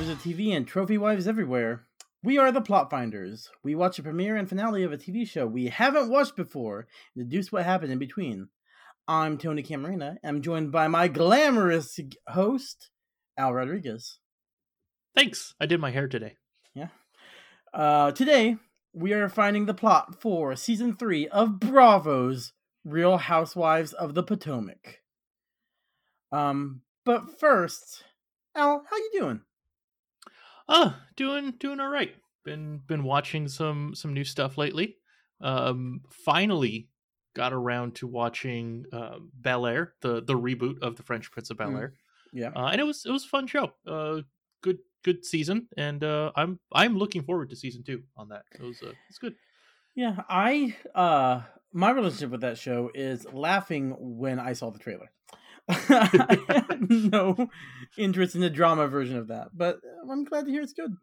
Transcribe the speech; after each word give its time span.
lovers 0.00 0.16
of 0.16 0.22
TV, 0.22 0.56
and 0.56 0.66
trophy 0.66 0.96
wives 0.96 1.28
everywhere. 1.28 1.84
We 2.22 2.38
are 2.38 2.50
the 2.50 2.62
Plot 2.62 2.88
Finders. 2.88 3.50
We 3.62 3.74
watch 3.74 3.98
a 3.98 4.02
premiere 4.02 4.34
and 4.36 4.48
finale 4.48 4.82
of 4.82 4.94
a 4.94 4.96
TV 4.96 5.28
show 5.28 5.46
we 5.46 5.66
haven't 5.66 6.08
watched 6.08 6.36
before 6.36 6.86
and 7.14 7.28
deduce 7.28 7.52
what 7.52 7.66
happened 7.66 7.92
in 7.92 7.98
between. 7.98 8.48
I'm 9.06 9.36
Tony 9.36 9.62
Camarina. 9.62 10.16
I'm 10.24 10.40
joined 10.40 10.72
by 10.72 10.88
my 10.88 11.08
glamorous 11.08 12.00
host, 12.28 12.88
Al 13.36 13.52
Rodriguez. 13.52 14.20
Thanks. 15.14 15.54
I 15.60 15.66
did 15.66 15.80
my 15.80 15.90
hair 15.90 16.08
today. 16.08 16.36
Yeah. 16.72 16.88
Uh, 17.74 18.12
today, 18.12 18.56
we 18.94 19.12
are 19.12 19.28
finding 19.28 19.66
the 19.66 19.74
plot 19.74 20.18
for 20.18 20.56
season 20.56 20.96
three 20.96 21.28
of 21.28 21.60
Bravo's 21.60 22.54
Real 22.86 23.18
Housewives 23.18 23.92
of 23.92 24.14
the 24.14 24.22
Potomac. 24.22 25.02
Um, 26.32 26.80
but 27.04 27.38
first, 27.38 28.04
Al, 28.54 28.82
how 28.88 28.96
you 28.96 29.10
doing? 29.12 29.40
Uh, 30.70 30.92
doing 31.16 31.52
doing 31.58 31.80
all 31.80 31.88
right. 31.88 32.14
Been 32.44 32.80
been 32.86 33.02
watching 33.02 33.48
some 33.48 33.94
some 33.94 34.14
new 34.14 34.24
stuff 34.24 34.56
lately. 34.56 34.96
Um, 35.40 36.02
finally 36.10 36.88
got 37.34 37.52
around 37.52 37.94
to 37.96 38.06
watching 38.06 38.84
uh, 38.92 39.18
Bel 39.34 39.66
Air, 39.66 39.94
the 40.00 40.22
the 40.22 40.34
reboot 40.34 40.80
of 40.82 40.96
the 40.96 41.02
Fresh 41.02 41.30
Prince 41.30 41.50
of 41.50 41.58
Bel 41.58 41.76
Air. 41.76 41.88
Mm, 41.88 42.40
yeah, 42.40 42.50
uh, 42.54 42.68
and 42.68 42.80
it 42.80 42.84
was 42.84 43.04
it 43.04 43.10
was 43.10 43.24
a 43.24 43.28
fun 43.28 43.46
show. 43.46 43.72
Uh, 43.86 44.22
good 44.62 44.78
good 45.02 45.24
season, 45.24 45.68
and 45.76 46.04
uh, 46.04 46.32
I'm 46.36 46.60
I'm 46.72 46.96
looking 46.96 47.22
forward 47.22 47.50
to 47.50 47.56
season 47.56 47.82
two 47.82 48.04
on 48.16 48.28
that. 48.28 48.44
It 48.54 48.62
was 48.62 48.82
uh, 48.82 48.92
it's 49.08 49.18
good. 49.18 49.34
Yeah, 49.94 50.22
I 50.28 50.76
uh 50.94 51.42
my 51.72 51.90
relationship 51.90 52.30
with 52.30 52.40
that 52.42 52.58
show 52.58 52.90
is 52.94 53.26
laughing 53.32 53.96
when 53.98 54.38
I 54.38 54.54
saw 54.54 54.70
the 54.70 54.78
trailer. 54.78 55.10
I 55.88 56.64
had 56.68 56.90
no 56.90 57.48
interest 57.96 58.34
in 58.34 58.40
the 58.40 58.50
drama 58.50 58.88
version 58.88 59.16
of 59.16 59.28
that, 59.28 59.48
but 59.54 59.80
I'm 60.10 60.24
glad 60.24 60.46
to 60.46 60.50
hear 60.50 60.62
it's 60.62 60.72
good. 60.72 60.96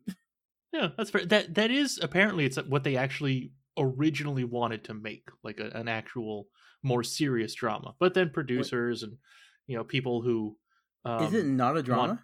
Yeah, 0.73 0.89
that's 0.97 1.09
fair. 1.09 1.25
That 1.25 1.55
that 1.55 1.71
is 1.71 1.99
apparently 2.01 2.45
it's 2.45 2.57
what 2.57 2.83
they 2.83 2.97
actually 2.97 3.51
originally 3.77 4.43
wanted 4.43 4.83
to 4.85 4.93
make, 4.93 5.23
like 5.43 5.59
a, 5.59 5.69
an 5.77 5.87
actual 5.87 6.47
more 6.83 7.03
serious 7.03 7.53
drama. 7.53 7.93
But 7.99 8.13
then 8.13 8.29
producers 8.29 9.03
and 9.03 9.17
you 9.67 9.77
know 9.77 9.83
people 9.83 10.21
who 10.21 10.57
um, 11.05 11.23
is 11.23 11.33
it 11.33 11.45
not 11.45 11.77
a 11.77 11.83
drama? 11.83 12.07
Want... 12.07 12.19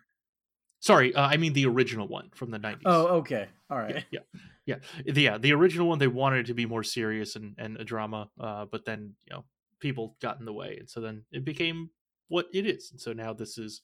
Sorry, 0.80 1.16
uh, 1.16 1.22
I 1.26 1.38
mean 1.38 1.54
the 1.54 1.66
original 1.66 2.08
one 2.08 2.30
from 2.36 2.52
the 2.52 2.60
'90s. 2.60 2.82
Oh, 2.86 3.06
okay, 3.18 3.48
all 3.70 3.78
right. 3.78 4.04
Yeah, 4.12 4.20
yeah, 4.66 4.80
yeah. 5.06 5.14
The, 5.14 5.22
yeah, 5.22 5.38
the 5.38 5.54
original 5.54 5.88
one 5.88 6.00
they 6.00 6.08
wanted 6.08 6.40
it 6.40 6.46
to 6.48 6.54
be 6.54 6.66
more 6.66 6.84
serious 6.84 7.36
and 7.36 7.56
and 7.58 7.78
a 7.78 7.84
drama, 7.84 8.30
uh, 8.40 8.66
but 8.70 8.86
then 8.86 9.16
you 9.26 9.36
know 9.36 9.46
people 9.80 10.18
got 10.22 10.40
in 10.40 10.46
the 10.46 10.54
way, 10.54 10.78
and 10.80 10.90
so 10.90 11.00
then 11.00 11.24
it 11.32 11.46
became 11.46 11.90
what 12.28 12.48
it 12.54 12.66
is. 12.66 12.92
And 12.92 13.00
so 13.00 13.14
now 13.14 13.34
this 13.34 13.58
is 13.58 13.82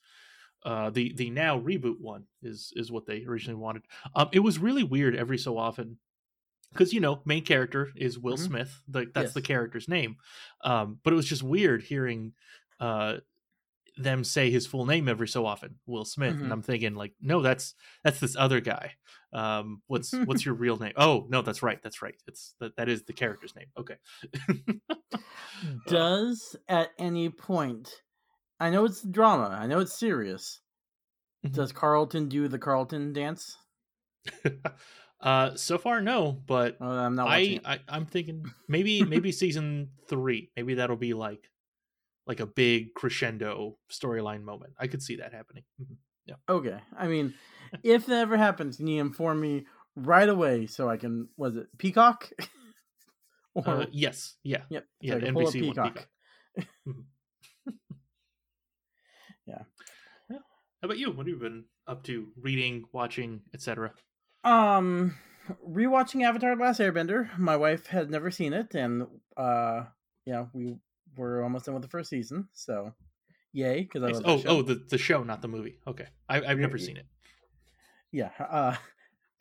uh, 0.65 0.89
the 0.89 1.13
the 1.13 1.29
now 1.29 1.59
reboot 1.59 1.99
one 1.99 2.25
is 2.41 2.73
is 2.75 2.91
what 2.91 3.05
they 3.05 3.23
originally 3.25 3.59
wanted. 3.59 3.83
Um, 4.15 4.29
it 4.31 4.39
was 4.39 4.59
really 4.59 4.83
weird 4.83 5.15
every 5.15 5.37
so 5.37 5.57
often 5.57 5.97
because 6.73 6.93
you 6.93 6.99
know 6.99 7.21
main 7.25 7.45
character 7.45 7.89
is 7.95 8.19
Will 8.19 8.35
mm-hmm. 8.35 8.45
Smith, 8.45 8.81
like 8.91 9.13
that's 9.13 9.27
yes. 9.27 9.33
the 9.33 9.41
character's 9.41 9.87
name. 9.87 10.17
Um, 10.63 10.99
but 11.03 11.13
it 11.13 11.15
was 11.15 11.25
just 11.25 11.43
weird 11.43 11.81
hearing 11.81 12.33
uh, 12.79 13.17
them 13.97 14.23
say 14.23 14.49
his 14.49 14.65
full 14.65 14.85
name 14.85 15.07
every 15.07 15.27
so 15.27 15.45
often, 15.45 15.75
Will 15.85 16.05
Smith, 16.05 16.35
mm-hmm. 16.35 16.43
and 16.45 16.53
I'm 16.53 16.61
thinking 16.61 16.95
like, 16.95 17.13
no, 17.21 17.41
that's 17.41 17.75
that's 18.03 18.19
this 18.19 18.35
other 18.35 18.59
guy. 18.59 18.93
Um, 19.33 19.81
what's 19.87 20.13
what's 20.25 20.45
your 20.45 20.55
real 20.55 20.77
name? 20.77 20.93
Oh 20.95 21.25
no, 21.29 21.41
that's 21.41 21.63
right, 21.63 21.81
that's 21.81 22.01
right. 22.01 22.15
It's 22.27 22.55
that 22.59 22.75
that 22.77 22.89
is 22.89 23.03
the 23.03 23.13
character's 23.13 23.55
name. 23.55 23.67
Okay. 23.77 23.95
Does 25.87 26.55
at 26.67 26.89
any 26.97 27.29
point 27.29 28.01
I 28.59 28.69
know 28.69 28.85
it's 28.85 29.01
drama. 29.01 29.57
I 29.59 29.67
know 29.67 29.79
it's 29.79 29.97
serious. 29.97 30.59
Mm-hmm. 31.45 31.55
Does 31.55 31.71
Carlton 31.71 32.27
do 32.27 32.47
the 32.47 32.59
Carlton 32.59 33.13
dance? 33.13 33.57
uh, 35.21 35.55
so 35.55 35.77
far, 35.77 36.01
no. 36.01 36.33
But 36.45 36.77
oh, 36.81 36.89
I'm 36.89 37.15
not. 37.15 37.29
I, 37.29 37.59
I 37.63 37.79
I'm 37.87 38.05
thinking 38.05 38.43
maybe 38.67 39.03
maybe 39.03 39.31
season 39.31 39.91
three. 40.09 40.51
Maybe 40.57 40.75
that'll 40.75 40.97
be 40.97 41.13
like 41.13 41.49
like 42.27 42.41
a 42.41 42.45
big 42.45 42.93
crescendo 42.93 43.77
storyline 43.91 44.43
moment. 44.43 44.73
I 44.77 44.87
could 44.87 45.01
see 45.01 45.17
that 45.17 45.33
happening. 45.33 45.63
Mm-hmm. 45.81 45.93
Yeah. 46.25 46.35
Okay. 46.49 46.79
I 46.97 47.07
mean, 47.07 47.33
if 47.83 48.05
that 48.07 48.19
ever 48.19 48.37
happens, 48.37 48.77
can 48.77 48.87
you 48.87 48.99
inform 49.01 49.39
me 49.39 49.65
right 49.95 50.27
away 50.27 50.67
so 50.67 50.89
I 50.89 50.97
can? 50.97 51.29
Was 51.37 51.55
it 51.55 51.67
Peacock? 51.77 52.29
or 53.53 53.67
uh, 53.67 53.85
yes. 53.91 54.35
Yeah. 54.43 54.63
Yep. 54.69 54.85
Yeah. 54.99 55.13
So 55.13 55.19
NBC 55.21 55.53
Peacock. 55.53 55.85
Peacock. 55.85 56.07
Mm-hmm. 56.87 57.01
Yeah. 59.49 59.63
yeah. 60.29 60.37
How 60.81 60.85
about 60.85 60.97
you? 60.97 61.09
What 61.09 61.17
have 61.17 61.27
you 61.27 61.35
been 61.35 61.65
up 61.87 62.03
to? 62.03 62.27
Reading, 62.39 62.85
watching, 62.93 63.41
etc. 63.53 63.91
Um, 64.45 65.15
rewatching 65.67 66.23
Avatar: 66.23 66.55
The 66.55 66.63
Last 66.63 66.79
Airbender. 66.79 67.37
My 67.37 67.57
wife 67.57 67.87
had 67.87 68.09
never 68.09 68.31
seen 68.31 68.53
it, 68.53 68.73
and 68.75 69.05
uh, 69.35 69.83
yeah, 70.25 70.45
we 70.53 70.77
were 71.17 71.43
almost 71.43 71.65
done 71.65 71.75
with 71.75 71.83
the 71.83 71.89
first 71.89 72.09
season, 72.09 72.47
so 72.53 72.93
yay! 73.51 73.81
Because 73.81 74.03
I 74.03 74.11
love 74.11 74.23
oh 74.25 74.39
show. 74.39 74.49
oh 74.49 74.61
the 74.61 74.75
the 74.89 74.97
show, 74.97 75.21
not 75.23 75.41
the 75.41 75.49
movie. 75.49 75.75
Okay, 75.85 76.07
I, 76.29 76.39
have 76.39 76.59
never 76.59 76.77
seen 76.77 76.95
it. 76.95 77.07
Yeah. 78.13 78.29
Uh, 78.39 78.75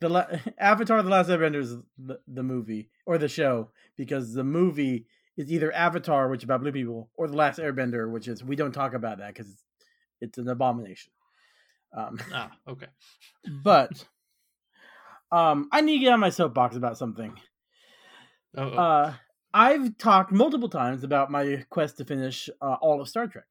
the 0.01 0.09
La- 0.09 0.27
Avatar: 0.57 1.01
The 1.01 1.09
Last 1.09 1.29
Airbender 1.29 1.61
is 1.61 1.77
the, 1.97 2.19
the 2.27 2.43
movie 2.43 2.89
or 3.05 3.17
the 3.17 3.29
show 3.29 3.69
because 3.95 4.33
the 4.33 4.43
movie 4.43 5.05
is 5.37 5.49
either 5.49 5.71
Avatar, 5.71 6.27
which 6.27 6.41
is 6.41 6.43
about 6.43 6.59
blue 6.59 6.73
people, 6.73 7.09
or 7.15 7.29
The 7.29 7.37
Last 7.37 7.59
Airbender, 7.59 8.11
which 8.11 8.27
is 8.27 8.43
we 8.43 8.57
don't 8.57 8.73
talk 8.73 8.93
about 8.93 9.19
that 9.19 9.33
because 9.33 9.63
it's 10.19 10.37
an 10.37 10.49
abomination. 10.49 11.13
Um, 11.95 12.19
ah, 12.33 12.51
okay. 12.67 12.87
but 13.63 14.05
um, 15.31 15.69
I 15.71 15.81
need 15.81 15.99
to 15.99 16.05
get 16.05 16.13
on 16.13 16.19
my 16.19 16.29
soapbox 16.29 16.75
about 16.75 16.97
something. 16.97 17.39
Uh-oh. 18.57 18.77
Uh, 18.77 19.13
I've 19.53 19.97
talked 19.97 20.31
multiple 20.31 20.69
times 20.69 21.03
about 21.03 21.31
my 21.31 21.65
quest 21.69 21.97
to 21.97 22.05
finish 22.05 22.49
uh, 22.61 22.75
all 22.81 23.01
of 23.01 23.09
Star 23.09 23.27
Trek, 23.27 23.45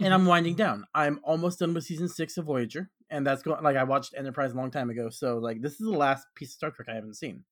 and 0.00 0.12
I'm 0.12 0.26
winding 0.26 0.54
down. 0.54 0.84
I'm 0.94 1.20
almost 1.22 1.58
done 1.58 1.74
with 1.74 1.84
season 1.84 2.08
six 2.08 2.36
of 2.38 2.46
Voyager, 2.46 2.90
and 3.10 3.26
that's 3.26 3.42
going 3.42 3.62
like 3.62 3.76
I 3.76 3.84
watched 3.84 4.14
Enterprise 4.16 4.52
a 4.52 4.56
long 4.56 4.70
time 4.70 4.90
ago, 4.90 5.10
so 5.10 5.38
like 5.38 5.60
this 5.60 5.72
is 5.72 5.86
the 5.86 5.90
last 5.90 6.26
piece 6.34 6.50
of 6.50 6.54
Star 6.54 6.70
Trek 6.70 6.88
I 6.90 6.94
haven't 6.94 7.16
seen. 7.16 7.44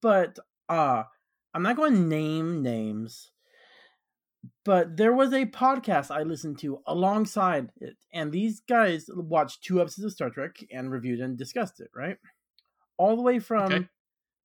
But 0.00 0.38
uh 0.68 1.04
I'm 1.52 1.62
not 1.62 1.76
going 1.76 1.94
to 1.94 2.00
name 2.00 2.62
names, 2.62 3.30
but 4.64 4.96
there 4.96 5.12
was 5.12 5.32
a 5.32 5.46
podcast 5.46 6.10
I 6.10 6.22
listened 6.22 6.58
to 6.60 6.80
alongside 6.86 7.70
it, 7.80 7.96
and 8.12 8.32
these 8.32 8.60
guys 8.60 9.06
watched 9.08 9.62
two 9.62 9.80
episodes 9.80 10.06
of 10.06 10.12
Star 10.12 10.30
Trek 10.30 10.56
and 10.72 10.90
reviewed 10.90 11.20
and 11.20 11.36
discussed 11.36 11.80
it, 11.80 11.90
right? 11.94 12.16
All 12.96 13.16
the 13.16 13.22
way 13.22 13.38
from 13.38 13.72
okay. 13.72 13.88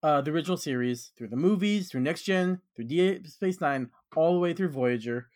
uh, 0.03 0.21
the 0.21 0.31
original 0.31 0.57
series 0.57 1.11
through 1.17 1.29
the 1.29 1.35
movies, 1.35 1.89
through 1.89 2.01
Next 2.01 2.23
Gen, 2.23 2.61
through 2.75 2.85
Deep 2.85 3.27
Space 3.27 3.61
Nine, 3.61 3.89
all 4.15 4.33
the 4.33 4.39
way 4.39 4.53
through 4.53 4.69
Voyager, 4.69 5.27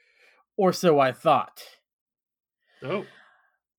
or 0.57 0.73
so 0.73 0.99
I 0.99 1.11
thought. 1.11 1.61
Oh. 2.83 3.05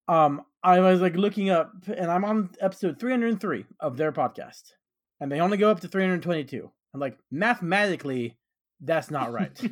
Um, 0.08 0.43
I 0.62 0.81
was 0.81 1.00
like 1.00 1.16
looking 1.16 1.50
up, 1.50 1.72
and 1.87 2.10
I'm 2.10 2.25
on 2.25 2.50
episode 2.60 2.99
303 2.99 3.64
of 3.81 3.96
their 3.96 4.12
podcast, 4.12 4.72
and 5.20 5.31
they 5.31 5.40
only 5.40 5.56
go 5.56 5.70
up 5.70 5.81
to 5.81 5.88
322. 5.88 6.70
I'm 6.93 7.00
like, 7.00 7.19
mathematically, 7.31 8.37
that's 8.81 9.10
not 9.10 9.32
right. 9.32 9.58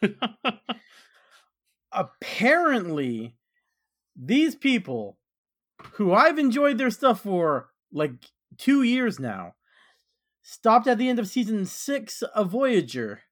Apparently, 1.92 3.36
these 4.16 4.54
people 4.54 5.18
who 5.94 6.12
I've 6.12 6.38
enjoyed 6.38 6.78
their 6.78 6.90
stuff 6.90 7.22
for 7.22 7.68
like 7.92 8.12
two 8.58 8.82
years 8.82 9.18
now 9.18 9.54
stopped 10.42 10.86
at 10.86 10.98
the 10.98 11.08
end 11.08 11.18
of 11.18 11.28
season 11.28 11.66
six 11.66 12.22
of 12.22 12.50
Voyager 12.50 13.22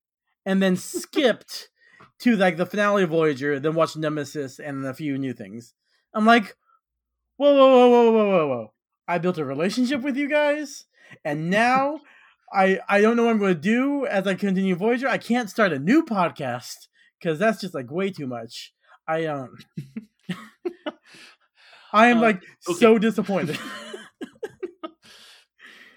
and 0.46 0.62
then 0.62 0.76
skipped 0.76 1.68
to 2.20 2.36
like 2.36 2.56
the 2.56 2.66
finale 2.66 3.02
of 3.02 3.10
Voyager, 3.10 3.58
then 3.58 3.74
watched 3.74 3.96
Nemesis 3.96 4.58
and 4.58 4.84
a 4.86 4.94
few 4.94 5.18
new 5.18 5.32
things. 5.32 5.74
I'm 6.14 6.26
like, 6.26 6.56
whoa, 7.36 7.54
whoa, 7.54 7.68
whoa, 7.68 7.88
whoa, 7.88 8.12
whoa, 8.12 8.28
whoa, 8.28 8.46
whoa. 8.46 8.72
I 9.08 9.18
built 9.18 9.38
a 9.38 9.44
relationship 9.44 10.02
with 10.02 10.16
you 10.16 10.28
guys, 10.28 10.84
and 11.24 11.50
now 11.50 12.00
I 12.52 12.80
I 12.88 13.00
don't 13.00 13.16
know 13.16 13.24
what 13.24 13.32
I'm 13.32 13.38
going 13.38 13.54
to 13.54 13.60
do 13.60 14.06
as 14.06 14.26
I 14.26 14.34
continue 14.34 14.74
Voyager. 14.74 15.08
I 15.08 15.18
can't 15.18 15.50
start 15.50 15.72
a 15.72 15.78
new 15.78 16.04
podcast 16.04 16.88
because 17.20 17.38
that's 17.38 17.60
just 17.60 17.74
like 17.74 17.90
way 17.90 18.10
too 18.10 18.26
much. 18.26 18.72
I 19.06 19.26
um, 19.26 19.56
I 21.92 22.08
am 22.08 22.18
uh, 22.18 22.22
like 22.22 22.42
okay. 22.68 22.78
so 22.78 22.98
disappointed. 22.98 23.58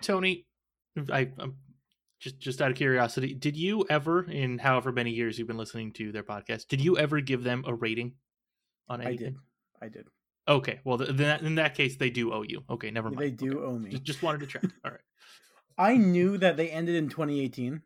Tony, 0.02 0.46
I, 1.12 1.32
I'm 1.40 1.56
just 2.24 2.40
just 2.40 2.62
out 2.62 2.72
of 2.72 2.78
curiosity, 2.78 3.34
did 3.34 3.58
you 3.58 3.86
ever, 3.90 4.24
in 4.24 4.58
however 4.58 4.92
many 4.92 5.12
years 5.12 5.38
you've 5.38 5.48
been 5.48 5.58
listening 5.58 5.92
to 5.94 6.12
their 6.12 6.24
podcast, 6.24 6.68
did 6.68 6.82
you 6.82 6.98
ever 6.98 7.20
give 7.22 7.44
them 7.44 7.64
a 7.68 7.74
rating 7.74 8.14
on 8.88 9.02
anything? 9.02 9.38
I 9.82 9.86
did. 9.86 9.94
I 9.94 9.98
did. 9.98 10.08
Okay, 10.48 10.80
well, 10.84 10.98
then 10.98 11.46
in 11.46 11.56
that 11.56 11.76
case, 11.76 11.98
they 11.98 12.10
do 12.10 12.34
owe 12.34 12.44
you. 12.44 12.64
Okay, 12.70 12.92
never 12.92 13.10
mind. 13.10 13.20
They 13.20 13.32
do 13.32 13.60
okay. 13.60 13.66
owe 13.66 13.80
me. 13.80 13.92
Just, 13.92 14.04
just 14.04 14.24
wanted 14.24 14.42
to 14.42 14.48
check. 14.48 14.64
All 14.86 14.92
right. 14.92 15.00
I 15.78 15.98
knew 15.98 16.38
that 16.38 16.58
they 16.58 16.70
ended 16.70 16.96
in 16.96 17.10
2018, 17.10 17.82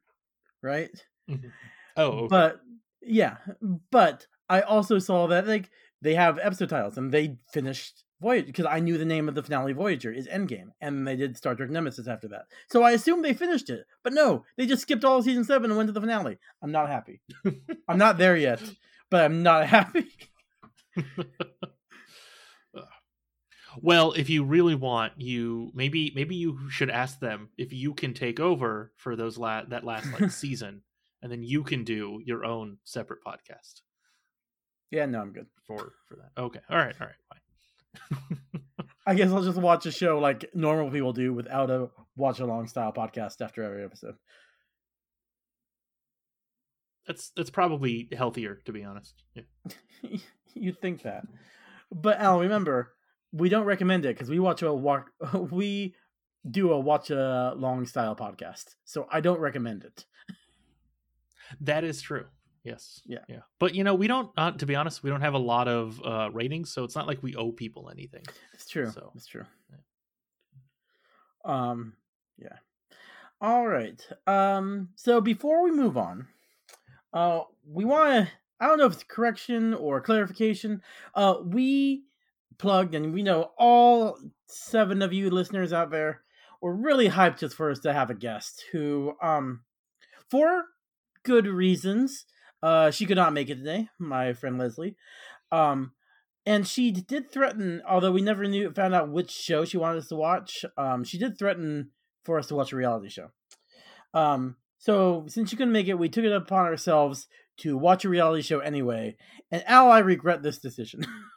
right? 0.61 0.89
Mm-hmm. 1.29 1.47
Oh, 1.95 2.09
okay. 2.09 2.27
but 2.27 2.61
yeah, 3.01 3.37
but 3.91 4.27
I 4.49 4.61
also 4.61 4.99
saw 4.99 5.27
that 5.27 5.47
like 5.47 5.69
they 6.01 6.15
have 6.15 6.39
episode 6.41 6.69
titles, 6.69 6.97
and 6.97 7.11
they 7.11 7.37
finished 7.51 8.03
Voyager 8.21 8.47
because 8.47 8.65
I 8.65 8.79
knew 8.79 8.97
the 8.97 9.05
name 9.05 9.27
of 9.27 9.35
the 9.35 9.43
finale 9.43 9.73
Voyager 9.73 10.11
is 10.11 10.27
Endgame, 10.27 10.69
and 10.81 11.07
they 11.07 11.15
did 11.15 11.37
Star 11.37 11.55
Trek 11.55 11.69
Nemesis 11.69 12.07
after 12.07 12.27
that. 12.29 12.45
So 12.69 12.83
I 12.83 12.91
assumed 12.91 13.23
they 13.23 13.33
finished 13.33 13.69
it, 13.69 13.85
but 14.03 14.13
no, 14.13 14.45
they 14.57 14.65
just 14.65 14.81
skipped 14.81 15.05
all 15.05 15.17
of 15.19 15.25
season 15.25 15.43
seven 15.43 15.69
and 15.71 15.77
went 15.77 15.87
to 15.87 15.93
the 15.93 16.01
finale. 16.01 16.37
I'm 16.61 16.71
not 16.71 16.89
happy. 16.89 17.21
I'm 17.87 17.97
not 17.97 18.17
there 18.17 18.37
yet, 18.37 18.61
but 19.09 19.23
I'm 19.23 19.43
not 19.43 19.67
happy. 19.67 20.07
well, 23.81 24.13
if 24.13 24.29
you 24.29 24.43
really 24.43 24.75
want, 24.75 25.13
you 25.17 25.71
maybe 25.73 26.11
maybe 26.15 26.35
you 26.35 26.69
should 26.69 26.89
ask 26.89 27.19
them 27.19 27.49
if 27.57 27.73
you 27.73 27.93
can 27.93 28.13
take 28.13 28.39
over 28.39 28.91
for 28.97 29.15
those 29.15 29.37
la- 29.37 29.65
that 29.65 29.83
last 29.83 30.07
like 30.11 30.31
season, 30.31 30.81
and 31.21 31.31
then 31.31 31.43
you 31.43 31.63
can 31.63 31.83
do 31.83 32.21
your 32.25 32.45
own 32.45 32.77
separate 32.83 33.19
podcast. 33.25 33.81
Yeah, 34.91 35.05
no, 35.05 35.21
I'm 35.21 35.33
good 35.33 35.47
for 35.65 35.93
for 36.07 36.15
that. 36.15 36.41
Okay, 36.41 36.59
all 36.69 36.77
right, 36.77 36.95
all 36.99 37.07
right, 37.07 37.15
fine. 37.29 38.39
I 39.07 39.15
guess 39.15 39.31
I'll 39.31 39.43
just 39.43 39.57
watch 39.57 39.85
a 39.85 39.91
show 39.91 40.19
like 40.19 40.49
normal 40.53 40.91
people 40.91 41.13
do 41.13 41.33
without 41.33 41.69
a 41.69 41.89
watch 42.15 42.39
along 42.39 42.67
style 42.67 42.91
podcast 42.91 43.41
after 43.41 43.63
every 43.63 43.83
episode. 43.83 44.15
That's 47.07 47.31
that's 47.35 47.49
probably 47.49 48.09
healthier, 48.15 48.59
to 48.65 48.73
be 48.73 48.83
honest. 48.83 49.23
Yeah. 49.33 49.43
You'd 50.53 50.81
think 50.81 51.03
that, 51.03 51.25
but 51.91 52.19
Al, 52.19 52.39
remember, 52.39 52.93
we 53.31 53.49
don't 53.49 53.65
recommend 53.65 54.05
it 54.05 54.15
because 54.15 54.29
we 54.29 54.39
watch 54.39 54.61
a 54.61 54.73
walk. 54.73 55.11
We 55.51 55.95
do 56.49 56.71
a 56.71 56.79
watch 56.79 57.09
a 57.09 57.53
long 57.57 57.85
style 57.85 58.15
podcast, 58.15 58.75
so 58.85 59.07
I 59.11 59.21
don't 59.21 59.39
recommend 59.39 59.83
it. 59.83 60.05
That 61.61 61.83
is 61.83 62.01
true. 62.01 62.25
Yes. 62.63 63.01
Yeah. 63.05 63.19
Yeah. 63.29 63.39
But 63.59 63.75
you 63.75 63.83
know, 63.83 63.95
we 63.95 64.07
don't. 64.07 64.29
Uh, 64.37 64.51
to 64.51 64.65
be 64.65 64.75
honest, 64.75 65.03
we 65.03 65.09
don't 65.09 65.21
have 65.21 65.33
a 65.33 65.39
lot 65.39 65.67
of 65.67 66.01
uh, 66.03 66.29
ratings, 66.33 66.71
so 66.71 66.83
it's 66.83 66.95
not 66.95 67.07
like 67.07 67.23
we 67.23 67.35
owe 67.35 67.51
people 67.51 67.89
anything. 67.89 68.23
It's 68.53 68.67
true. 68.67 68.91
So 68.91 69.11
it's 69.15 69.27
true. 69.27 69.45
Yeah. 69.69 69.77
Um. 71.45 71.93
Yeah. 72.37 72.57
All 73.39 73.67
right. 73.67 74.05
Um. 74.25 74.89
So 74.95 75.21
before 75.21 75.63
we 75.63 75.71
move 75.71 75.95
on, 75.95 76.27
uh, 77.13 77.41
we 77.65 77.85
want 77.85 78.27
to. 78.27 78.31
I 78.59 78.67
don't 78.67 78.79
know 78.79 78.87
if 78.87 78.93
it's 78.93 79.03
correction 79.03 79.73
or 79.73 80.01
clarification. 80.01 80.81
Uh, 81.13 81.35
we 81.45 82.03
plugged, 82.57 82.95
and 82.95 83.13
we 83.13 83.23
know 83.23 83.51
all 83.57 84.17
seven 84.47 85.01
of 85.01 85.13
you 85.13 85.29
listeners 85.29 85.73
out 85.73 85.91
there 85.91 86.21
were 86.61 86.75
really 86.75 87.09
hyped 87.09 87.39
just 87.39 87.55
for 87.55 87.69
us 87.69 87.79
to 87.79 87.93
have 87.93 88.09
a 88.09 88.15
guest 88.15 88.63
who, 88.71 89.13
um, 89.21 89.61
for 90.29 90.65
good 91.23 91.47
reasons, 91.47 92.25
uh, 92.63 92.91
she 92.91 93.05
could 93.05 93.17
not 93.17 93.33
make 93.33 93.49
it 93.49 93.55
today, 93.55 93.89
my 93.99 94.33
friend 94.33 94.57
Leslie. 94.57 94.95
Um, 95.51 95.91
and 96.45 96.67
she 96.67 96.91
did 96.91 97.31
threaten, 97.31 97.81
although 97.87 98.11
we 98.11 98.21
never 98.21 98.45
knew 98.45 98.71
found 98.71 98.95
out 98.95 99.11
which 99.11 99.31
show 99.31 99.65
she 99.65 99.77
wanted 99.77 99.99
us 99.99 100.07
to 100.07 100.15
watch. 100.15 100.65
Um, 100.77 101.03
she 101.03 101.17
did 101.17 101.37
threaten 101.37 101.91
for 102.23 102.39
us 102.39 102.47
to 102.47 102.55
watch 102.55 102.71
a 102.71 102.77
reality 102.77 103.09
show. 103.09 103.31
Um, 104.13 104.55
so 104.77 105.25
since 105.27 105.49
she 105.49 105.55
couldn't 105.55 105.73
make 105.73 105.87
it, 105.87 105.99
we 105.99 106.09
took 106.09 106.23
it 106.23 106.31
upon 106.31 106.65
ourselves 106.65 107.27
to 107.57 107.77
watch 107.77 108.05
a 108.05 108.09
reality 108.09 108.41
show 108.41 108.59
anyway. 108.59 109.17
And 109.51 109.63
Al, 109.67 109.91
I 109.91 109.99
regret 109.99 110.41
this 110.41 110.57
decision. 110.57 111.05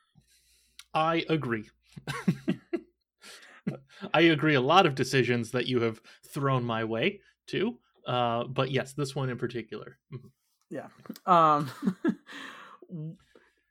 I 0.94 1.24
agree. 1.28 1.68
I 4.14 4.20
agree. 4.22 4.54
A 4.54 4.60
lot 4.60 4.86
of 4.86 4.94
decisions 4.94 5.50
that 5.52 5.66
you 5.66 5.80
have 5.82 6.00
thrown 6.26 6.64
my 6.64 6.84
way 6.84 7.20
too. 7.46 7.78
Uh, 8.06 8.44
but 8.44 8.70
yes, 8.70 8.94
this 8.94 9.14
one 9.14 9.28
in 9.28 9.36
particular. 9.36 9.98
Mm-hmm. 10.12 10.28
Yeah. 10.70 10.86
Um, 11.26 11.70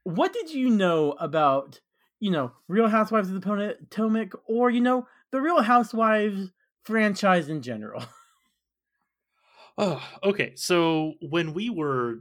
what 0.03 0.33
did 0.33 0.53
you 0.53 0.69
know 0.69 1.13
about, 1.13 1.79
you 2.19 2.31
know, 2.31 2.51
Real 2.67 2.87
Housewives 2.87 3.29
of 3.29 3.35
the 3.35 3.41
Potomac 3.41 4.33
or, 4.45 4.69
you 4.69 4.81
know, 4.81 5.07
the 5.31 5.41
Real 5.41 5.61
Housewives 5.61 6.51
franchise 6.83 7.49
in 7.49 7.61
general? 7.61 8.03
Oh, 9.81 10.05
okay. 10.25 10.51
So 10.55 11.13
when 11.21 11.53
we 11.53 11.69
were 11.69 12.19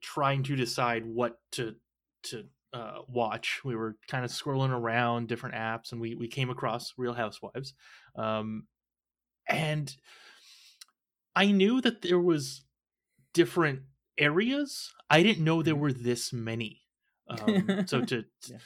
trying 0.00 0.42
to 0.42 0.56
decide 0.56 1.06
what 1.06 1.38
to 1.52 1.76
to 2.24 2.46
uh, 2.72 2.98
watch, 3.08 3.60
we 3.64 3.76
were 3.76 3.96
kind 4.08 4.24
of 4.24 4.30
scrolling 4.30 4.70
around 4.70 5.28
different 5.28 5.54
apps, 5.54 5.92
and 5.92 6.00
we 6.00 6.14
we 6.14 6.28
came 6.28 6.50
across 6.50 6.94
Real 6.96 7.14
Housewives, 7.14 7.74
um, 8.16 8.66
and 9.48 9.94
I 11.34 11.46
knew 11.52 11.80
that 11.80 12.02
there 12.02 12.20
was 12.20 12.62
different 13.34 13.80
areas. 14.18 14.92
I 15.10 15.22
didn't 15.22 15.44
know 15.44 15.62
there 15.62 15.76
were 15.76 15.92
this 15.92 16.32
many. 16.32 16.85
Um, 17.28 17.84
so 17.86 18.00
to, 18.06 18.24
yeah. 18.46 18.58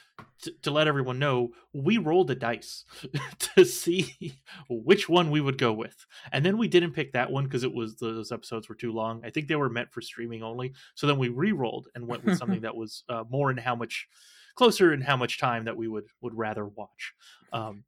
to, 0.43 0.53
to 0.63 0.71
let 0.71 0.87
everyone 0.89 1.19
know, 1.19 1.51
we 1.73 1.99
rolled 1.99 2.31
a 2.31 2.35
dice 2.35 2.85
to 3.39 3.65
see 3.65 4.41
which 4.69 5.09
one 5.09 5.31
we 5.31 5.41
would 5.41 5.59
go 5.59 5.73
with, 5.73 6.07
and 6.33 6.45
then 6.45 6.59
we 6.59 6.69
didn't 6.69 6.93
pick 6.93 7.13
that 7.13 7.31
one 7.31 7.45
because 7.45 7.65
it 7.65 7.73
was 7.73 7.97
those 7.97 8.33
episodes 8.33 8.69
were 8.69 8.75
too 8.75 8.93
long. 8.93 9.23
I 9.25 9.31
think 9.31 9.49
they 9.49 9.57
were 9.57 9.71
meant 9.71 9.93
for 9.93 10.01
streaming 10.01 10.43
only. 10.43 10.73
So 10.95 11.07
then 11.07 11.19
we 11.19 11.29
re-rolled 11.29 11.89
and 11.95 12.07
went 12.07 12.25
with 12.25 12.39
something 12.39 12.61
that 12.63 12.77
was 12.77 13.05
uh, 13.09 13.25
more 13.31 13.51
in 13.51 13.57
how 13.57 13.75
much 13.75 14.09
closer 14.55 14.93
and 14.93 15.03
how 15.03 15.17
much 15.17 15.39
time 15.39 15.65
that 15.65 15.77
we 15.77 15.89
would 15.89 16.07
would 16.21 16.35
rather 16.35 16.67
watch. 16.67 17.15
Um, 17.53 17.85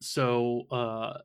so 0.00 0.66
uh, 0.70 1.18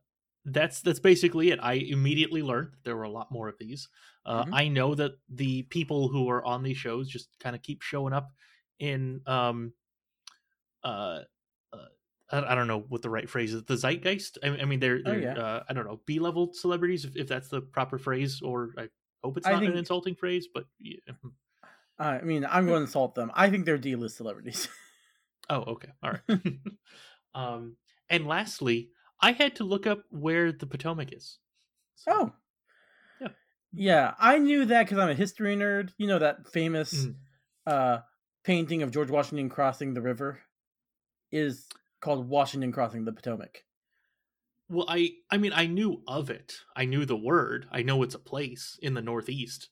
that's 0.45 0.81
that's 0.81 0.99
basically 0.99 1.51
it. 1.51 1.59
I 1.61 1.73
immediately 1.73 2.41
learned 2.41 2.71
there 2.83 2.95
were 2.95 3.03
a 3.03 3.09
lot 3.09 3.31
more 3.31 3.47
of 3.47 3.57
these. 3.59 3.89
Uh, 4.25 4.43
mm-hmm. 4.43 4.53
I 4.53 4.67
know 4.67 4.95
that 4.95 5.13
the 5.29 5.63
people 5.63 6.07
who 6.07 6.29
are 6.29 6.43
on 6.43 6.63
these 6.63 6.77
shows 6.77 7.09
just 7.09 7.29
kind 7.39 7.55
of 7.55 7.61
keep 7.61 7.81
showing 7.81 8.13
up 8.13 8.31
in 8.80 9.21
um 9.27 9.73
uh, 10.83 11.19
uh 11.71 11.77
I, 12.31 12.51
I, 12.51 12.56
don't 12.56 12.68
know 12.68 12.85
what 12.89 13.04
the 13.04 13.09
right 13.09 13.30
phrase 13.30 13.54
is. 13.54 13.63
The 13.63 13.77
zeitgeist. 13.77 14.39
I, 14.44 14.47
I 14.47 14.66
mean, 14.66 14.80
they're, 14.80 15.01
oh, 15.06 15.11
they're 15.11 15.19
oh, 15.19 15.21
yeah. 15.21 15.33
uh, 15.33 15.63
I 15.69 15.73
don't 15.73 15.85
know 15.85 16.01
B 16.06 16.19
level 16.19 16.51
celebrities 16.54 17.06
if, 17.06 17.16
if, 17.16 17.27
that's 17.27 17.49
the 17.49 17.61
proper 17.61 17.99
phrase, 17.99 18.42
or 18.42 18.71
I 18.77 18.89
hope 19.23 19.37
it's 19.37 19.45
not 19.45 19.59
think, 19.59 19.71
an 19.71 19.77
insulting 19.77 20.16
phrase. 20.16 20.47
But 20.51 20.66
yeah. 20.80 20.97
Hmm. 21.21 21.30
I 21.99 22.21
mean, 22.21 22.47
I'm 22.49 22.66
going 22.66 22.80
to 22.80 22.85
insult 22.85 23.13
them. 23.13 23.31
I 23.35 23.51
think 23.51 23.66
they're 23.66 23.77
D 23.77 23.95
list 23.95 24.18
celebrities. 24.18 24.68
oh, 25.51 25.59
okay, 25.59 25.89
all 26.01 26.11
right. 26.11 26.42
um, 27.35 27.75
and 28.09 28.25
lastly, 28.25 28.89
I 29.21 29.33
had 29.33 29.56
to 29.57 29.63
look 29.63 29.85
up 29.85 30.04
where 30.09 30.51
the 30.51 30.66
Potomac 30.66 31.13
is. 31.13 31.37
So, 31.95 32.11
oh, 32.11 32.31
yeah, 33.19 33.28
yeah. 33.73 34.13
I 34.19 34.40
knew 34.40 34.66
that 34.66 34.85
because 34.85 34.97
I'm 34.97 35.09
a 35.09 35.16
history 35.16 35.56
nerd. 35.56 35.92
You 35.97 36.07
know 36.07 36.19
that 36.19 36.47
famous 36.47 36.94
mm. 36.94 37.16
uh, 37.68 37.99
painting 38.44 38.81
of 38.81 38.92
George 38.92 39.11
Washington 39.11 39.49
crossing 39.49 39.94
the 39.94 40.01
river 40.01 40.40
is 41.31 41.68
called 42.01 42.28
Washington 42.28 42.71
crossing 42.71 43.06
the 43.06 43.11
Potomac. 43.11 43.63
Well, 44.69 44.85
I 44.87 45.11
I 45.30 45.37
mean 45.37 45.51
I 45.54 45.68
knew 45.68 46.01
of 46.07 46.30
it. 46.30 46.56
I 46.75 46.85
knew 46.85 47.06
the 47.06 47.16
word. 47.16 47.68
I 47.71 47.83
know 47.83 48.04
it's 48.04 48.16
a 48.16 48.19
place 48.19 48.80
in 48.81 48.94
the 48.94 49.01
Northeast, 49.01 49.69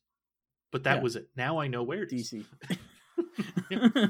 but 0.72 0.84
that 0.84 0.98
yeah. 0.98 1.04
was 1.04 1.16
it. 1.16 1.30
Now 1.36 1.60
I 1.60 1.68
know 1.68 1.84
where 1.84 2.04
it 2.04 2.12
DC. 2.12 2.44
yeah. 3.72 3.88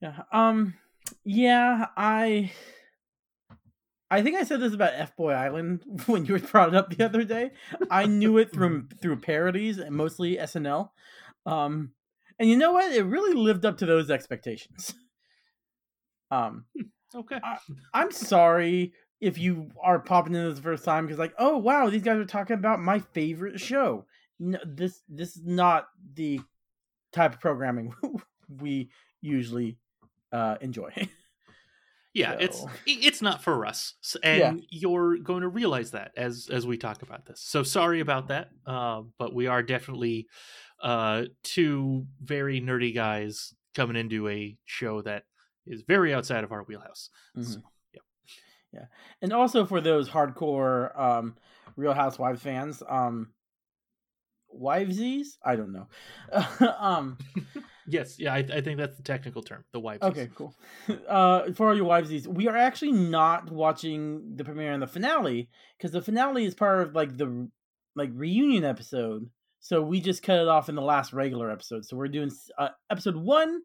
yeah. 0.00 0.22
Um. 0.32 0.74
Yeah. 1.24 1.86
I 1.96 2.52
I 4.10 4.22
think 4.22 4.36
I 4.36 4.44
said 4.44 4.60
this 4.60 4.74
about 4.74 4.92
F 4.94 5.16
Boy 5.16 5.32
Island 5.32 5.82
when 6.06 6.26
you 6.26 6.38
brought 6.38 6.68
it 6.68 6.74
up 6.74 6.90
the 6.90 7.04
other 7.04 7.24
day. 7.24 7.52
I 7.90 8.06
knew 8.06 8.38
it 8.38 8.52
through 8.52 8.88
through 9.02 9.16
parodies 9.16 9.78
and 9.78 9.94
mostly 9.94 10.36
SNL. 10.36 10.90
Um, 11.44 11.92
and 12.38 12.48
you 12.48 12.56
know 12.56 12.72
what? 12.72 12.92
It 12.92 13.04
really 13.04 13.34
lived 13.34 13.64
up 13.64 13.78
to 13.78 13.86
those 13.86 14.10
expectations. 14.10 14.94
Um, 16.28 16.64
okay. 17.14 17.38
I, 17.40 18.02
am 18.02 18.10
sorry 18.10 18.92
if 19.20 19.38
you 19.38 19.70
are 19.80 20.00
popping 20.00 20.34
in 20.34 20.44
this 20.44 20.56
the 20.56 20.62
first 20.62 20.84
time 20.84 21.06
because, 21.06 21.20
like, 21.20 21.34
oh 21.38 21.56
wow, 21.56 21.88
these 21.88 22.02
guys 22.02 22.18
are 22.18 22.24
talking 22.24 22.54
about 22.54 22.80
my 22.80 22.98
favorite 22.98 23.60
show. 23.60 24.06
No, 24.40 24.58
this 24.66 25.02
this 25.08 25.36
is 25.36 25.46
not 25.46 25.86
the 26.14 26.40
type 27.12 27.34
of 27.34 27.40
programming 27.40 27.94
we 28.60 28.90
usually 29.20 29.78
uh, 30.32 30.56
enjoy. 30.60 30.90
Yeah 32.16 32.32
so. 32.32 32.38
it's 32.38 32.64
it's 32.86 33.22
not 33.22 33.44
for 33.44 33.66
us 33.66 33.94
and 34.22 34.38
yeah. 34.38 34.66
you're 34.70 35.18
going 35.18 35.42
to 35.42 35.48
realize 35.48 35.90
that 35.90 36.12
as 36.16 36.48
as 36.50 36.66
we 36.66 36.78
talk 36.78 37.02
about 37.02 37.26
this 37.26 37.40
so 37.40 37.62
sorry 37.62 38.00
about 38.00 38.28
that 38.28 38.48
uh, 38.66 39.02
but 39.18 39.34
we 39.34 39.46
are 39.46 39.62
definitely 39.62 40.26
uh, 40.82 41.24
two 41.42 42.06
very 42.22 42.60
nerdy 42.60 42.94
guys 42.94 43.52
coming 43.74 43.96
into 43.96 44.28
a 44.28 44.56
show 44.64 45.02
that 45.02 45.24
is 45.66 45.82
very 45.86 46.14
outside 46.14 46.42
of 46.42 46.52
our 46.52 46.62
wheelhouse 46.62 47.10
mm-hmm. 47.36 47.52
so, 47.52 47.60
yeah 47.92 48.00
yeah 48.72 48.86
and 49.20 49.32
also 49.32 49.66
for 49.66 49.82
those 49.82 50.08
hardcore 50.08 50.98
um, 50.98 51.36
real 51.76 51.92
housewives 51.92 52.40
fans 52.40 52.82
um 52.88 53.28
wivesies 54.58 55.36
i 55.44 55.54
don't 55.54 55.72
know 55.72 55.86
um 56.78 57.18
Yes, 57.88 58.18
yeah, 58.18 58.34
I, 58.34 58.38
I, 58.38 58.60
think 58.60 58.78
that's 58.78 58.96
the 58.96 59.02
technical 59.02 59.42
term, 59.42 59.64
the 59.72 59.80
wives. 59.80 60.02
Okay, 60.02 60.28
cool. 60.34 60.54
Uh, 61.08 61.52
for 61.52 61.68
all 61.68 61.76
your 61.76 61.86
wivesies, 61.86 62.26
we 62.26 62.48
are 62.48 62.56
actually 62.56 62.92
not 62.92 63.50
watching 63.50 64.34
the 64.36 64.44
premiere 64.44 64.72
and 64.72 64.82
the 64.82 64.86
finale 64.86 65.48
because 65.76 65.92
the 65.92 66.02
finale 66.02 66.44
is 66.44 66.54
part 66.54 66.80
of 66.82 66.94
like 66.94 67.16
the 67.16 67.48
like 67.94 68.10
reunion 68.12 68.64
episode. 68.64 69.28
So 69.60 69.82
we 69.82 70.00
just 70.00 70.22
cut 70.22 70.38
it 70.40 70.48
off 70.48 70.68
in 70.68 70.74
the 70.74 70.82
last 70.82 71.12
regular 71.12 71.50
episode. 71.50 71.84
So 71.84 71.96
we're 71.96 72.08
doing 72.08 72.30
uh, 72.58 72.68
episode 72.90 73.16
one 73.16 73.62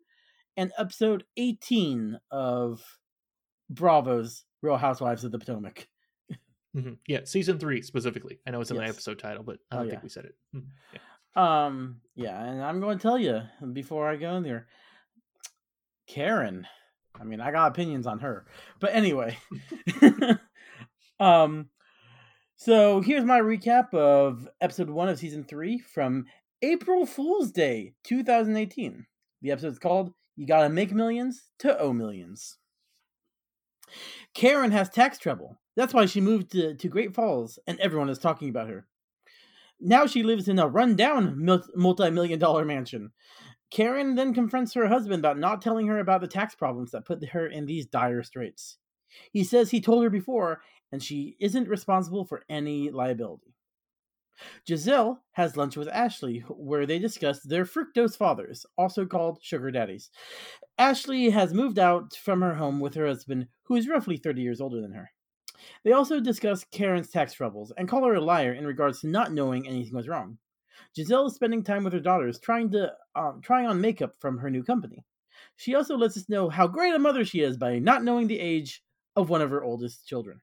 and 0.58 0.72
episode 0.78 1.24
18 1.38 2.20
of 2.32 2.82
Bravo's 3.70 4.44
Real 4.62 4.78
Housewives 4.78 5.24
of 5.24 5.32
the 5.32 5.40
Potomac. 5.40 5.88
Mm-hmm. 6.76 6.94
Yeah, 7.08 7.20
season 7.26 7.60
three 7.60 7.82
specifically. 7.82 8.40
I 8.48 8.52
know 8.52 8.62
it's 8.62 8.72
in 8.72 8.78
Yes. 8.78 8.86
the 8.86 8.90
episode 8.90 9.20
title, 9.20 9.44
but 9.44 9.58
I 9.70 9.76
Oh, 9.76 9.78
don't 9.80 9.88
yeah. 9.88 9.92
think 9.92 10.04
we 10.04 10.10
said 10.10 10.26
it. 10.26 10.36
Mhm. 10.56 10.64
Yeah. 10.94 11.00
Um, 11.36 12.02
yeah, 12.16 12.44
and 12.44 12.62
I'm 12.62 12.80
going 12.80 12.98
to 12.98 13.02
tell 13.02 13.18
you 13.18 13.42
before 13.74 14.10
I 14.10 14.16
go 14.16 14.36
in 14.36 14.44
there, 14.44 14.68
Karen. 16.08 16.68
I 17.20 17.24
mean, 17.24 17.42
I 17.42 17.52
got 17.52 17.72
opinions 17.72 18.08
on 18.08 18.20
her, 18.20 18.46
but 18.80 18.94
anyway. 18.94 19.38
um, 21.20 21.70
so 22.56 23.02
here's 23.02 23.26
my 23.26 23.40
recap 23.40 23.94
of 23.94 24.48
episode 24.60 24.90
one 24.90 25.10
of 25.10 25.20
season 25.20 25.44
three 25.44 25.80
from 25.80 26.26
April 26.62 27.06
Fool's 27.06 27.52
Day, 27.52 27.94
2018. 28.04 29.06
The 29.42 29.52
episode's 29.52 29.80
called 29.80 30.14
"You 30.36 30.46
Gotta 30.46 30.70
Make 30.70 30.94
Millions 30.94 31.50
to 31.60 31.78
Owe 31.80 31.94
Millions." 31.94 32.58
Karen 34.34 34.72
has 34.72 34.90
tax 34.90 35.18
trouble. 35.18 35.60
That's 35.76 35.94
why 35.94 36.06
she 36.06 36.22
moved 36.22 36.52
to, 36.52 36.76
to 36.76 36.88
Great 36.88 37.14
Falls, 37.14 37.60
and 37.68 37.80
everyone 37.80 38.10
is 38.10 38.20
talking 38.20 38.50
about 38.50 38.70
her. 38.70 38.88
Now 39.82 40.06
she 40.06 40.24
lives 40.24 40.48
in 40.48 40.60
a 40.60 40.68
rundown 40.68 41.44
multi 41.76 42.10
million 42.12 42.40
dollar 42.40 42.64
mansion. 42.64 43.12
Karen 43.72 44.16
then 44.16 44.34
confronts 44.34 44.74
her 44.74 44.88
husband 44.88 45.20
about 45.20 45.40
not 45.40 45.62
telling 45.62 45.88
her 45.88 46.00
about 46.00 46.22
the 46.22 46.28
tax 46.28 46.54
problems 46.54 46.92
that 46.92 47.06
put 47.06 47.24
her 47.30 47.48
in 47.48 47.66
these 47.66 47.88
dire 47.88 48.22
straits. 48.22 48.78
He 49.32 49.44
says 49.44 49.72
he 49.72 49.82
told 49.82 50.04
her 50.04 50.10
before, 50.10 50.62
and 50.92 51.02
she 51.02 51.36
isn't 51.40 51.68
responsible 51.68 52.26
for 52.26 52.44
any 52.50 52.92
liability. 52.92 53.56
Gizelle 54.68 55.20
has 55.34 55.58
lunch 55.58 55.78
with 55.78 55.88
Ashley, 55.88 56.40
where 56.50 56.86
they 56.86 57.00
discuss 57.00 57.42
their 57.42 57.66
fructose 57.66 58.18
fathers, 58.18 58.66
also 58.78 59.06
called 59.06 59.40
sugar 59.42 59.72
daddies. 59.72 60.10
Ashley 60.78 61.30
has 61.30 61.54
moved 61.54 61.80
out 61.80 62.16
from 62.16 62.42
her 62.42 62.56
home 62.56 62.80
with 62.80 62.96
her 62.96 63.08
husband, 63.08 63.48
who 63.64 63.76
is 63.76 63.88
roughly 63.88 64.18
30 64.18 64.42
years 64.42 64.62
older 64.62 64.82
than 64.82 64.94
her. 64.94 65.12
They 65.84 65.92
also 65.92 66.20
discuss 66.20 66.64
Karen's 66.64 67.10
tax 67.10 67.34
troubles 67.34 67.72
and 67.78 67.88
call 67.88 68.06
her 68.06 68.16
a 68.16 68.22
liar 68.22 68.54
in 68.54 68.66
regards 68.66 69.02
to 69.02 69.08
not 69.08 69.32
knowing 69.32 69.68
anything 69.68 69.96
was 69.96 70.08
wrong. 70.08 70.38
Gizelle 70.98 71.28
is 71.28 71.36
spending 71.36 71.64
time 71.64 71.84
with 71.84 71.94
her 71.94 72.00
daughters, 72.00 72.40
trying 72.40 72.72
to 72.72 72.94
um, 73.16 73.42
trying 73.42 73.66
on 73.66 73.82
makeup 73.82 74.14
from 74.20 74.38
her 74.40 74.50
new 74.50 74.64
company. 74.64 75.06
She 75.56 75.76
also 75.76 75.96
lets 75.98 76.18
us 76.18 76.30
know 76.30 76.50
how 76.50 76.68
great 76.68 76.94
a 76.94 77.00
mother 77.00 77.24
she 77.24 77.42
is 77.42 77.58
by 77.58 77.80
not 77.80 78.04
knowing 78.04 78.28
the 78.28 78.40
age 78.40 78.84
of 79.16 79.30
one 79.30 79.42
of 79.42 79.52
her 79.52 79.64
oldest 79.64 80.08
children. 80.08 80.42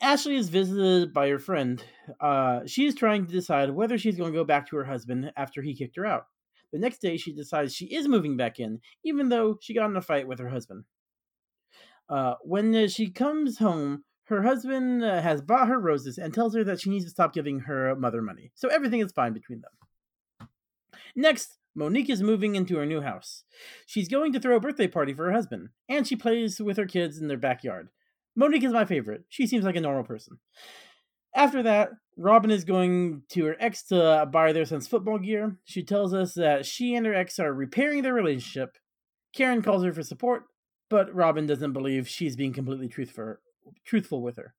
Ashley 0.00 0.36
is 0.36 0.48
visited 0.48 1.12
by 1.12 1.28
her 1.28 1.38
friend. 1.38 1.82
Uh, 2.20 2.60
she 2.66 2.86
is 2.86 2.94
trying 2.94 3.26
to 3.26 3.32
decide 3.32 3.70
whether 3.70 3.98
she's 3.98 4.16
going 4.16 4.32
to 4.32 4.38
go 4.38 4.44
back 4.44 4.68
to 4.68 4.76
her 4.76 4.84
husband 4.84 5.32
after 5.36 5.60
he 5.60 5.74
kicked 5.74 5.96
her 5.96 6.06
out. 6.06 6.26
The 6.72 6.78
next 6.78 7.00
day, 7.00 7.16
she 7.16 7.34
decides 7.34 7.74
she 7.74 7.86
is 7.86 8.06
moving 8.06 8.36
back 8.36 8.60
in, 8.60 8.80
even 9.04 9.28
though 9.28 9.58
she 9.60 9.74
got 9.74 9.90
in 9.90 9.96
a 9.96 10.02
fight 10.02 10.28
with 10.28 10.38
her 10.38 10.48
husband. 10.48 10.84
Uh, 12.08 12.34
when 12.42 12.74
uh, 12.74 12.88
she 12.88 13.10
comes 13.10 13.58
home, 13.58 14.04
her 14.24 14.42
husband 14.42 15.04
uh, 15.04 15.20
has 15.22 15.40
bought 15.40 15.68
her 15.68 15.78
roses 15.78 16.18
and 16.18 16.32
tells 16.32 16.54
her 16.54 16.64
that 16.64 16.80
she 16.80 16.90
needs 16.90 17.04
to 17.04 17.10
stop 17.10 17.32
giving 17.32 17.60
her 17.60 17.94
mother 17.96 18.22
money. 18.22 18.50
So 18.54 18.68
everything 18.68 19.00
is 19.00 19.12
fine 19.12 19.32
between 19.32 19.62
them. 19.62 20.48
Next, 21.16 21.58
Monique 21.74 22.10
is 22.10 22.22
moving 22.22 22.54
into 22.54 22.76
her 22.76 22.86
new 22.86 23.00
house. 23.00 23.44
She's 23.86 24.08
going 24.08 24.32
to 24.32 24.40
throw 24.40 24.56
a 24.56 24.60
birthday 24.60 24.88
party 24.88 25.14
for 25.14 25.26
her 25.26 25.32
husband, 25.32 25.68
and 25.88 26.06
she 26.06 26.16
plays 26.16 26.60
with 26.60 26.76
her 26.76 26.86
kids 26.86 27.18
in 27.18 27.28
their 27.28 27.36
backyard. 27.36 27.88
Monique 28.36 28.64
is 28.64 28.72
my 28.72 28.84
favorite. 28.84 29.24
She 29.28 29.46
seems 29.46 29.64
like 29.64 29.76
a 29.76 29.80
normal 29.80 30.04
person. 30.04 30.38
After 31.34 31.62
that, 31.62 31.90
Robin 32.16 32.50
is 32.50 32.64
going 32.64 33.22
to 33.30 33.44
her 33.46 33.56
ex 33.60 33.84
to 33.84 34.28
buy 34.30 34.52
their 34.52 34.64
son's 34.64 34.88
football 34.88 35.18
gear. 35.18 35.56
She 35.64 35.84
tells 35.84 36.12
us 36.12 36.34
that 36.34 36.66
she 36.66 36.94
and 36.94 37.06
her 37.06 37.14
ex 37.14 37.38
are 37.38 37.52
repairing 37.52 38.02
their 38.02 38.14
relationship. 38.14 38.76
Karen 39.34 39.62
calls 39.62 39.84
her 39.84 39.92
for 39.92 40.02
support, 40.02 40.44
but 40.88 41.14
Robin 41.14 41.46
doesn't 41.46 41.72
believe 41.72 42.08
she's 42.08 42.36
being 42.36 42.52
completely 42.52 42.88
truthful, 42.88 43.36
truthful 43.84 44.22
with 44.22 44.36
her. 44.36 44.54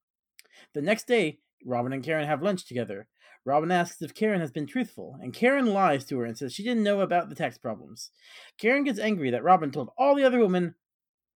The 0.73 0.81
next 0.81 1.07
day, 1.07 1.39
Robin 1.65 1.93
and 1.93 2.03
Karen 2.03 2.27
have 2.27 2.41
lunch 2.41 2.65
together. 2.65 3.07
Robin 3.45 3.71
asks 3.71 4.01
if 4.01 4.13
Karen 4.13 4.41
has 4.41 4.51
been 4.51 4.67
truthful, 4.67 5.17
and 5.21 5.33
Karen 5.33 5.67
lies 5.67 6.05
to 6.05 6.19
her 6.19 6.25
and 6.25 6.37
says 6.37 6.53
she 6.53 6.63
didn't 6.63 6.83
know 6.83 7.01
about 7.01 7.29
the 7.29 7.35
tax 7.35 7.57
problems. 7.57 8.11
Karen 8.57 8.83
gets 8.83 8.99
angry 8.99 9.31
that 9.31 9.43
Robin 9.43 9.71
told 9.71 9.89
all 9.97 10.15
the 10.15 10.23
other 10.23 10.39
women 10.39 10.75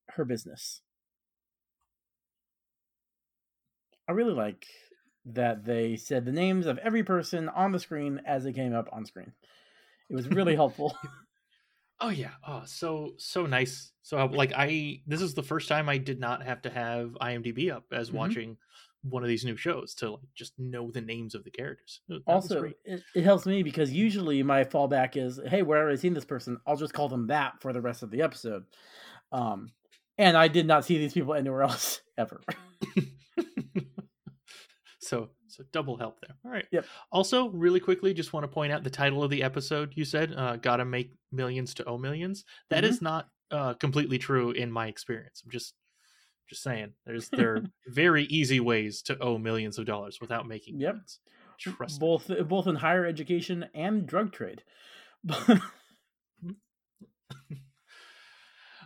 her 0.09 0.25
business. 0.25 0.81
I 4.07 4.12
really 4.12 4.33
like 4.33 4.67
that 5.25 5.63
they 5.63 5.95
said 5.95 6.25
the 6.25 6.31
names 6.31 6.65
of 6.65 6.77
every 6.79 7.03
person 7.03 7.47
on 7.47 7.71
the 7.71 7.79
screen 7.79 8.21
as 8.25 8.43
they 8.43 8.51
came 8.51 8.75
up 8.75 8.89
on 8.91 9.05
screen. 9.05 9.31
It 10.09 10.15
was 10.15 10.27
really 10.27 10.55
helpful. 10.57 10.97
Oh 12.03 12.10
yeah. 12.10 12.31
Oh, 12.45 12.63
so 12.65 13.13
so 13.17 13.45
nice. 13.45 13.93
So 14.01 14.24
like 14.25 14.51
I 14.53 15.01
this 15.07 15.22
is 15.22 15.33
the 15.33 15.41
first 15.41 15.69
time 15.69 15.88
I 15.88 15.98
did 15.98 16.19
not 16.19 16.43
have 16.43 16.62
to 16.63 16.69
have 16.69 17.12
IMDb 17.22 17.72
up 17.72 17.86
as 17.93 18.12
Mhm. 18.12 18.13
watching 18.15 18.57
one 19.03 19.24
of 19.24 19.29
these 19.29 19.45
new 19.45 19.55
shows 19.55 19.95
to 19.95 20.12
like 20.12 20.33
just 20.36 20.60
know 20.60 20.91
the 20.91 21.00
names 21.00 21.33
of 21.33 21.45
the 21.45 21.51
characters. 21.51 22.01
That 22.10 22.22
also, 22.27 22.72
it, 22.83 23.03
it 23.15 23.24
helps 23.24 23.45
me 23.45 23.63
because 23.63 23.91
usually 23.91 24.43
my 24.43 24.65
fallback 24.65 25.15
is, 25.15 25.39
hey, 25.48 25.62
where 25.62 25.88
have 25.88 25.98
I 25.98 26.00
seen 26.00 26.13
this 26.13 26.25
person? 26.25 26.57
I'll 26.67 26.75
just 26.75 26.93
call 26.93 27.07
them 27.07 27.27
that 27.27 27.62
for 27.62 27.72
the 27.72 27.81
rest 27.81 28.03
of 28.03 28.12
the 28.12 28.22
episode. 28.22 28.65
Um, 29.31 29.72
and 30.17 30.36
I 30.38 30.50
did 30.50 30.67
not 30.67 30.86
see 30.86 30.98
these 30.98 31.13
people 31.13 31.33
anywhere 31.33 31.63
else 31.69 32.01
ever. 32.17 32.41
so 35.53 35.63
double 35.72 35.98
help 35.98 36.19
there. 36.22 36.36
All 36.45 36.51
right. 36.51 36.65
Yep. 36.72 36.86
Also, 37.12 37.50
really 37.50 37.79
quickly, 37.79 38.13
just 38.13 38.33
want 38.33 38.43
to 38.43 38.48
point 38.48 38.72
out 38.74 38.83
the 38.83 38.89
title 38.89 39.24
of 39.24 39.29
the 39.29 39.43
episode. 39.43 39.93
You 39.95 40.05
said, 40.05 40.33
uh, 40.36 40.55
"Gotta 40.57 40.86
make 40.86 41.13
millions 41.31 41.74
to 41.75 41.86
owe 41.86 41.98
millions. 41.98 42.43
That 42.69 42.83
Mhm. 42.83 42.88
is 42.88 43.01
not 43.01 43.29
uh, 43.51 43.75
completely 43.75 44.17
true 44.17 44.50
in 44.51 44.72
my 44.72 44.88
experience. 44.88 45.41
I'm 45.45 45.51
just 45.51 45.75
just 46.50 46.63
saying. 46.63 46.93
There's 47.05 47.29
there 47.29 47.55
are 47.55 47.63
very 47.88 48.24
easy 48.25 48.60
ways 48.60 49.01
to 49.03 49.17
owe 49.19 49.38
millions 49.38 49.77
of 49.77 49.86
dollars 49.86 50.19
without 50.19 50.48
making 50.48 50.79
Yep. 50.79 50.93
millions. 50.95 51.19
Trust 51.60 52.01
me. 52.01 52.07
both 52.07 52.31
both 52.50 52.67
in 52.67 52.75
higher 52.75 53.05
education 53.05 53.69
and 53.75 54.05
drug 54.07 54.31
trade. 54.33 54.63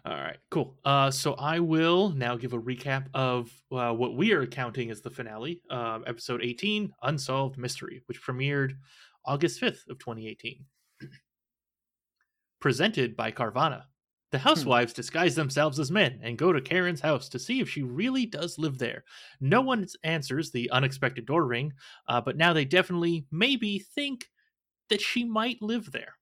All 0.05 0.15
right, 0.15 0.37
cool. 0.51 0.77
Uh, 0.85 1.11
so 1.11 1.33
I 1.33 1.59
will 1.59 2.09
now 2.09 2.35
give 2.35 2.53
a 2.53 2.59
recap 2.59 3.07
of 3.13 3.51
uh, 3.71 3.91
what 3.91 4.15
we 4.15 4.31
are 4.31 4.45
counting 4.45 4.91
as 4.91 5.01
the 5.01 5.09
finale, 5.09 5.61
um, 5.69 6.03
episode 6.07 6.41
18, 6.43 6.93
Unsolved 7.03 7.57
Mystery, 7.57 8.01
which 8.05 8.21
premiered 8.21 8.73
August 9.25 9.61
5th 9.61 9.87
of 9.89 9.99
2018. 9.99 10.65
Presented 12.59 13.15
by 13.15 13.31
Carvana. 13.31 13.83
The 14.31 14.37
housewives 14.37 14.91
disguise 14.91 15.35
themselves 15.35 15.79
as 15.79 15.89
men 15.89 16.19
and 16.21 16.37
go 16.37 16.51
to 16.51 16.59
Karen's 16.59 16.99
house 16.99 17.29
to 17.29 17.39
see 17.39 17.61
if 17.61 17.69
she 17.69 17.83
really 17.83 18.25
does 18.25 18.57
live 18.57 18.77
there. 18.77 19.05
No 19.39 19.61
one 19.61 19.87
answers 20.03 20.51
the 20.51 20.69
unexpected 20.71 21.25
door 21.25 21.45
ring, 21.45 21.71
uh, 22.09 22.19
but 22.19 22.35
now 22.35 22.51
they 22.51 22.65
definitely, 22.65 23.25
maybe, 23.31 23.79
think 23.79 24.25
that 24.89 24.99
she 24.99 25.23
might 25.23 25.61
live 25.61 25.91
there. 25.93 26.16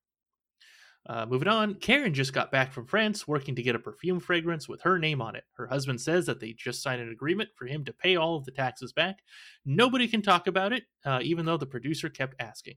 Uh, 1.08 1.24
moving 1.24 1.46
on, 1.46 1.74
Karen 1.74 2.12
just 2.12 2.32
got 2.32 2.50
back 2.50 2.72
from 2.72 2.84
France 2.84 3.28
working 3.28 3.54
to 3.54 3.62
get 3.62 3.76
a 3.76 3.78
perfume 3.78 4.18
fragrance 4.18 4.68
with 4.68 4.80
her 4.82 4.98
name 4.98 5.22
on 5.22 5.36
it. 5.36 5.44
Her 5.56 5.68
husband 5.68 6.00
says 6.00 6.26
that 6.26 6.40
they 6.40 6.52
just 6.52 6.82
signed 6.82 7.00
an 7.00 7.12
agreement 7.12 7.50
for 7.54 7.66
him 7.66 7.84
to 7.84 7.92
pay 7.92 8.16
all 8.16 8.36
of 8.36 8.44
the 8.44 8.50
taxes 8.50 8.92
back. 8.92 9.20
Nobody 9.64 10.08
can 10.08 10.20
talk 10.20 10.48
about 10.48 10.72
it, 10.72 10.82
uh, 11.04 11.20
even 11.22 11.46
though 11.46 11.56
the 11.56 11.66
producer 11.66 12.08
kept 12.08 12.34
asking. 12.40 12.74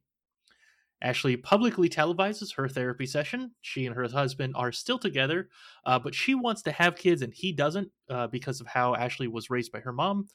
Ashley 1.02 1.38
publicly 1.38 1.90
televises 1.90 2.54
her 2.54 2.68
therapy 2.68 3.06
session. 3.06 3.52
She 3.62 3.86
and 3.86 3.96
her 3.96 4.08
husband 4.08 4.54
are 4.56 4.72
still 4.72 5.00
together, 5.00 5.50
uh, 5.86 5.98
but 5.98 6.14
she 6.14 6.36
wants 6.36 6.62
to 6.64 6.72
have 6.72 6.98
kids 6.98 7.22
and 7.22 7.34
he 7.34 7.52
doesn't 7.52 7.90
uh, 8.10 8.28
because 8.28 8.60
of 8.62 8.68
how 8.68 8.96
Ashley 8.96 9.28
was 9.28 9.50
raised 9.50 9.72
by 9.72 9.80
her 9.80 9.94
mom. 9.94 10.28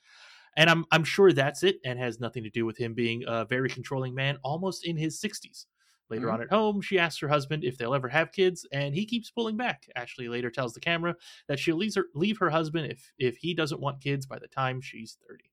And 0.56 0.70
I'm 0.70 0.84
I'm 0.90 1.04
sure 1.04 1.32
that's 1.32 1.64
it, 1.64 1.80
and 1.84 1.98
has 1.98 2.20
nothing 2.20 2.44
to 2.44 2.50
do 2.50 2.64
with 2.64 2.78
him 2.78 2.94
being 2.94 3.24
a 3.26 3.44
very 3.44 3.68
controlling 3.68 4.14
man, 4.14 4.38
almost 4.42 4.86
in 4.86 4.96
his 4.96 5.20
60s. 5.20 5.66
Later 6.10 6.28
Mhm. 6.28 6.32
on 6.32 6.42
at 6.42 6.50
home, 6.50 6.80
she 6.82 6.98
asks 6.98 7.20
her 7.20 7.28
husband 7.28 7.64
if 7.64 7.78
they'll 7.78 7.94
ever 7.94 8.08
have 8.08 8.32
kids, 8.32 8.66
and 8.72 8.94
he 8.94 9.06
keeps 9.06 9.30
pulling 9.30 9.56
back. 9.56 9.88
Ashley 9.96 10.28
later 10.28 10.50
tells 10.50 10.74
the 10.74 10.80
camera 10.80 11.16
that 11.48 11.58
she'll 11.58 11.76
leave 11.76 11.94
her, 11.94 12.06
leave 12.14 12.38
her 12.38 12.50
husband 12.50 12.90
if 12.92 13.12
if 13.18 13.36
he 13.38 13.54
doesn't 13.54 13.80
want 13.80 14.02
kids 14.02 14.26
by 14.26 14.38
the 14.38 14.48
time 14.48 14.80
she's 14.80 15.18
30. 15.28 15.50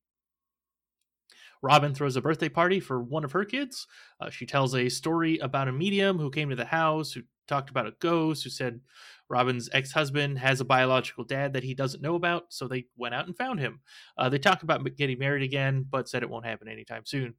Robin 1.62 1.94
throws 1.94 2.16
a 2.16 2.22
birthday 2.22 2.50
party 2.50 2.80
for 2.80 3.02
one 3.02 3.24
of 3.24 3.32
her 3.32 3.46
kids. 3.46 3.88
Uh, 4.20 4.30
she 4.30 4.46
tells 4.46 4.76
a 4.76 4.90
story 4.90 5.38
about 5.40 5.68
a 5.68 5.72
medium 5.72 6.18
who 6.18 6.32
came 6.32 6.50
to 6.50 6.56
the 6.56 6.66
house, 6.66 7.12
who 7.14 7.22
talked 7.48 7.70
about 7.70 7.88
a 7.88 7.92
ghost, 8.00 8.44
who 8.44 8.50
said 8.50 8.82
Robin's 9.30 9.70
ex 9.74 9.92
husband 9.92 10.40
has 10.40 10.60
a 10.62 10.66
biological 10.66 11.24
dad 11.24 11.54
that 11.54 11.64
he 11.64 11.74
doesn't 11.74 12.02
know 12.02 12.16
about, 12.16 12.54
so 12.54 12.68
they 12.68 12.86
went 12.96 13.16
out 13.16 13.28
and 13.28 13.38
found 13.38 13.60
him. 13.60 13.82
Uh, 14.18 14.30
they 14.30 14.40
talk 14.40 14.64
about 14.64 14.84
getting 14.96 15.20
married 15.20 15.44
again, 15.44 15.84
but 15.90 16.10
said 16.10 16.24
it 16.24 16.30
won't 16.30 16.46
happen 16.46 16.68
anytime 16.68 17.06
soon. 17.06 17.36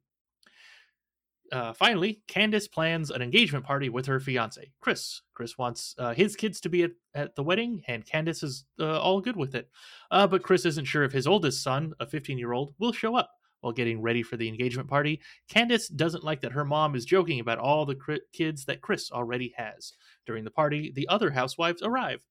Uh, 1.53 1.71
finally, 1.71 2.19
Candace 2.27 2.67
plans 2.67 3.11
an 3.11 3.21
engagement 3.21 3.63
party 3.63 3.87
with 3.87 4.07
her 4.07 4.19
fiance, 4.19 4.71
Chris. 4.81 5.21
Chris 5.35 5.55
wants 5.55 5.93
uh, 5.99 6.11
his 6.11 6.35
kids 6.35 6.59
to 6.59 6.67
be 6.67 6.81
at, 6.81 6.91
at 7.13 7.35
the 7.35 7.43
wedding, 7.43 7.83
and 7.87 8.07
Candace 8.07 8.41
is 8.41 8.65
uh, 8.79 8.99
all 8.99 9.21
good 9.21 9.35
with 9.35 9.53
it. 9.53 9.69
Uh, 10.09 10.25
but 10.25 10.41
Chris 10.41 10.65
isn't 10.65 10.85
sure 10.85 11.03
if 11.03 11.11
his 11.11 11.27
oldest 11.27 11.61
son, 11.61 11.93
a 11.99 12.07
15 12.07 12.39
year 12.39 12.53
old, 12.53 12.73
will 12.79 12.91
show 12.91 13.15
up. 13.15 13.29
While 13.61 13.71
getting 13.71 14.01
ready 14.01 14.23
for 14.23 14.35
the 14.35 14.49
engagement 14.49 14.89
party, 14.89 15.21
Candace 15.47 15.87
doesn't 15.87 16.23
like 16.23 16.41
that 16.41 16.51
her 16.51 16.65
mom 16.65 16.95
is 16.95 17.05
joking 17.05 17.39
about 17.39 17.59
all 17.59 17.85
the 17.85 18.19
kids 18.33 18.65
that 18.65 18.81
Chris 18.81 19.11
already 19.11 19.53
has. 19.55 19.93
During 20.25 20.43
the 20.43 20.51
party, 20.51 20.91
the 20.93 21.07
other 21.07 21.29
housewives 21.29 21.83
arrive. 21.83 22.21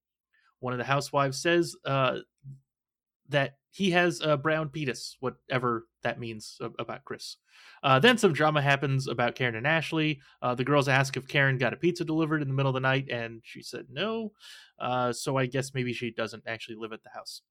One 0.59 0.75
of 0.75 0.79
the 0.79 0.85
housewives 0.85 1.41
says 1.41 1.75
uh, 1.87 2.19
that 3.29 3.55
he 3.71 3.93
has 3.93 4.21
a 4.21 4.37
brown 4.37 4.69
penis, 4.69 5.17
whatever 5.21 5.87
that 6.03 6.19
means 6.19 6.59
about 6.79 7.05
Chris. 7.05 7.37
Uh, 7.83 7.99
then 7.99 8.19
some 8.19 8.33
drama 8.33 8.63
happens 8.63 9.09
about 9.09 9.35
Karen 9.35 9.57
and 9.57 9.67
Ashley. 9.67 10.21
Uh, 10.41 10.55
the 10.55 10.65
girls 10.65 10.89
ask 10.89 11.17
if 11.17 11.29
Karen 11.29 11.59
got 11.59 11.73
a 11.73 11.77
pizza 11.77 12.05
delivered 12.05 12.43
in 12.43 12.49
the 12.49 12.55
middle 12.55 12.71
of 12.71 12.75
the 12.75 12.81
night, 12.81 13.09
and 13.11 13.41
she 13.45 13.63
said 13.63 13.87
no. 13.91 14.33
Uh, 14.79 15.13
so 15.13 15.37
I 15.37 15.47
guess 15.47 15.75
maybe 15.75 15.93
she 15.93 16.11
doesn't 16.11 16.45
actually 16.47 16.77
live 16.77 16.93
at 16.93 17.03
the 17.03 17.11
house. 17.11 17.43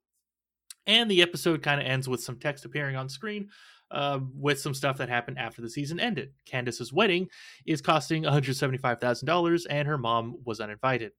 And 0.88 1.10
the 1.10 1.22
episode 1.22 1.62
kind 1.62 1.80
of 1.80 1.88
ends 1.88 2.10
with 2.10 2.24
some 2.24 2.40
text 2.40 2.66
appearing 2.66 2.96
on 2.96 3.08
screen 3.08 3.50
uh, 3.92 4.20
with 4.36 4.60
some 4.60 4.74
stuff 4.74 4.98
that 4.98 5.10
happened 5.10 5.38
after 5.38 5.62
the 5.62 5.70
season 5.70 6.00
ended. 6.00 6.32
Candace's 6.46 6.94
wedding 6.94 7.28
is 7.66 7.82
costing 7.82 8.24
$175,000, 8.24 9.66
and 9.70 9.88
her 9.88 9.98
mom 9.98 10.38
was 10.46 10.60
uninvited. 10.60 11.12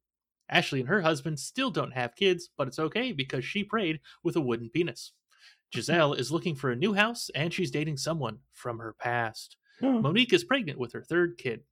Ashley 0.48 0.80
and 0.80 0.88
her 0.88 1.00
husband 1.00 1.38
still 1.38 1.70
don't 1.70 1.92
have 1.92 2.16
kids, 2.16 2.50
but 2.58 2.68
it's 2.68 2.78
okay 2.78 3.12
because 3.12 3.44
she 3.44 3.64
prayed 3.64 4.00
with 4.22 4.36
a 4.36 4.40
wooden 4.40 4.68
penis. 4.68 5.12
Gizelle 5.74 6.18
is 6.18 6.30
looking 6.30 6.54
for 6.54 6.70
a 6.70 6.76
new 6.76 6.94
house, 6.94 7.30
and 7.34 7.52
she's 7.52 7.70
dating 7.70 7.96
someone 7.96 8.38
from 8.52 8.78
her 8.78 8.94
past. 8.98 9.56
Monique 9.80 10.32
is 10.32 10.44
pregnant 10.44 10.78
with 10.78 10.92
her 10.92 11.02
third 11.02 11.36
kid. 11.38 11.62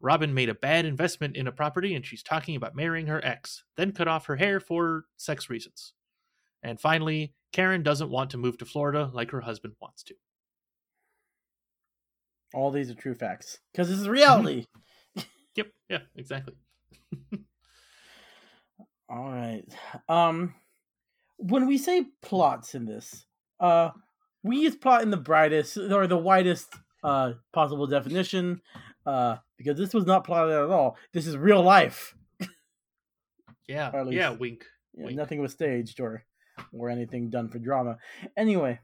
Robin 0.00 0.34
made 0.34 0.48
a 0.48 0.54
bad 0.54 0.84
investment 0.84 1.36
in 1.36 1.46
a 1.46 1.52
property 1.52 1.94
and 1.94 2.04
she's 2.04 2.22
talking 2.24 2.56
about 2.56 2.74
marrying 2.74 3.06
her 3.06 3.24
ex, 3.24 3.64
then 3.76 3.92
cut 3.92 4.08
off 4.08 4.26
her 4.26 4.36
hair 4.36 4.58
for 4.58 5.04
sex 5.16 5.48
reasons. 5.48 5.92
And 6.62 6.80
finally, 6.80 7.34
Karen 7.52 7.82
doesn't 7.82 8.10
want 8.10 8.30
to 8.30 8.38
move 8.38 8.58
to 8.58 8.64
Florida 8.64 9.10
like 9.12 9.30
her 9.30 9.42
husband 9.42 9.74
wants 9.80 10.02
to. 10.04 10.14
All 12.54 12.70
these 12.70 12.90
are 12.90 12.94
true 12.94 13.14
facts 13.14 13.60
because 13.72 13.88
this 13.88 13.98
is 13.98 14.08
reality. 14.08 14.66
yep. 15.54 15.68
Yeah. 15.88 16.00
Exactly. 16.16 16.54
All 19.08 19.30
right. 19.30 19.64
Um, 20.08 20.54
when 21.42 21.66
we 21.66 21.76
say 21.76 22.06
plots 22.22 22.74
in 22.74 22.86
this, 22.86 23.26
uh, 23.60 23.90
we 24.42 24.58
use 24.58 24.76
plot 24.76 25.02
in 25.02 25.10
the 25.10 25.16
brightest 25.16 25.76
or 25.76 26.06
the 26.06 26.16
widest 26.16 26.74
uh 27.04 27.32
possible 27.52 27.86
definition, 27.86 28.60
uh, 29.06 29.36
because 29.56 29.76
this 29.76 29.92
was 29.92 30.06
not 30.06 30.24
plotted 30.24 30.54
at 30.54 30.70
all. 30.70 30.96
This 31.12 31.26
is 31.26 31.36
real 31.36 31.62
life. 31.62 32.14
Yeah. 33.68 33.90
yeah. 34.08 34.30
Wink. 34.30 34.66
Yeah, 34.94 35.06
wink. 35.06 35.16
Nothing 35.16 35.40
was 35.40 35.52
staged 35.52 36.00
or 36.00 36.24
or 36.72 36.90
anything 36.90 37.30
done 37.30 37.48
for 37.48 37.58
drama. 37.58 37.96
Anyway, 38.36 38.80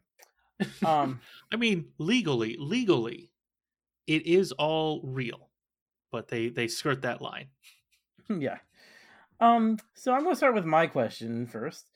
um, 0.84 1.20
I 1.52 1.56
mean, 1.56 1.88
legally, 1.98 2.56
legally, 2.58 3.30
it 4.06 4.26
is 4.26 4.52
all 4.52 5.00
real, 5.04 5.50
but 6.10 6.28
they 6.28 6.48
they 6.48 6.68
skirt 6.68 7.02
that 7.02 7.22
line. 7.22 7.48
Yeah. 8.30 8.58
Um. 9.40 9.78
So 9.94 10.12
I'm 10.12 10.22
going 10.22 10.34
to 10.34 10.36
start 10.36 10.54
with 10.54 10.66
my 10.66 10.86
question 10.86 11.46
first. 11.46 11.86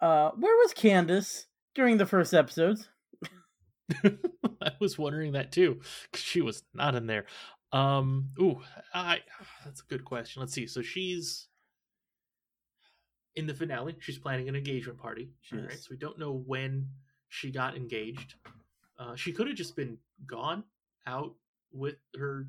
Uh, 0.00 0.30
where 0.36 0.56
was 0.56 0.72
Candace 0.74 1.46
during 1.74 1.96
the 1.96 2.06
first 2.06 2.34
episodes? 2.34 2.88
I 4.04 4.72
was 4.80 4.98
wondering 4.98 5.32
that 5.32 5.52
too. 5.52 5.80
She 6.14 6.40
was 6.40 6.62
not 6.74 6.94
in 6.94 7.06
there. 7.06 7.26
Um. 7.72 8.30
Ooh. 8.40 8.60
I. 8.94 9.20
That's 9.64 9.80
a 9.80 9.84
good 9.84 10.04
question. 10.04 10.40
Let's 10.40 10.52
see. 10.52 10.66
So 10.66 10.82
she's 10.82 11.48
in 13.34 13.46
the 13.46 13.54
finale. 13.54 13.96
She's 14.00 14.18
planning 14.18 14.48
an 14.48 14.56
engagement 14.56 14.98
party. 14.98 15.30
All 15.52 15.60
right. 15.60 15.72
So 15.78 15.88
we 15.90 15.96
don't 15.96 16.18
know 16.18 16.42
when 16.46 16.88
she 17.28 17.50
got 17.50 17.76
engaged. 17.76 18.34
Uh, 18.98 19.14
she 19.14 19.32
could 19.32 19.46
have 19.46 19.56
just 19.56 19.76
been 19.76 19.98
gone 20.26 20.64
out 21.06 21.34
with 21.72 21.96
her 22.18 22.48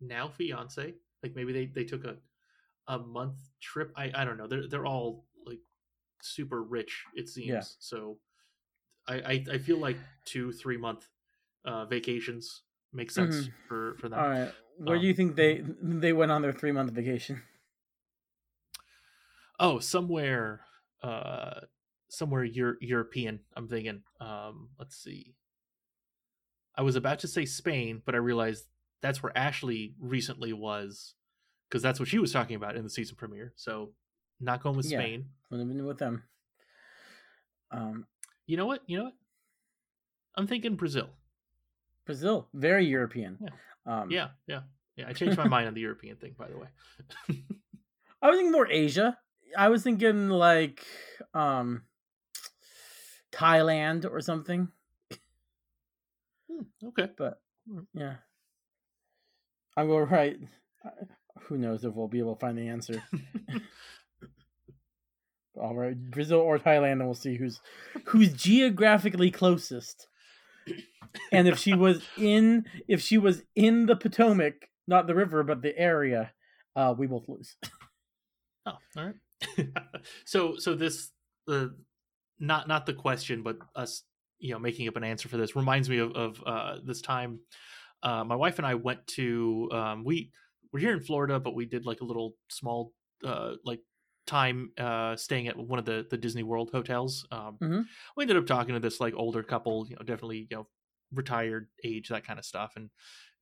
now 0.00 0.28
fiance. 0.28 0.94
Like 1.22 1.34
maybe 1.34 1.52
they, 1.52 1.66
they 1.66 1.84
took 1.84 2.04
a 2.04 2.16
a 2.86 2.98
month 2.98 3.36
trip. 3.60 3.92
I, 3.96 4.10
I 4.14 4.24
don't 4.24 4.38
know. 4.38 4.46
They're 4.46 4.68
they're 4.68 4.86
all 4.86 5.24
super 6.22 6.62
rich, 6.62 7.04
it 7.14 7.28
seems. 7.28 7.48
Yeah. 7.48 7.60
So 7.78 8.18
I, 9.06 9.14
I, 9.14 9.44
I 9.52 9.58
feel 9.58 9.78
like 9.78 9.96
two, 10.24 10.52
three 10.52 10.76
month 10.76 11.06
uh, 11.64 11.84
vacations 11.86 12.62
make 12.92 13.10
sense 13.10 13.36
Mhm. 13.46 13.52
for, 13.68 13.94
for 13.98 14.08
them. 14.08 14.18
All 14.18 14.28
right. 14.28 14.52
Where 14.78 14.96
Um, 14.96 15.02
do 15.02 15.06
you 15.08 15.14
think 15.14 15.34
they 15.36 15.62
they 15.82 16.12
went 16.12 16.30
on 16.30 16.40
their 16.42 16.52
three 16.52 16.72
month 16.72 16.92
vacation? 16.92 17.42
Oh, 19.60 19.78
somewhere 19.78 20.60
uh 21.02 21.60
somewhere 22.10 22.44
Euro- 22.44 22.76
European, 22.80 23.40
I'm 23.56 23.68
thinking. 23.68 24.02
Um 24.20 24.70
let's 24.78 24.96
see. 24.96 25.34
I 26.76 26.82
was 26.82 26.96
about 26.96 27.18
to 27.20 27.28
say 27.28 27.44
Spain, 27.44 28.02
but 28.06 28.14
I 28.14 28.18
realized 28.18 28.66
that's 29.02 29.22
where 29.22 29.36
Ashley 29.36 29.94
recently 30.00 30.52
was 30.52 31.14
because 31.68 31.82
that's 31.82 31.98
what 31.98 32.08
she 32.08 32.18
was 32.18 32.32
talking 32.32 32.56
about 32.56 32.76
in 32.76 32.84
the 32.84 32.90
season 32.90 33.16
premiere. 33.16 33.52
So 33.56 33.92
not 34.40 34.62
going 34.62 34.76
with 34.76 34.86
Yeah. 34.86 34.98
Spain. 35.00 35.26
Would 35.50 35.60
have 35.60 35.68
been 35.68 35.84
with 35.86 35.98
them. 35.98 36.22
Um, 37.70 38.06
You 38.46 38.56
know 38.56 38.66
what? 38.66 38.82
You 38.86 38.98
know 38.98 39.04
what? 39.04 39.14
I'm 40.36 40.46
thinking 40.46 40.76
Brazil. 40.76 41.08
Brazil, 42.04 42.48
very 42.54 42.86
European. 42.86 43.38
Yeah. 43.40 44.02
Um, 44.02 44.10
Yeah, 44.10 44.28
yeah. 44.46 44.62
Yeah, 44.96 45.06
I 45.08 45.12
changed 45.12 45.36
my 45.38 45.46
mind 45.46 45.68
on 45.68 45.74
the 45.74 45.80
European 45.80 46.16
thing, 46.16 46.34
by 46.36 46.48
the 46.48 46.58
way. 46.58 46.68
I 48.22 48.28
was 48.28 48.36
thinking 48.38 48.52
more 48.52 48.66
Asia. 48.68 49.16
I 49.56 49.68
was 49.68 49.82
thinking 49.82 50.28
like 50.28 50.84
um 51.34 51.82
Thailand 53.32 54.10
or 54.10 54.20
something. 54.20 54.68
Hmm, 56.50 56.62
okay. 56.88 57.08
But 57.16 57.40
yeah, 57.94 58.16
I'm 59.76 59.86
going 59.86 60.08
right. 60.08 60.36
Who 61.42 61.58
knows 61.58 61.84
if 61.84 61.94
we'll 61.94 62.08
be 62.08 62.18
able 62.18 62.34
to 62.34 62.40
find 62.40 62.58
the 62.58 62.68
answer? 62.68 63.02
All 65.60 65.74
right, 65.74 65.96
Brazil 66.10 66.40
or 66.40 66.58
Thailand, 66.58 66.92
and 66.92 67.04
we'll 67.04 67.14
see 67.14 67.36
who's 67.36 67.60
who's 68.06 68.32
geographically 68.32 69.30
closest. 69.30 70.08
And 71.32 71.48
if 71.48 71.58
she 71.58 71.74
was 71.74 72.02
in, 72.18 72.66
if 72.86 73.00
she 73.00 73.18
was 73.18 73.42
in 73.54 73.86
the 73.86 73.96
Potomac, 73.96 74.68
not 74.86 75.06
the 75.06 75.14
river, 75.14 75.42
but 75.42 75.62
the 75.62 75.76
area, 75.76 76.32
uh, 76.76 76.94
we 76.96 77.06
both 77.06 77.28
lose. 77.28 77.56
Oh, 78.66 78.76
all 78.98 79.06
right. 79.06 79.68
so 80.26 80.56
so 80.58 80.74
this 80.74 81.10
the 81.46 81.74
not 82.38 82.68
not 82.68 82.84
the 82.84 82.92
question, 82.92 83.42
but 83.42 83.56
us 83.74 84.02
you 84.40 84.52
know 84.52 84.58
making 84.58 84.86
up 84.88 84.96
an 84.96 85.04
answer 85.04 85.26
for 85.26 85.38
this 85.38 85.56
reminds 85.56 85.88
me 85.88 85.98
of, 85.98 86.12
of 86.12 86.42
uh, 86.44 86.76
this 86.84 87.00
time. 87.00 87.40
Uh, 88.02 88.24
my 88.24 88.36
wife 88.36 88.58
and 88.58 88.66
I 88.66 88.74
went 88.74 89.06
to 89.06 89.70
um, 89.72 90.04
we 90.04 90.32
we're 90.70 90.80
here 90.80 90.92
in 90.92 91.00
Florida, 91.00 91.40
but 91.40 91.54
we 91.54 91.64
did 91.64 91.86
like 91.86 92.02
a 92.02 92.04
little 92.04 92.34
small 92.50 92.92
uh, 93.24 93.52
like 93.64 93.80
time 94.28 94.72
uh, 94.78 95.16
staying 95.16 95.48
at 95.48 95.56
one 95.58 95.80
of 95.80 95.86
the 95.86 96.06
the 96.10 96.18
Disney 96.18 96.44
World 96.44 96.70
hotels. 96.72 97.26
Um, 97.32 97.60
Mhm. 97.60 97.88
We 98.16 98.24
ended 98.24 98.36
up 98.38 98.46
talking 98.46 98.74
to 98.74 98.80
this 98.80 99.00
like 99.00 99.14
older 99.14 99.42
couple, 99.42 99.86
you 99.88 99.96
know, 99.96 100.02
definitely 100.02 100.48
you 100.50 100.56
know 100.56 100.68
retired 101.12 101.70
age 101.84 102.08
that 102.10 102.24
kind 102.26 102.38
of 102.38 102.44
stuff, 102.46 102.74
and 102.76 102.90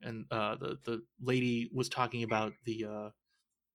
and 0.03 0.27
uh, 0.33 0.57
the 0.57 0.79
the 0.85 1.03
lady 1.20 1.70
was 1.75 1.88
talking 1.88 2.22
about 2.25 2.55
the 2.64 2.85
uh, 2.87 3.11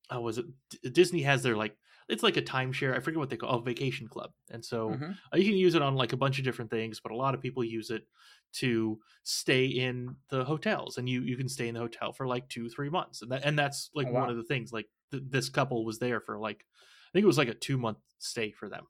oh 0.10 0.22
was 0.22 0.38
it 0.38 0.46
D- 0.70 0.90
Disney 0.90 1.22
has 1.24 1.44
their 1.44 1.56
like 1.56 1.78
it's 2.10 2.24
like 2.24 2.38
a 2.38 2.42
timeshare. 2.42 2.96
I 2.96 3.00
forget 3.00 3.20
what 3.20 3.30
they 3.30 3.38
call 3.38 3.60
a 3.60 3.64
vacation 3.64 4.08
club, 4.08 4.34
and 4.50 4.66
so 4.66 5.02
Mhm. 5.02 5.22
uh, 5.34 5.38
you 5.38 5.46
can 5.46 5.58
use 5.58 5.76
it 5.76 5.82
on 5.82 5.96
like 5.96 6.14
a 6.14 6.18
bunch 6.18 6.40
of 6.40 6.46
different 6.46 6.72
things, 6.72 7.00
but 7.00 7.12
a 7.12 7.16
lot 7.16 7.36
of 7.36 7.42
people 7.42 7.64
use 7.64 7.90
it 7.90 8.06
to 8.54 9.00
stay 9.24 9.66
in 9.68 10.18
the 10.30 10.44
hotels, 10.46 10.98
and 10.98 11.08
you 11.10 11.22
you 11.22 11.38
can 11.38 11.48
stay 11.50 11.68
in 11.68 11.76
the 11.76 11.80
hotel 11.82 12.12
for 12.14 12.28
like 12.28 12.50
two 12.50 12.70
three 12.70 12.90
months, 12.90 13.22
and 13.22 13.32
that 13.32 13.44
and 13.46 13.58
that's 13.58 13.90
like 13.96 14.08
Oh, 14.08 14.12
one 14.12 14.30
wow. 14.30 14.30
of 14.30 14.38
the 14.38 14.44
things. 14.44 14.74
Like 14.74 14.90
th- 15.12 15.24
this 15.28 15.50
couple 15.50 15.86
was 15.86 16.00
there 16.00 16.20
for 16.20 16.40
like 16.40 16.66
think 17.14 17.24
it 17.24 17.28
was 17.28 17.38
like 17.38 17.48
a 17.48 17.54
two 17.54 17.78
month 17.78 17.98
stay 18.20 18.52
for 18.52 18.70
them. 18.70 18.86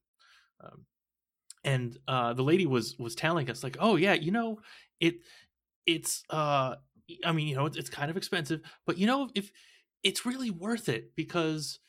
Um, 0.63 0.85
and 1.63 1.97
uh, 2.07 2.33
the 2.33 2.43
lady 2.43 2.65
was 2.65 2.97
was 2.97 3.15
telling 3.15 3.49
us 3.49 3.63
like, 3.63 3.77
oh 3.79 3.95
yeah, 3.95 4.13
you 4.13 4.31
know, 4.31 4.59
it 4.99 5.15
it's 5.85 6.23
uh, 6.29 6.75
I 7.25 7.31
mean, 7.31 7.47
you 7.47 7.55
know, 7.55 7.65
it's, 7.65 7.77
it's 7.77 7.89
kind 7.89 8.09
of 8.09 8.17
expensive, 8.17 8.61
but 8.85 8.97
you 8.97 9.07
know, 9.07 9.29
if 9.35 9.51
it's 10.03 10.25
really 10.25 10.49
worth 10.49 10.89
it 10.89 11.15
because 11.15 11.79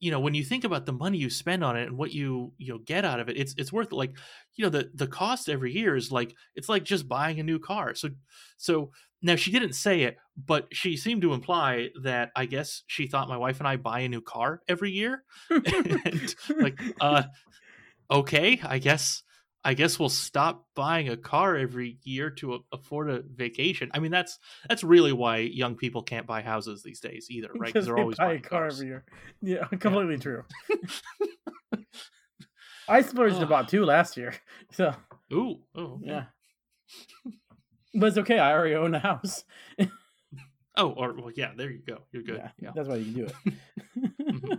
you 0.00 0.10
know 0.10 0.20
when 0.20 0.34
you 0.34 0.44
think 0.44 0.64
about 0.64 0.86
the 0.86 0.92
money 0.92 1.18
you 1.18 1.30
spend 1.30 1.64
on 1.64 1.76
it 1.76 1.88
and 1.88 1.96
what 1.96 2.12
you 2.12 2.52
you 2.58 2.72
know 2.72 2.78
get 2.78 3.04
out 3.04 3.20
of 3.20 3.28
it 3.28 3.36
it's 3.36 3.54
it's 3.58 3.72
worth 3.72 3.88
it 3.88 3.96
like 3.96 4.14
you 4.54 4.64
know 4.64 4.70
the 4.70 4.90
the 4.94 5.06
cost 5.06 5.48
every 5.48 5.72
year 5.72 5.96
is 5.96 6.12
like 6.12 6.34
it's 6.54 6.68
like 6.68 6.84
just 6.84 7.08
buying 7.08 7.40
a 7.40 7.42
new 7.42 7.58
car. 7.58 7.94
So 7.94 8.10
so 8.56 8.90
now 9.22 9.36
she 9.36 9.50
didn't 9.50 9.72
say 9.72 10.02
it 10.02 10.16
but 10.36 10.68
she 10.72 10.96
seemed 10.96 11.22
to 11.22 11.32
imply 11.32 11.88
that 12.02 12.30
i 12.36 12.46
guess 12.46 12.84
she 12.86 13.08
thought 13.08 13.28
my 13.28 13.36
wife 13.36 13.58
and 13.58 13.66
i 13.66 13.76
buy 13.76 14.00
a 14.00 14.08
new 14.08 14.20
car 14.20 14.62
every 14.68 14.92
year. 14.92 15.24
And 15.50 16.34
like 16.60 16.80
uh 17.00 17.24
okay 18.10 18.60
i 18.64 18.78
guess 18.78 19.22
i 19.64 19.74
guess 19.74 19.98
we'll 19.98 20.08
stop 20.08 20.66
buying 20.74 21.08
a 21.08 21.16
car 21.16 21.56
every 21.56 21.98
year 22.02 22.30
to 22.30 22.54
a- 22.54 22.58
afford 22.72 23.10
a 23.10 23.22
vacation 23.34 23.90
i 23.94 23.98
mean 23.98 24.10
that's 24.12 24.38
that's 24.68 24.84
really 24.84 25.12
why 25.12 25.38
young 25.38 25.74
people 25.74 26.02
can't 26.02 26.26
buy 26.26 26.42
houses 26.42 26.82
these 26.82 27.00
days 27.00 27.26
either 27.30 27.48
right 27.56 27.72
because 27.72 27.86
they're 27.86 27.94
they 27.96 28.02
always 28.02 28.16
buy 28.18 28.34
a 28.34 28.40
car 28.40 28.60
cars. 28.60 28.74
every 28.76 28.88
year. 28.88 29.04
Yeah, 29.42 29.64
completely 29.78 30.18
true. 30.18 30.44
I 32.88 33.02
splurged 33.02 33.42
about 33.42 33.68
two 33.68 33.84
last 33.84 34.16
year, 34.16 34.34
so 34.72 34.94
ooh 35.32 35.58
oh 35.74 36.00
okay. 36.02 36.06
yeah. 36.06 36.24
but 37.94 38.06
it's 38.06 38.18
okay. 38.18 38.38
I 38.38 38.52
already 38.52 38.74
own 38.76 38.94
a 38.94 38.98
house. 38.98 39.44
oh, 40.76 40.90
or 40.92 41.12
well, 41.14 41.30
yeah, 41.34 41.50
there 41.56 41.70
you 41.70 41.82
go. 41.86 41.98
You're 42.12 42.22
good. 42.22 42.36
Yeah, 42.38 42.50
Yeah. 42.60 42.70
that's 42.74 42.88
why 42.88 42.96
you 42.96 43.04
can 43.04 43.14
do 43.14 43.26
it. 43.26 43.34
Mm-hmm. 44.22 44.52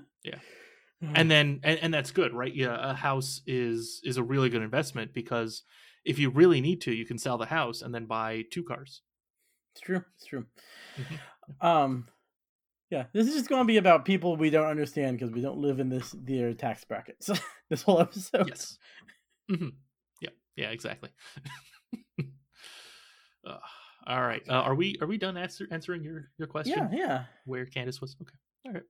Mhm. 1.04 1.12
and 1.16 1.32
then 1.32 1.60
and, 1.64 1.80
and 1.80 1.94
that's 1.94 2.12
good 2.12 2.34
right 2.34 2.54
yeah 2.54 2.92
a 2.92 2.94
house 2.94 3.42
is 3.48 4.02
is 4.04 4.18
a 4.18 4.24
really 4.24 4.50
good 4.50 4.62
investment 4.62 5.14
because 5.14 5.64
if 6.04 6.20
you 6.20 6.30
really 6.30 6.60
need 6.62 6.82
to 6.82 6.92
you 6.94 7.06
can 7.06 7.18
sell 7.18 7.38
the 7.38 7.46
house 7.46 7.82
and 7.82 7.96
then 7.96 8.06
buy 8.06 8.44
two 8.52 8.64
cars 8.64 9.02
It's 9.74 9.82
true. 9.82 10.04
It's 10.16 10.26
true. 10.26 10.46
Mhm. 10.98 11.66
Um, 11.66 12.08
yeah, 12.90 13.06
this 13.14 13.28
is 13.28 13.36
just 13.36 13.50
going 13.50 13.62
to 13.62 13.66
be 13.68 13.78
about 13.78 14.04
people 14.04 14.36
we 14.36 14.50
don't 14.50 14.66
understand 14.68 15.18
because 15.18 15.32
we 15.34 15.42
don't 15.42 15.58
live 15.60 15.80
in 15.80 15.90
this 15.90 16.12
their 16.12 16.54
tax 16.54 16.84
brackets. 16.84 17.30
this 17.70 17.82
whole 17.84 18.02
episode. 18.02 18.48
yes 18.50 18.78
Mm-hmm. 19.50 19.70
yeah 20.22 20.30
yeah 20.58 20.70
exactly 20.72 21.10
uh, 23.46 23.58
all 24.08 24.22
right 24.22 24.44
uh, 24.50 24.54
are 24.54 24.76
we 24.76 24.98
are 25.02 25.08
we 25.08 25.18
done 25.18 25.38
answer, 25.38 25.66
answering 25.72 26.04
your 26.04 26.30
your 26.38 26.48
question 26.48 26.90
Yeah, 26.92 26.98
yeah. 26.98 27.24
where 27.46 27.66
Candace 27.66 28.02
was. 28.02 28.16
Okay. 28.22 28.36
All 28.66 28.74
right. 28.74 28.84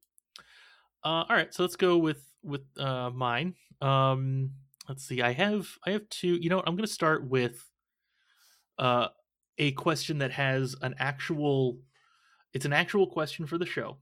Uh, 1.03 1.25
all 1.29 1.35
right. 1.35 1.53
So 1.53 1.63
let's 1.63 1.75
go 1.75 1.97
with 1.97 2.23
with 2.43 2.63
uh, 2.77 3.09
mine. 3.09 3.55
Um, 3.81 4.51
let's 4.87 5.05
see. 5.05 5.21
I 5.21 5.31
have 5.31 5.67
I 5.85 5.91
have 5.91 6.07
two. 6.09 6.35
You 6.35 6.49
know, 6.49 6.57
what, 6.57 6.67
I'm 6.67 6.75
going 6.75 6.87
to 6.87 6.93
start 6.93 7.27
with 7.27 7.63
uh, 8.77 9.09
a 9.57 9.71
question 9.73 10.19
that 10.19 10.31
has 10.31 10.75
an 10.81 10.95
actual. 10.99 11.79
It's 12.53 12.65
an 12.65 12.73
actual 12.73 13.07
question 13.07 13.45
for 13.45 13.57
the 13.57 13.65
show, 13.65 13.99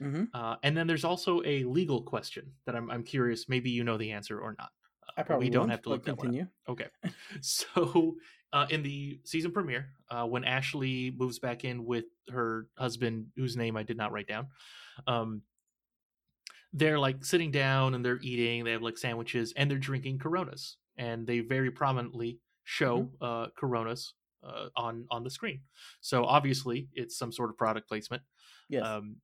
hmm 0.00 0.24
uh, 0.34 0.56
and 0.62 0.76
then 0.76 0.86
there's 0.86 1.04
also 1.04 1.42
a 1.44 1.64
legal 1.64 2.02
question 2.02 2.52
that 2.66 2.74
I'm 2.74 2.90
I'm 2.90 3.04
curious. 3.04 3.48
Maybe 3.48 3.70
you 3.70 3.84
know 3.84 3.96
the 3.96 4.12
answer 4.12 4.40
or 4.40 4.54
not. 4.58 4.70
Uh, 5.08 5.12
I 5.18 5.22
probably 5.22 5.46
we 5.46 5.50
don't 5.50 5.68
have 5.68 5.82
to 5.82 5.90
look 5.90 6.04
that 6.04 6.18
one 6.18 6.28
up. 6.28 6.32
continue. 6.32 6.48
Okay. 6.68 6.88
So, 7.40 8.16
uh, 8.52 8.66
in 8.70 8.82
the 8.82 9.20
season 9.24 9.50
premiere, 9.52 9.90
uh, 10.10 10.26
when 10.26 10.44
Ashley 10.44 11.12
moves 11.16 11.38
back 11.40 11.64
in 11.64 11.84
with 11.84 12.04
her 12.30 12.68
husband, 12.78 13.26
whose 13.36 13.56
name 13.56 13.76
I 13.76 13.82
did 13.82 13.96
not 13.96 14.12
write 14.12 14.28
down, 14.28 14.48
um, 15.06 15.42
they're 16.74 16.98
like 16.98 17.24
sitting 17.24 17.52
down 17.52 17.94
and 17.94 18.04
they're 18.04 18.20
eating. 18.20 18.64
They 18.64 18.72
have 18.72 18.82
like 18.82 18.98
sandwiches 18.98 19.54
and 19.56 19.70
they're 19.70 19.78
drinking 19.78 20.18
Coronas, 20.18 20.76
and 20.98 21.26
they 21.26 21.40
very 21.40 21.70
prominently 21.70 22.40
show 22.64 23.08
uh, 23.20 23.46
Coronas 23.56 24.14
uh, 24.42 24.66
on 24.76 25.06
on 25.10 25.22
the 25.22 25.30
screen. 25.30 25.60
So 26.00 26.24
obviously, 26.24 26.88
it's 26.92 27.16
some 27.16 27.32
sort 27.32 27.50
of 27.50 27.56
product 27.56 27.88
placement. 27.88 28.22
Yes. 28.68 28.84
Um, 28.84 29.16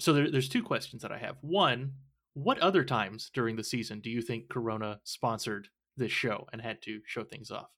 so 0.00 0.14
there, 0.14 0.30
there's 0.30 0.48
two 0.48 0.62
questions 0.62 1.02
that 1.02 1.12
I 1.12 1.18
have. 1.18 1.36
One, 1.42 1.92
what 2.32 2.58
other 2.60 2.84
times 2.84 3.30
during 3.34 3.56
the 3.56 3.64
season 3.64 4.00
do 4.00 4.08
you 4.08 4.22
think 4.22 4.48
Corona 4.48 5.00
sponsored 5.04 5.68
this 5.98 6.12
show 6.12 6.46
and 6.52 6.62
had 6.62 6.80
to 6.82 7.00
show 7.04 7.22
things 7.24 7.50
off? 7.50 7.68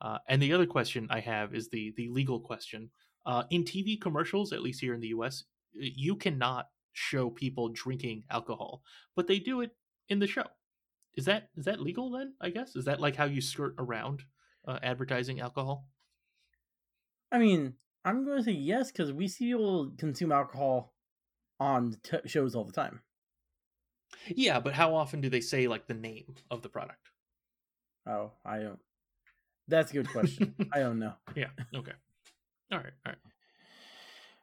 Uh, 0.00 0.18
and 0.28 0.40
the 0.40 0.54
other 0.54 0.66
question 0.66 1.06
I 1.10 1.20
have 1.20 1.54
is 1.54 1.68
the 1.68 1.92
the 1.98 2.08
legal 2.08 2.40
question. 2.40 2.90
Uh, 3.26 3.42
in 3.50 3.62
TV 3.62 4.00
commercials, 4.00 4.54
at 4.54 4.62
least 4.62 4.80
here 4.80 4.94
in 4.94 5.00
the 5.00 5.08
U.S., 5.08 5.44
you 5.74 6.16
cannot 6.16 6.68
show 6.92 7.30
people 7.30 7.68
drinking 7.68 8.24
alcohol, 8.30 8.82
but 9.14 9.26
they 9.26 9.38
do 9.38 9.60
it 9.60 9.70
in 10.08 10.18
the 10.18 10.26
show. 10.26 10.46
Is 11.14 11.24
that 11.24 11.48
is 11.56 11.64
that 11.64 11.80
legal 11.80 12.10
then? 12.10 12.34
I 12.40 12.50
guess 12.50 12.76
is 12.76 12.84
that 12.84 13.00
like 13.00 13.16
how 13.16 13.24
you 13.24 13.40
skirt 13.40 13.74
around 13.78 14.22
uh, 14.66 14.78
advertising 14.82 15.40
alcohol? 15.40 15.88
I 17.30 17.38
mean, 17.38 17.74
I'm 18.04 18.24
going 18.24 18.38
to 18.38 18.44
say 18.44 18.52
yes 18.52 18.90
because 18.90 19.12
we 19.12 19.28
see 19.28 19.46
people 19.46 19.92
consume 19.98 20.32
alcohol 20.32 20.94
on 21.60 21.96
t- 22.02 22.18
shows 22.26 22.54
all 22.54 22.64
the 22.64 22.72
time. 22.72 23.00
Yeah, 24.28 24.60
but 24.60 24.74
how 24.74 24.94
often 24.94 25.20
do 25.20 25.28
they 25.28 25.40
say 25.40 25.68
like 25.68 25.86
the 25.86 25.94
name 25.94 26.36
of 26.50 26.62
the 26.62 26.68
product? 26.68 27.10
Oh, 28.06 28.32
I 28.44 28.60
don't. 28.60 28.78
That's 29.66 29.90
a 29.90 29.94
good 29.94 30.08
question. 30.08 30.54
I 30.72 30.78
don't 30.78 30.98
know. 30.98 31.12
Yeah. 31.34 31.50
Okay. 31.74 31.92
All 32.72 32.78
right. 32.78 32.92
All 33.04 33.12
right. 33.12 33.18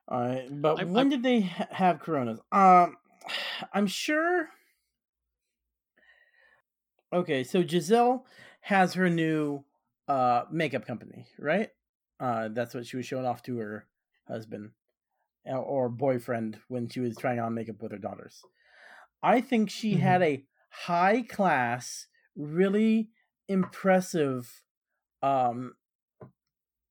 All 0.08 0.20
right, 0.22 0.48
but 0.62 0.80
I- 0.80 0.84
when 0.84 1.08
I- 1.08 1.10
did 1.10 1.24
they 1.24 1.42
ha- 1.42 1.68
have 1.72 2.00
Coronas? 2.00 2.40
Um, 2.52 2.98
I'm 3.74 3.88
sure. 3.88 4.50
Okay, 7.14 7.44
so 7.44 7.64
Gizelle 7.64 8.26
has 8.62 8.94
her 8.94 9.10
new 9.10 9.64
uh 10.08 10.46
makeup 10.52 10.86
company, 10.86 11.28
right? 11.40 11.70
Uh, 12.20 12.50
that's 12.50 12.74
what 12.74 12.86
she 12.86 12.98
was 12.98 13.06
showing 13.06 13.26
off 13.26 13.42
to 13.44 13.58
her 13.58 13.88
husband 14.28 14.72
or 15.46 15.90
boyfriend 15.90 16.60
when 16.70 16.88
she 16.90 17.00
was 17.00 17.18
trying 17.18 17.40
on 17.40 17.54
makeup 17.54 17.82
with 17.82 17.92
her 17.92 17.98
daughters. 17.98 18.42
I 19.22 19.42
think 19.42 19.70
she 19.70 19.96
Mhm. 19.96 20.00
had 20.00 20.22
a 20.22 20.46
high 20.70 21.22
class, 21.24 22.08
really 22.36 23.10
impressive, 23.48 24.64
um, 25.22 25.76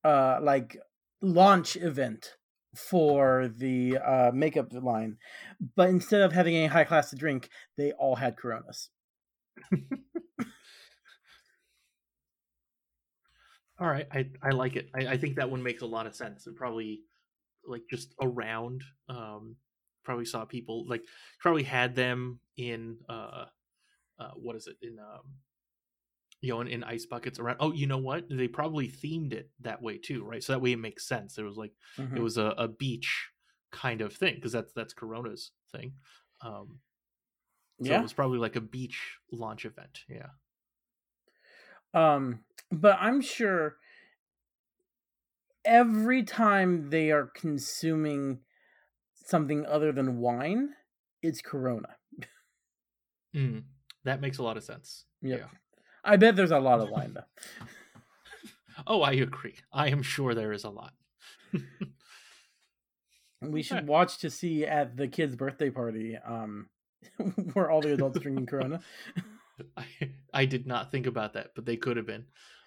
uh, 0.04 0.38
like 0.42 0.76
launch 1.20 1.76
event 1.76 2.36
for 2.74 3.48
the 3.48 3.98
uh, 3.98 4.30
makeup 4.32 4.72
line, 4.72 5.16
but 5.76 5.88
instead 5.88 6.20
of 6.20 6.32
having 6.32 6.56
a 6.56 6.66
high 6.66 6.84
class 6.84 7.10
to 7.10 7.16
drink, 7.16 7.48
they 7.76 7.92
all 7.92 8.16
had 8.16 8.36
Coronas. 8.36 8.90
All 13.80 13.88
right. 13.88 14.06
I 14.12 14.26
I 14.42 14.50
like 14.50 14.76
it. 14.76 14.88
I, 14.94 15.06
I 15.08 15.16
think 15.16 15.36
that 15.36 15.50
one 15.50 15.62
makes 15.62 15.82
a 15.82 15.86
lot 15.86 16.06
of 16.06 16.14
sense. 16.14 16.46
It 16.46 16.54
probably 16.54 17.00
like 17.66 17.82
just 17.90 18.14
around. 18.20 18.82
Um, 19.08 19.56
probably 20.04 20.24
saw 20.26 20.44
people 20.44 20.86
like 20.88 21.02
probably 21.40 21.62
had 21.64 21.96
them 21.96 22.38
in 22.56 22.98
uh, 23.08 23.46
uh 24.18 24.30
what 24.36 24.54
is 24.54 24.66
it 24.66 24.76
in 24.82 24.98
um 24.98 25.22
you 26.44 26.52
know 26.52 26.60
in, 26.60 26.68
in 26.68 26.84
ice 26.84 27.06
buckets 27.06 27.38
around 27.38 27.56
oh 27.60 27.72
you 27.72 27.86
know 27.86 27.98
what 27.98 28.24
they 28.28 28.48
probably 28.48 28.88
themed 28.88 29.32
it 29.32 29.50
that 29.60 29.80
way 29.82 29.96
too 29.98 30.24
right 30.24 30.42
so 30.44 30.52
that 30.52 30.60
way 30.60 30.72
it 30.72 30.78
makes 30.78 31.06
sense 31.06 31.38
it 31.38 31.42
was 31.42 31.56
like 31.56 31.72
Mhm. 31.98 32.16
it 32.16 32.20
was 32.20 32.36
a, 32.36 32.54
a 32.58 32.68
beach 32.68 33.30
kind 33.72 34.00
of 34.00 34.12
thing 34.12 34.34
because 34.36 34.52
that's 34.52 34.72
that's 34.72 34.94
corona's 34.94 35.52
thing 35.72 35.94
um 36.42 36.80
so 37.82 37.92
yeah. 37.92 37.98
it 37.98 38.02
was 38.02 38.12
probably 38.12 38.38
like 38.38 38.56
a 38.56 38.60
beach 38.60 39.18
launch 39.32 39.64
event 39.64 40.00
yeah 40.08 40.28
Um, 41.92 42.44
but 42.70 42.98
I'm 43.00 43.20
sure 43.20 43.76
every 45.64 46.22
time 46.22 46.90
they 46.90 47.10
are 47.10 47.26
consuming 47.26 48.40
something 49.14 49.64
other 49.66 49.92
than 49.92 50.18
wine, 50.18 50.74
it's 51.22 51.40
Corona. 51.40 51.96
Mm, 53.34 53.64
that 54.04 54.20
makes 54.20 54.38
a 54.38 54.42
lot 54.42 54.56
of 54.56 54.62
sense 54.64 55.06
Yep. 55.22 55.40
yeah 55.40 55.46
I 56.04 56.16
bet 56.16 56.36
there's 56.36 56.50
a 56.50 56.58
lot 56.58 56.80
of 56.80 56.90
wine 56.90 57.14
though. 57.14 57.66
oh 58.86 59.02
i 59.02 59.12
agree 59.12 59.54
i 59.72 59.88
am 59.88 60.02
sure 60.02 60.34
there 60.34 60.52
is 60.52 60.64
a 60.64 60.68
lot 60.68 60.92
We 63.50 63.62
should 63.62 63.86
watch 63.86 64.18
to 64.18 64.30
see 64.30 64.64
at 64.64 64.96
the 64.96 65.08
kid's 65.08 65.36
birthday 65.36 65.70
party, 65.70 66.16
um, 66.16 66.68
where 67.52 67.70
all 67.70 67.80
the 67.80 67.92
adults 67.92 68.18
drinking 68.20 68.46
Corona. 68.46 68.80
I, 69.76 69.84
I 70.32 70.44
did 70.46 70.66
not 70.66 70.90
think 70.90 71.06
about 71.06 71.34
that, 71.34 71.50
but 71.54 71.64
they 71.64 71.76
could 71.76 71.96
have 71.96 72.06
been. 72.06 72.26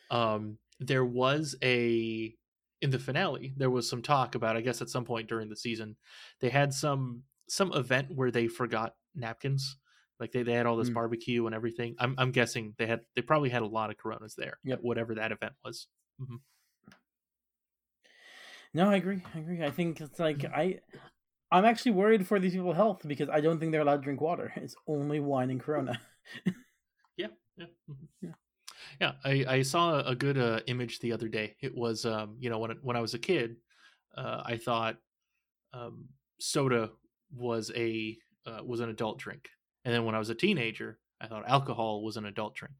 Um, 0.09 0.57
there 0.79 1.05
was 1.05 1.55
a 1.63 2.33
in 2.81 2.91
the 2.91 2.99
finale. 2.99 3.53
There 3.57 3.69
was 3.69 3.89
some 3.89 4.01
talk 4.01 4.35
about. 4.35 4.57
I 4.57 4.61
guess 4.61 4.81
at 4.81 4.89
some 4.89 5.05
point 5.05 5.27
during 5.27 5.49
the 5.49 5.55
season, 5.55 5.95
they 6.39 6.49
had 6.49 6.73
some 6.73 7.23
some 7.49 7.73
event 7.73 8.11
where 8.13 8.31
they 8.31 8.47
forgot 8.47 8.95
napkins. 9.15 9.77
Like 10.19 10.31
they, 10.31 10.43
they 10.43 10.53
had 10.53 10.65
all 10.65 10.77
this 10.77 10.89
Mm. 10.89 10.95
barbecue 10.95 11.45
and 11.45 11.55
everything. 11.55 11.95
I'm 11.99 12.15
I'm 12.17 12.31
guessing 12.31 12.73
they 12.77 12.87
had 12.87 13.01
they 13.15 13.21
probably 13.21 13.49
had 13.49 13.61
a 13.61 13.67
lot 13.67 13.89
of 13.91 13.97
Coronas 13.97 14.35
there. 14.35 14.57
Yep. 14.63 14.79
Whatever 14.81 15.15
that 15.15 15.31
event 15.31 15.53
was. 15.63 15.87
No, 18.73 18.89
I 18.89 18.95
agree. 18.95 19.21
I 19.33 19.39
agree. 19.39 19.63
I 19.63 19.71
think 19.71 20.01
it's 20.01 20.19
like 20.19 20.39
Mm-hmm. 20.39 20.53
I, 20.53 20.79
I'm 21.51 21.65
actually 21.65 21.91
worried 21.93 22.27
for 22.27 22.39
these 22.39 22.53
people's 22.53 22.75
health 22.75 23.01
because 23.07 23.29
I 23.29 23.39
don't 23.41 23.59
think 23.59 23.71
they're 23.71 23.81
allowed 23.81 23.97
to 23.97 24.01
drink 24.03 24.21
water. 24.21 24.51
It's 24.57 24.75
only 24.87 25.19
wine 25.19 25.49
and 25.49 25.59
Corona. 25.61 25.99
Yeah. 27.17 27.27
mhm. 27.59 28.07
Yeah. 28.21 28.33
Yeah, 29.01 29.13
I, 29.25 29.45
I 29.47 29.61
saw 29.63 29.99
a 30.01 30.15
good 30.15 30.37
uh, 30.37 30.59
image 30.67 30.99
the 30.99 31.13
other 31.13 31.27
day. 31.27 31.55
It 31.61 31.75
was, 31.75 32.05
um, 32.05 32.37
you 32.39 32.49
know, 32.49 32.59
when 32.59 32.71
when 32.81 32.95
I 32.95 33.01
was 33.01 33.13
a 33.15 33.19
kid, 33.19 33.57
uh, 34.15 34.43
I 34.45 34.57
thought 34.57 34.97
um, 35.73 36.09
soda 36.39 36.91
was 37.35 37.71
a 37.75 38.17
uh, 38.45 38.59
was 38.63 38.79
an 38.79 38.89
adult 38.89 39.17
drink, 39.19 39.49
and 39.87 39.95
then 39.95 40.03
when 40.03 40.15
I 40.15 40.19
was 40.19 40.29
a 40.29 40.35
teenager, 40.35 40.99
I 41.21 41.27
thought 41.27 41.47
alcohol 41.47 42.03
was 42.03 42.17
an 42.17 42.25
adult 42.25 42.55
drink, 42.55 42.75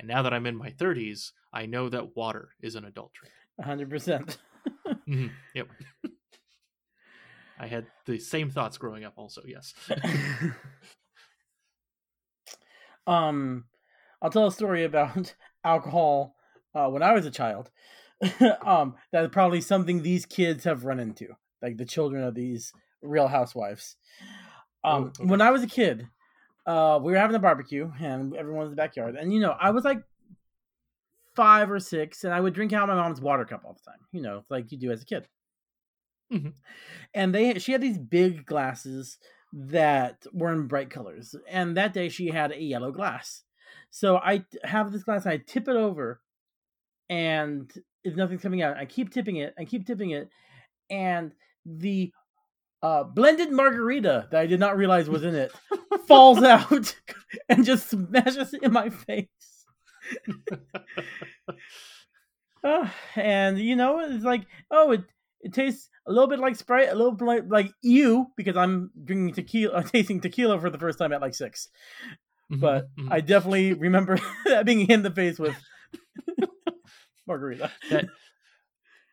and 0.00 0.08
now 0.08 0.22
that 0.22 0.34
I'm 0.34 0.44
in 0.46 0.56
my 0.56 0.70
30s, 0.70 1.30
I 1.52 1.66
know 1.66 1.88
that 1.88 2.16
water 2.16 2.48
is 2.60 2.74
an 2.74 2.84
adult 2.84 3.12
drink. 3.12 3.32
hundred 3.60 3.88
percent. 3.88 4.38
Mhm, 5.08 5.30
Yep. 5.54 5.68
I 7.60 7.68
had 7.68 7.86
the 8.06 8.18
same 8.18 8.50
thoughts 8.50 8.76
growing 8.76 9.04
up, 9.04 9.12
also. 9.16 9.42
Yes. 9.46 9.72
um, 13.06 13.64
I'll 14.20 14.30
tell 14.30 14.48
a 14.48 14.52
story 14.52 14.82
about 14.84 15.34
alcohol 15.64 16.34
uh, 16.74 16.88
when 16.88 17.02
I 17.04 17.12
was 17.12 17.24
a 17.26 17.30
child. 17.30 17.70
um, 18.64 18.94
that's 19.12 19.32
probably 19.32 19.60
something 19.60 20.02
these 20.02 20.26
kids 20.26 20.64
have 20.64 20.84
run 20.84 20.98
into, 20.98 21.28
like 21.60 21.76
the 21.76 21.84
children 21.84 22.24
of 22.24 22.34
these 22.34 22.72
Real 23.00 23.28
Housewives. 23.28 23.96
Um, 24.84 25.04
Oh, 25.04 25.06
okay. 25.22 25.24
when 25.28 25.40
I 25.40 25.50
was 25.50 25.62
a 25.62 25.68
kid, 25.68 26.08
uh, 26.66 26.98
we 27.02 27.12
were 27.12 27.18
having 27.18 27.36
a 27.36 27.40
barbecue 27.40 27.90
and 28.00 28.34
everyone 28.36 28.60
was 28.60 28.68
in 28.68 28.76
the 28.76 28.82
backyard, 28.82 29.16
and 29.16 29.32
you 29.32 29.40
know, 29.40 29.54
I 29.58 29.70
was 29.70 29.84
like 29.84 30.02
five 31.34 31.70
or 31.70 31.80
six, 31.80 32.24
and 32.24 32.32
I 32.34 32.40
would 32.40 32.54
drink 32.54 32.72
out 32.72 32.88
of 32.88 32.94
my 32.94 33.02
mom's 33.02 33.20
water 33.20 33.44
cup 33.44 33.62
all 33.64 33.74
the 33.74 33.90
time. 33.90 34.00
You 34.12 34.22
know, 34.22 34.44
like 34.50 34.70
you 34.72 34.78
do 34.78 34.90
as 34.90 35.02
a 35.02 35.06
kid. 35.06 35.26
Mhm. 36.32 36.54
And 37.14 37.34
they 37.34 37.58
she 37.58 37.72
had 37.72 37.80
these 37.80 37.98
big 37.98 38.46
glasses 38.46 39.18
that 39.52 40.26
were 40.32 40.52
in 40.52 40.66
bright 40.66 40.90
colors, 40.90 41.34
and 41.48 41.76
that 41.76 41.92
day 41.92 42.08
she 42.08 42.28
had 42.28 42.52
a 42.52 42.62
yellow 42.62 42.90
glass. 42.90 43.44
So 43.90 44.16
I 44.16 44.44
have 44.64 44.92
this 44.92 45.02
glass, 45.02 45.26
I 45.26 45.36
tip 45.38 45.68
it 45.68 45.76
over, 45.76 46.22
and 47.10 47.70
if 48.04 48.16
nothing's 48.16 48.42
coming 48.42 48.62
out, 48.62 48.76
I 48.78 48.86
keep 48.86 49.10
tipping 49.10 49.36
it, 49.36 49.54
I 49.58 49.64
keep 49.64 49.86
tipping 49.86 50.10
it, 50.10 50.30
and 50.88 51.32
the 51.66 52.12
uh, 52.82 53.04
blended 53.04 53.50
margarita 53.52 54.28
that 54.30 54.40
I 54.40 54.46
did 54.46 54.60
not 54.60 54.76
realize 54.76 55.08
was 55.08 55.22
in 55.24 55.34
it 55.34 55.52
falls 56.06 56.42
out 56.42 56.94
and 57.48 57.64
just 57.64 57.88
smashes 57.90 58.54
in 58.54 58.72
my 58.72 58.88
face. 58.90 59.28
Uh, 62.64 62.88
and 63.16 63.58
you 63.58 63.76
know, 63.76 64.00
it's 64.00 64.24
like, 64.24 64.42
oh, 64.70 64.92
it 64.92 65.02
it 65.40 65.52
tastes 65.52 65.88
a 66.06 66.12
little 66.12 66.28
bit 66.28 66.38
like 66.38 66.54
Sprite, 66.56 66.88
a 66.88 66.94
little 66.94 67.12
bit 67.12 67.24
like, 67.24 67.44
like 67.48 67.72
you, 67.82 68.28
because 68.36 68.56
I'm 68.56 68.90
drinking 69.04 69.34
tequila, 69.34 69.74
uh, 69.74 69.82
tasting 69.82 70.20
tequila 70.20 70.60
for 70.60 70.70
the 70.70 70.78
first 70.78 70.98
time 70.98 71.12
at 71.12 71.20
like 71.20 71.34
six. 71.34 71.68
But 72.48 72.88
Mhm, 72.96 73.06
mhm. 73.06 73.12
I 73.12 73.20
definitely 73.20 73.72
remember 73.74 74.18
that 74.46 74.66
being 74.66 74.80
hit 74.80 74.90
in 74.90 75.02
the 75.02 75.10
face 75.10 75.38
with 75.38 75.56
margarita. 77.26 77.70
that 77.90 78.06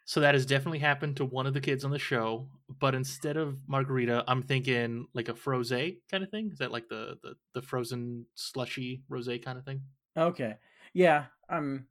so 0.10 0.20
that 0.20 0.34
has 0.34 0.44
definitely 0.44 0.80
happened 0.80 1.16
to 1.16 1.24
one 1.24 1.46
of 1.46 1.54
the 1.54 1.62
kids 1.62 1.86
on 1.86 1.92
the 1.92 2.00
show 2.00 2.48
but 2.80 2.96
instead 2.96 3.38
of 3.38 3.58
margarita 3.68 4.24
i'm 4.28 4.42
thinking 4.42 5.06
like 5.14 5.30
a 5.30 5.34
frosé 5.34 5.98
kind 6.10 6.24
of 6.24 6.30
thing 6.32 6.50
is 6.52 6.58
that 6.58 6.72
like 6.72 6.88
the 6.90 7.18
the, 7.22 7.36
the 7.54 7.62
frozen 7.62 8.26
slushy 8.34 9.04
rose 9.10 9.30
kind 9.44 9.58
of 9.58 9.66
thing 9.66 9.82
Okay, 10.18 10.56
yeah, 10.94 11.26
um, 11.48 11.86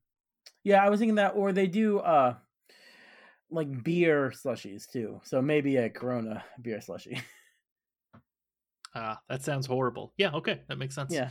yeah, 0.62 0.84
I 0.84 0.90
was 0.90 0.98
thinking 1.00 1.14
that, 1.16 1.34
or 1.34 1.52
they 1.52 1.66
do 1.66 1.98
uh, 2.00 2.34
like 3.50 3.82
beer 3.82 4.32
slushies 4.34 4.90
too. 4.90 5.20
So 5.24 5.40
maybe 5.40 5.76
a 5.76 5.88
Corona 5.88 6.44
beer 6.60 6.78
slushie. 6.78 7.20
ah 8.94 9.18
that 9.28 9.42
sounds 9.42 9.66
horrible 9.66 10.12
yeah 10.16 10.30
okay 10.32 10.62
that 10.68 10.78
makes 10.78 10.94
sense 10.94 11.14
Yeah. 11.14 11.30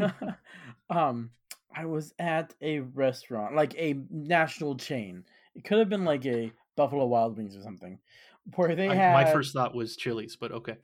um, 0.90 1.30
I 1.74 1.84
was 1.84 2.14
at 2.18 2.54
a 2.62 2.78
restaurant, 2.78 3.54
like 3.54 3.74
a 3.76 4.00
national 4.10 4.76
chain. 4.76 5.24
It 5.56 5.64
could 5.64 5.78
have 5.78 5.88
been 5.88 6.04
like 6.04 6.24
a 6.26 6.52
Buffalo 6.76 7.06
Wild 7.06 7.36
Wings 7.36 7.56
or 7.56 7.62
something, 7.62 7.98
where 8.54 8.74
they 8.76 8.88
I- 8.88 8.94
had 8.94 9.12
my 9.12 9.32
first 9.32 9.52
thought 9.54 9.74
was 9.74 9.96
chili's 9.96 10.36
but 10.36 10.52
okay 10.52 10.76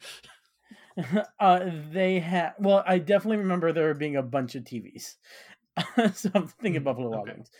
uh, 1.40 1.70
they 1.90 2.18
had. 2.20 2.52
Well, 2.58 2.82
I 2.86 2.98
definitely 2.98 3.38
remember 3.38 3.72
there 3.72 3.94
being 3.94 4.16
a 4.16 4.22
bunch 4.22 4.54
of 4.54 4.64
TVs, 4.64 5.16
so 6.14 6.30
I'm 6.34 6.46
thinking 6.48 6.82
Mm, 6.82 6.84
Buffalo 6.84 7.08
Wild 7.10 7.28
okay. 7.28 7.32
Wings. 7.36 7.50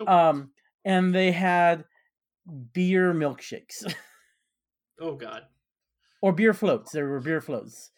Oh. 0.00 0.06
Um, 0.30 0.50
and 0.84 1.14
they 1.14 1.30
had 1.32 1.84
beer 2.72 3.12
milkshakes 3.12 3.84
oh 5.00 5.14
god 5.14 5.42
or 6.22 6.32
beer 6.32 6.54
floats. 6.54 6.92
There 6.92 7.06
were 7.08 7.20
beer 7.20 7.40
floats, 7.40 7.90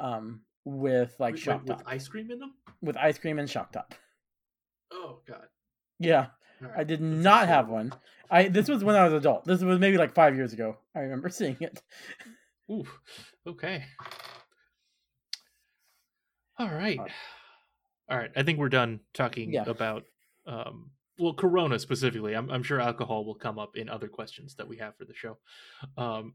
um, 0.00 0.42
with 0.64 1.14
like 1.20 1.34
Wait, 1.34 1.40
shock 1.42 1.60
with 1.60 1.78
top, 1.78 1.82
ice 1.86 2.08
cream 2.08 2.30
in 2.30 2.38
them 2.40 2.54
with 2.82 2.96
ice 2.96 3.18
cream 3.18 3.38
and 3.38 3.48
shock 3.48 3.72
top. 3.72 3.94
oh 4.92 5.20
god 5.26 5.46
Yeah. 6.00 6.26
I 6.76 6.84
did 6.84 7.00
not 7.00 7.48
have 7.48 7.68
one. 7.68 7.92
I 8.30 8.48
this 8.48 8.68
was 8.68 8.82
when 8.84 8.96
I 8.96 9.04
was 9.04 9.12
adult. 9.12 9.44
This 9.44 9.62
was 9.62 9.78
maybe 9.78 9.98
like 9.98 10.14
five 10.14 10.34
years 10.34 10.52
ago. 10.52 10.76
I 10.94 11.00
remember 11.00 11.28
seeing 11.40 11.56
it. 11.60 11.82
Ooh, 12.70 12.84
okay 13.46 13.84
all 16.58 16.68
right 16.68 16.98
Uh, 16.98 17.04
all 18.10 18.16
right 18.18 18.30
i 18.34 18.42
think 18.42 18.58
we're 18.58 18.68
done 18.70 18.98
talking 19.14 19.52
Yeah. 19.52 19.64
about 19.66 20.04
um 20.46 20.90
well 21.18 21.34
corona 21.34 21.78
specifically 21.78 22.34
I'm, 22.34 22.50
I'm 22.50 22.62
sure 22.62 22.80
alcohol 22.80 23.24
will 23.24 23.34
come 23.34 23.58
up 23.58 23.76
in 23.76 23.88
other 23.88 24.08
questions 24.08 24.54
that 24.56 24.66
we 24.66 24.78
have 24.78 24.96
for 24.96 25.04
the 25.04 25.14
show 25.14 25.36
um 25.98 26.34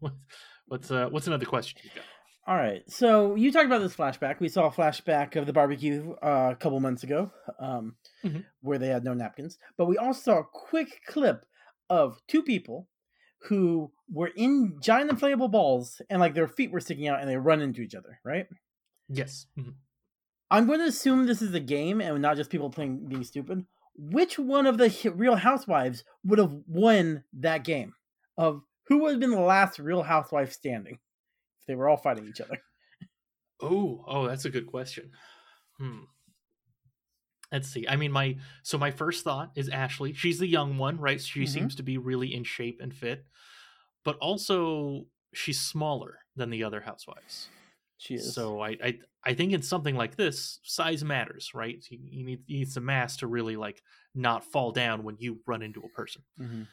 what's 0.66 0.90
uh 0.90 1.06
what's 1.10 1.28
another 1.28 1.46
question 1.46 1.80
you 1.84 1.90
got 1.94 2.04
All 2.46 2.56
right. 2.56 2.82
So 2.90 3.34
you 3.34 3.52
talked 3.52 3.66
about 3.66 3.80
this 3.80 3.94
flashback. 3.94 4.40
We 4.40 4.48
saw 4.48 4.66
a 4.66 4.70
flashback 4.70 5.36
of 5.36 5.46
the 5.46 5.52
barbecue 5.52 6.14
uh, 6.22 6.50
a 6.52 6.56
couple 6.56 6.80
months 6.80 7.02
ago, 7.04 7.30
um, 7.58 7.96
Mhm. 8.24 8.44
where 8.60 8.78
they 8.78 8.88
had 8.88 9.04
no 9.04 9.14
napkins. 9.14 9.58
But 9.76 9.86
we 9.86 9.98
also 9.98 10.20
saw 10.20 10.38
a 10.40 10.44
quick 10.44 11.00
clip 11.06 11.44
of 11.88 12.20
two 12.26 12.42
people 12.42 12.88
who 13.42 13.92
were 14.10 14.30
in 14.36 14.78
giant 14.82 15.10
inflatable 15.10 15.50
balls 15.50 16.02
and 16.10 16.20
like 16.20 16.34
their 16.34 16.48
feet 16.48 16.70
were 16.72 16.80
sticking 16.80 17.08
out 17.08 17.20
and 17.20 17.28
they 17.28 17.36
run 17.36 17.60
into 17.62 17.82
each 17.82 17.94
other. 17.94 18.20
Right. 18.24 18.46
yes 19.12 19.46
Mhm. 19.58 19.74
I'm 20.52 20.66
going 20.66 20.78
to 20.80 20.86
assume 20.86 21.26
this 21.26 21.42
is 21.42 21.54
a 21.54 21.60
game 21.60 22.00
and 22.00 22.20
not 22.22 22.36
just 22.36 22.50
people 22.50 22.70
playing 22.70 23.06
being 23.08 23.24
stupid. 23.24 23.66
Which 23.96 24.38
one 24.38 24.66
of 24.66 24.78
the 24.78 25.12
Real 25.14 25.36
Housewives 25.36 26.04
would 26.24 26.38
have 26.38 26.52
won 26.66 27.24
that 27.34 27.64
game? 27.64 27.94
Of 28.36 28.62
who 28.84 28.98
would 28.98 29.12
have 29.12 29.20
been 29.20 29.30
the 29.30 29.40
last 29.40 29.78
Real 29.78 30.02
Housewife 30.02 30.52
standing 30.52 30.98
they 31.70 31.76
were 31.76 31.88
all 31.88 31.96
fighting 31.96 32.26
each 32.26 32.40
other? 32.40 32.58
oh 33.62 34.04
oh 34.08 34.26
that's 34.26 34.44
a 34.44 34.50
good 34.50 34.66
question 34.66 35.12
hmm 35.78 36.00
let's 37.52 37.68
see 37.68 37.86
i 37.88 37.94
mean 37.96 38.10
my 38.10 38.36
so 38.62 38.78
my 38.78 38.90
first 38.90 39.22
thought 39.22 39.50
is 39.54 39.68
ashley 39.68 40.12
she's 40.12 40.38
the 40.38 40.46
young 40.46 40.78
one 40.78 40.98
right 40.98 41.20
she 41.20 41.42
Mhm. 41.42 41.48
seems 41.48 41.74
to 41.76 41.82
be 41.82 41.98
really 41.98 42.34
in 42.34 42.42
shape 42.44 42.80
and 42.80 42.94
fit 42.94 43.24
but 44.04 44.16
also 44.18 45.06
she's 45.34 45.60
smaller 45.60 46.18
than 46.36 46.50
the 46.50 46.64
other 46.64 46.80
housewives 46.80 47.48
She 47.98 48.14
is. 48.14 48.34
So 48.34 48.60
I, 48.60 48.70
I 48.82 48.98
I 49.22 49.34
think 49.34 49.52
in 49.52 49.60
something 49.62 49.94
like 49.94 50.16
this, 50.16 50.58
size 50.62 51.04
matters, 51.04 51.50
right? 51.54 51.84
You, 51.90 51.98
you 52.02 52.24
need 52.24 52.40
you 52.46 52.58
need 52.60 52.72
some 52.72 52.86
mass 52.86 53.18
to 53.18 53.26
really 53.26 53.56
like 53.56 53.82
not 54.14 54.42
fall 54.44 54.72
down 54.72 55.04
when 55.04 55.16
you 55.18 55.40
run 55.46 55.60
into 55.62 55.80
a 55.82 55.88
person. 55.90 56.22
Mhm. 56.38 56.66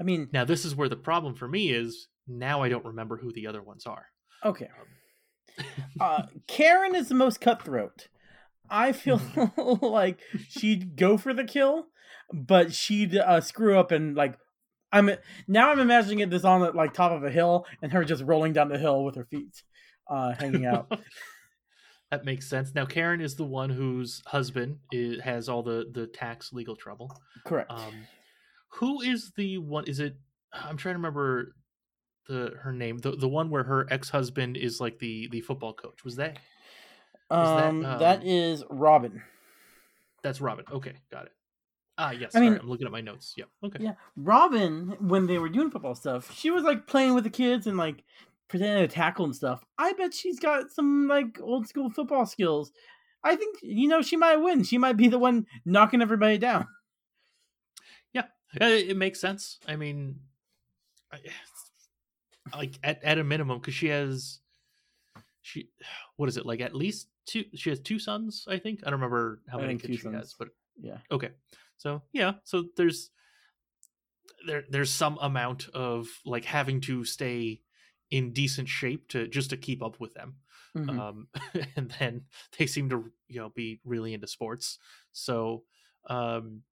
I 0.00 0.02
mean, 0.02 0.28
Now 0.32 0.44
this 0.44 0.64
is 0.64 0.74
where 0.74 0.88
the 0.88 0.96
problem 0.96 1.34
for 1.36 1.46
me 1.46 1.70
is. 1.70 2.08
Now 2.26 2.62
I 2.62 2.68
don't 2.68 2.84
remember 2.84 3.16
who 3.16 3.32
the 3.32 3.46
other 3.46 3.62
ones 3.62 3.86
are. 3.86 4.06
okay. 4.44 4.68
Um, 5.58 5.64
Uh, 6.00 6.22
Karen 6.48 6.94
is 6.94 7.08
the 7.08 7.14
most 7.14 7.40
cutthroat. 7.40 8.08
I 8.70 8.92
feel 8.92 9.20
like 9.82 10.18
she'd 10.48 10.96
go 10.96 11.18
for 11.18 11.34
the 11.34 11.44
kill, 11.44 11.88
but 12.32 12.72
she'd 12.72 13.16
uh, 13.16 13.40
screw 13.40 13.78
up 13.78 13.90
and 13.92 14.16
like. 14.16 14.36
I'm 14.94 15.10
now. 15.48 15.70
I'm 15.70 15.78
imagining 15.78 16.20
it 16.20 16.30
this 16.30 16.44
on 16.44 16.60
the 16.60 16.70
like 16.72 16.92
top 16.94 17.12
of 17.12 17.24
a 17.24 17.30
hill 17.30 17.66
and 17.82 17.92
her 17.92 18.04
just 18.04 18.22
rolling 18.24 18.52
down 18.52 18.68
the 18.68 18.78
hill 18.78 19.04
with 19.04 19.14
her 19.16 19.24
feet 19.26 19.62
uh, 20.10 20.34
hanging 20.34 20.66
out. 20.66 20.90
that 22.10 22.24
makes 22.24 22.48
sense. 22.48 22.74
Now 22.74 22.84
Karen 22.86 23.20
is 23.20 23.36
the 23.36 23.44
one 23.44 23.70
whose 23.70 24.22
husband 24.26 24.78
is, 24.90 25.20
has 25.22 25.48
all 25.48 25.62
the 25.62 25.86
the 25.92 26.06
tax 26.06 26.52
legal 26.52 26.76
trouble. 26.76 27.10
Correct. 27.46 27.70
Um, 27.70 28.06
who 28.74 29.00
is 29.00 29.32
the 29.36 29.58
one? 29.58 29.84
Is 29.86 29.98
it? 29.98 30.16
I'm 30.52 30.76
trying 30.76 30.94
to 30.94 30.98
remember 30.98 31.54
the 32.28 32.54
her 32.62 32.72
name. 32.72 32.98
The 32.98 33.12
the 33.12 33.28
one 33.28 33.50
where 33.50 33.64
her 33.64 33.86
ex 33.90 34.10
husband 34.10 34.56
is 34.56 34.80
like 34.80 34.98
the 34.98 35.28
the 35.28 35.40
football 35.40 35.72
coach. 35.74 36.04
Was 36.04 36.16
that? 36.16 36.38
that, 37.30 37.36
um, 37.36 37.82
that 37.82 38.20
um, 38.20 38.26
is 38.26 38.64
Robin. 38.70 39.22
That's 40.22 40.40
Robin. 40.40 40.64
Okay, 40.70 40.92
got 41.10 41.26
it. 41.26 41.32
Ah, 41.98 42.10
yes. 42.10 42.34
I 42.34 42.38
I 42.38 42.42
mean- 42.42 42.58
I'm 42.58 42.68
looking 42.68 42.86
at 42.86 42.92
my 42.92 43.00
notes. 43.00 43.34
Yeah. 43.36 43.44
Okay. 43.64 43.78
Yeah, 43.82 43.94
Robin. 44.16 44.96
When 45.00 45.26
they 45.26 45.38
were 45.38 45.48
doing 45.48 45.70
football 45.70 45.94
stuff, 45.94 46.32
she 46.34 46.50
was 46.50 46.62
like 46.64 46.86
playing 46.86 47.14
with 47.14 47.24
the 47.24 47.30
kids 47.30 47.66
and 47.66 47.76
like 47.76 48.04
pretending 48.48 48.86
to 48.86 48.94
tackle 48.94 49.24
and 49.24 49.34
stuff. 49.34 49.64
I 49.78 49.92
bet 49.94 50.14
she's 50.14 50.38
got 50.38 50.70
some 50.70 51.08
like 51.08 51.40
old 51.40 51.66
school 51.66 51.90
football 51.90 52.26
skills. 52.26 52.72
I 53.24 53.36
think 53.36 53.58
you 53.62 53.88
know 53.88 54.02
she 54.02 54.16
might 54.16 54.36
win. 54.36 54.62
She 54.64 54.78
might 54.78 54.96
be 54.96 55.08
the 55.08 55.18
one 55.18 55.46
knocking 55.64 56.02
everybody 56.02 56.38
down. 56.38 56.66
Yeah, 58.12 58.24
It, 58.54 58.90
it 58.90 58.96
makes 58.96 59.20
sense. 59.20 59.58
I 59.66 59.76
mean, 59.76 60.20
I, 61.12 61.18
like 62.54 62.78
at 62.82 63.02
at 63.04 63.18
a 63.18 63.24
minimum, 63.24 63.58
because 63.58 63.74
she 63.74 63.88
has 63.88 64.40
she 65.42 65.68
what 66.16 66.28
is 66.28 66.36
it 66.36 66.46
like 66.46 66.60
at 66.60 66.74
least 66.74 67.08
two? 67.26 67.44
She 67.54 67.70
has 67.70 67.80
two 67.80 67.98
sons, 67.98 68.44
I 68.48 68.58
think. 68.58 68.80
I 68.86 68.90
don't 68.90 69.00
remember 69.00 69.40
how 69.48 69.58
I 69.58 69.62
many 69.62 69.78
kids 69.78 69.94
she 69.94 70.00
sons. 70.02 70.14
has, 70.16 70.34
but 70.38 70.48
Yeah. 70.80 70.98
okay. 71.10 71.30
So 71.76 72.02
yeah, 72.12 72.34
so 72.44 72.64
there's 72.76 73.10
there 74.46 74.64
there's 74.70 74.90
some 74.90 75.18
amount 75.20 75.68
of 75.74 76.08
like 76.24 76.44
having 76.44 76.80
to 76.82 77.04
stay 77.04 77.60
in 78.10 78.32
decent 78.32 78.68
shape 78.68 79.08
to 79.08 79.26
just 79.28 79.50
to 79.50 79.56
keep 79.56 79.82
up 79.82 80.00
with 80.00 80.14
them. 80.14 80.36
Mhm. 80.76 80.98
um, 80.98 81.28
and 81.76 81.94
then 81.98 82.22
they 82.58 82.66
seem 82.66 82.88
to 82.90 83.10
you 83.28 83.40
know 83.40 83.50
be 83.50 83.80
really 83.84 84.14
into 84.14 84.26
sports. 84.26 84.78
So 85.12 85.64
um, 86.08 86.62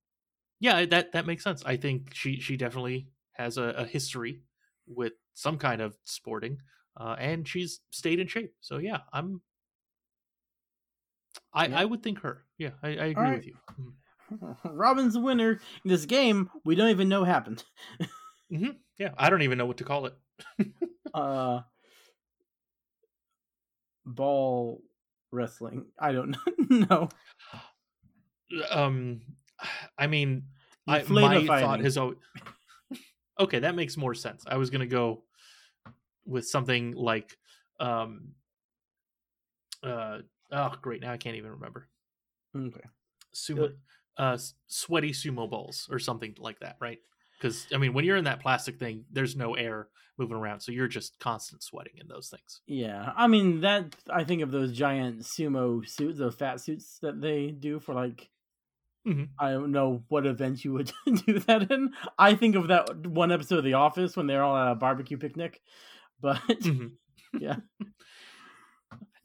yeah, 0.59 0.85
that 0.85 1.11
that 1.13 1.25
makes 1.25 1.43
sense. 1.43 1.63
I 1.65 1.77
think 1.77 2.13
she 2.13 2.39
she 2.39 2.57
definitely 2.57 3.07
has 3.33 3.57
a, 3.57 3.63
a 3.77 3.85
history 3.85 4.41
with 4.87 5.13
some 5.33 5.57
kind 5.57 5.81
of 5.81 5.97
sporting, 6.03 6.61
uh, 6.97 7.15
and 7.19 7.47
she's 7.47 7.81
stayed 7.91 8.19
in 8.19 8.27
shape. 8.27 8.53
So 8.61 8.77
yeah, 8.77 8.99
I'm. 9.13 9.41
I, 11.53 11.67
Yeah. 11.67 11.79
I 11.79 11.85
would 11.85 12.03
think 12.03 12.19
her. 12.21 12.45
Yeah, 12.57 12.71
I, 12.83 12.89
I 12.89 13.05
agree 13.07 13.23
right. 13.23 13.35
with 13.37 13.47
you. 13.47 13.55
Mhm. 13.79 14.57
Robin's 14.63 15.13
the 15.13 15.19
winner 15.19 15.59
in 15.83 15.89
this 15.89 16.05
game. 16.05 16.49
We 16.63 16.75
don't 16.75 16.89
even 16.89 17.09
know 17.09 17.23
happened. 17.23 17.63
Mhm. 18.51 18.75
Yeah, 18.97 19.13
I 19.17 19.29
don't 19.29 19.43
even 19.43 19.57
know 19.57 19.65
what 19.65 19.77
to 19.77 19.85
call 19.85 20.07
it. 20.07 20.15
Uh, 21.13 21.59
ball 24.05 24.81
wrestling. 25.31 25.87
I 25.99 26.13
don't 26.13 26.37
know. 26.69 27.09
Um, 28.69 29.21
I 29.97 30.07
mean, 30.07 30.43
I, 30.87 31.03
my 31.03 31.45
thought 31.45 31.81
has 31.81 31.97
always 31.97 32.17
okay. 33.41 33.59
That 33.59 33.75
makes 33.75 33.97
more 33.97 34.13
sense. 34.13 34.43
I 34.47 34.57
was 34.57 34.69
gonna 34.69 34.85
go 34.85 35.23
with 36.25 36.47
something 36.47 36.93
like, 36.93 37.37
um, 37.79 38.33
uh, 39.83 40.19
oh 40.51 40.73
great, 40.81 41.01
now 41.01 41.11
I 41.11 41.17
can't 41.17 41.35
even 41.35 41.51
remember. 41.51 41.87
Okay. 42.55 42.81
Sumo, 43.33 43.73
uh, 44.17 44.37
sweaty 44.67 45.11
sumo 45.11 45.49
balls 45.49 45.87
or 45.91 45.99
something 45.99 46.35
like 46.37 46.59
that, 46.59 46.77
right? 46.79 46.99
Because 47.37 47.65
I 47.73 47.77
mean, 47.77 47.93
when 47.93 48.05
you're 48.05 48.17
in 48.17 48.25
that 48.25 48.41
plastic 48.41 48.77
thing, 48.77 49.05
there's 49.11 49.35
no 49.35 49.55
air 49.55 49.87
moving 50.17 50.37
around, 50.37 50.59
so 50.59 50.71
you're 50.71 50.87
just 50.87 51.19
constant 51.19 51.63
sweating 51.63 51.93
in 51.97 52.07
those 52.07 52.29
things. 52.29 52.61
Yeah, 52.67 53.11
I 53.15 53.27
mean 53.27 53.61
that. 53.61 53.95
I 54.09 54.23
think 54.23 54.41
of 54.41 54.51
those 54.51 54.71
giant 54.71 55.21
sumo 55.21 55.87
suits, 55.87 56.19
those 56.19 56.35
fat 56.35 56.61
suits 56.61 56.99
that 57.01 57.21
they 57.21 57.51
do 57.51 57.79
for 57.79 57.95
like. 57.95 58.29
Mhm. 59.07 59.29
I 59.39 59.51
don't 59.51 59.71
know 59.71 60.03
what 60.09 60.25
event 60.27 60.63
you 60.63 60.73
would 60.73 60.91
do 61.25 61.39
that 61.39 61.71
in. 61.71 61.91
I 62.19 62.35
think 62.35 62.55
of 62.55 62.67
that 62.67 63.07
one 63.07 63.31
episode 63.31 63.57
of 63.57 63.63
The 63.63 63.73
Office 63.73 64.15
when 64.15 64.27
they're 64.27 64.43
all 64.43 64.55
at 64.55 64.71
a 64.71 64.75
barbecue 64.75 65.17
picnic, 65.17 65.61
but 66.19 66.37
Mhm. 66.47 66.91
Yeah. 67.39 67.55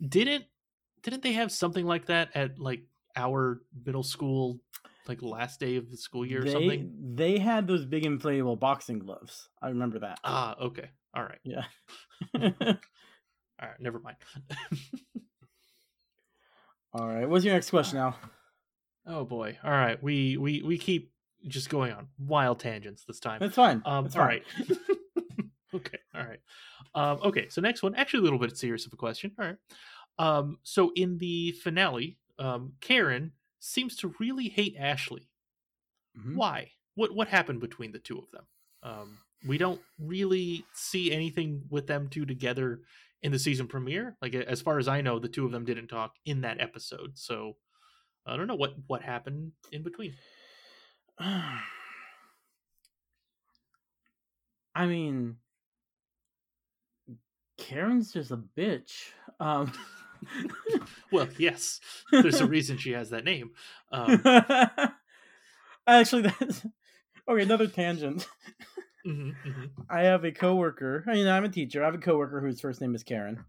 Didn't 0.00 0.44
didn't 1.02 1.22
they 1.22 1.32
have 1.32 1.50
something 1.52 1.84
like 1.86 2.06
that 2.06 2.30
at 2.34 2.58
like 2.58 2.82
our 3.16 3.60
middle 3.84 4.02
school, 4.02 4.60
like 5.08 5.22
last 5.22 5.60
day 5.60 5.76
of 5.76 5.90
the 5.90 5.96
school 5.96 6.24
year 6.26 6.40
or 6.40 6.44
they 6.44 6.52
something? 6.52 6.92
they 7.14 7.38
had 7.38 7.66
those 7.66 7.84
big 7.84 8.04
inflatable 8.04 8.58
boxing 8.58 8.98
gloves. 8.98 9.48
I 9.62 9.68
remember 9.68 9.98
that. 10.00 10.20
Ah, 10.24 10.56
okay, 10.60 10.90
all 11.14 11.22
right, 11.22 11.38
Yeah. 11.44 11.64
all 12.34 12.42
right, 13.62 13.80
never 13.80 14.00
mind. 14.00 14.16
all 16.92 17.06
right. 17.08 17.28
What's 17.28 17.44
your 17.44 17.54
next 17.54 17.70
question 17.70 17.98
now? 17.98 18.16
Oh 19.06 19.24
boy, 19.24 19.58
all 19.64 19.70
right, 19.70 20.02
we 20.02 20.36
we 20.36 20.62
we 20.62 20.78
keep 20.78 21.12
just 21.46 21.68
going 21.68 21.92
on 21.92 22.08
wild 22.18 22.58
tangents 22.60 23.04
this 23.04 23.20
time. 23.20 23.38
That's 23.40 23.54
fine. 23.54 23.82
Um, 23.84 24.04
That's 24.04 24.16
all 24.16 24.26
fine. 24.26 24.42
right. 24.68 24.78
okay, 25.74 25.98
all 26.14 26.24
right. 26.24 26.40
Um, 26.94 27.18
okay, 27.24 27.48
so 27.48 27.60
next 27.60 27.82
one, 27.82 27.94
actually 27.94 28.20
a 28.20 28.22
little 28.22 28.38
bit 28.38 28.56
serious 28.56 28.86
of 28.86 28.92
a 28.92 28.96
question. 28.96 29.32
All 29.38 29.46
right. 29.46 29.56
Um, 30.18 30.58
so 30.62 30.92
in 30.96 31.18
the 31.18 31.52
finale, 31.52 32.18
um, 32.38 32.72
Karen 32.80 33.32
seems 33.60 33.96
to 33.96 34.14
really 34.18 34.48
hate 34.48 34.74
Ashley. 34.78 35.28
Mhm. 36.18 36.34
Why? 36.36 36.70
What 36.94 37.14
what 37.14 37.28
happened 37.28 37.60
between 37.60 37.92
the 37.92 37.98
two 37.98 38.18
of 38.18 38.30
them? 38.30 38.44
Um, 38.82 39.18
we 39.46 39.58
don't 39.58 39.80
really 39.98 40.64
see 40.72 41.12
anything 41.12 41.62
with 41.68 41.86
them 41.86 42.08
two 42.08 42.24
together 42.24 42.80
in 43.22 43.32
the 43.32 43.38
season 43.38 43.66
premiere. 43.66 44.16
Like 44.22 44.34
as 44.34 44.62
far 44.62 44.78
as 44.78 44.88
I 44.88 45.00
know, 45.02 45.18
the 45.18 45.28
two 45.28 45.44
of 45.44 45.52
them 45.52 45.64
didn't 45.64 45.88
talk 45.88 46.14
in 46.24 46.40
that 46.40 46.60
episode. 46.60 47.18
So 47.18 47.56
I 48.26 48.36
don't 48.36 48.46
know 48.46 48.56
what 48.56 48.74
what 48.86 49.02
happened 49.02 49.52
in 49.72 49.82
between. 49.82 50.14
I 51.18 51.60
mean, 54.86 55.36
Karen's 57.58 58.12
just 58.12 58.30
a 58.30 58.36
bitch. 58.36 59.10
Um, 59.40 59.72
Well, 61.12 61.28
yes, 61.38 61.80
there's 62.10 62.40
a 62.40 62.46
reason 62.56 62.78
she 62.78 62.92
has 62.92 63.10
that 63.10 63.24
name. 63.24 63.50
Um, 63.92 64.20
actually, 65.86 66.22
that's 66.22 66.64
okay. 67.28 67.42
Another 67.42 67.66
tangent. 67.68 68.26
mhm, 69.06 69.34
mhm. 69.46 69.70
I 69.88 70.02
have 70.02 70.24
a 70.24 70.32
coworker. 70.32 71.04
I 71.06 71.12
mean, 71.14 71.28
I'm 71.28 71.44
a 71.44 71.48
teacher. 71.48 71.82
I 71.82 71.86
have 71.86 71.94
a 71.94 71.98
coworker 71.98 72.40
whose 72.40 72.60
first 72.60 72.80
name 72.80 72.94
is 72.94 73.02
Karen, 73.02 73.44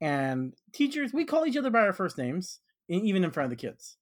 and 0.00 0.54
teachers 0.72 1.12
we 1.12 1.24
call 1.24 1.46
each 1.46 1.56
other 1.56 1.70
by 1.70 1.80
our 1.80 1.92
first 1.92 2.18
names, 2.18 2.60
even 2.88 3.24
in 3.24 3.30
front 3.30 3.44
of 3.44 3.50
the 3.50 3.56
kids. 3.66 3.96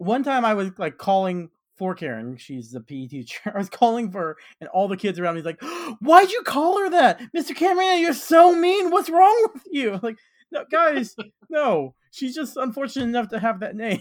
One 0.00 0.22
time, 0.22 0.46
I 0.46 0.54
was 0.54 0.70
like 0.78 0.96
calling 0.96 1.50
for 1.76 1.94
Karen. 1.94 2.38
She's 2.38 2.70
the 2.70 2.80
PE 2.80 3.08
teacher. 3.08 3.38
I 3.54 3.58
was 3.58 3.68
calling 3.68 4.10
for, 4.10 4.20
her, 4.20 4.36
and 4.58 4.70
all 4.70 4.88
the 4.88 4.96
kids 4.96 5.18
around 5.18 5.34
me 5.34 5.42
like, 5.42 5.60
"Why'd 6.00 6.30
you 6.30 6.42
call 6.42 6.78
her 6.78 6.88
that, 6.88 7.20
Mister 7.34 7.52
Cameron? 7.52 8.00
You're 8.00 8.14
so 8.14 8.54
mean. 8.54 8.90
What's 8.90 9.10
wrong 9.10 9.48
with 9.52 9.62
you?" 9.70 9.92
I'm 9.92 10.00
like, 10.02 10.16
no, 10.50 10.64
guys, 10.70 11.14
no. 11.50 11.94
She's 12.12 12.34
just 12.34 12.56
unfortunate 12.56 13.04
enough 13.04 13.28
to 13.28 13.38
have 13.38 13.60
that 13.60 13.76
name. 13.76 14.00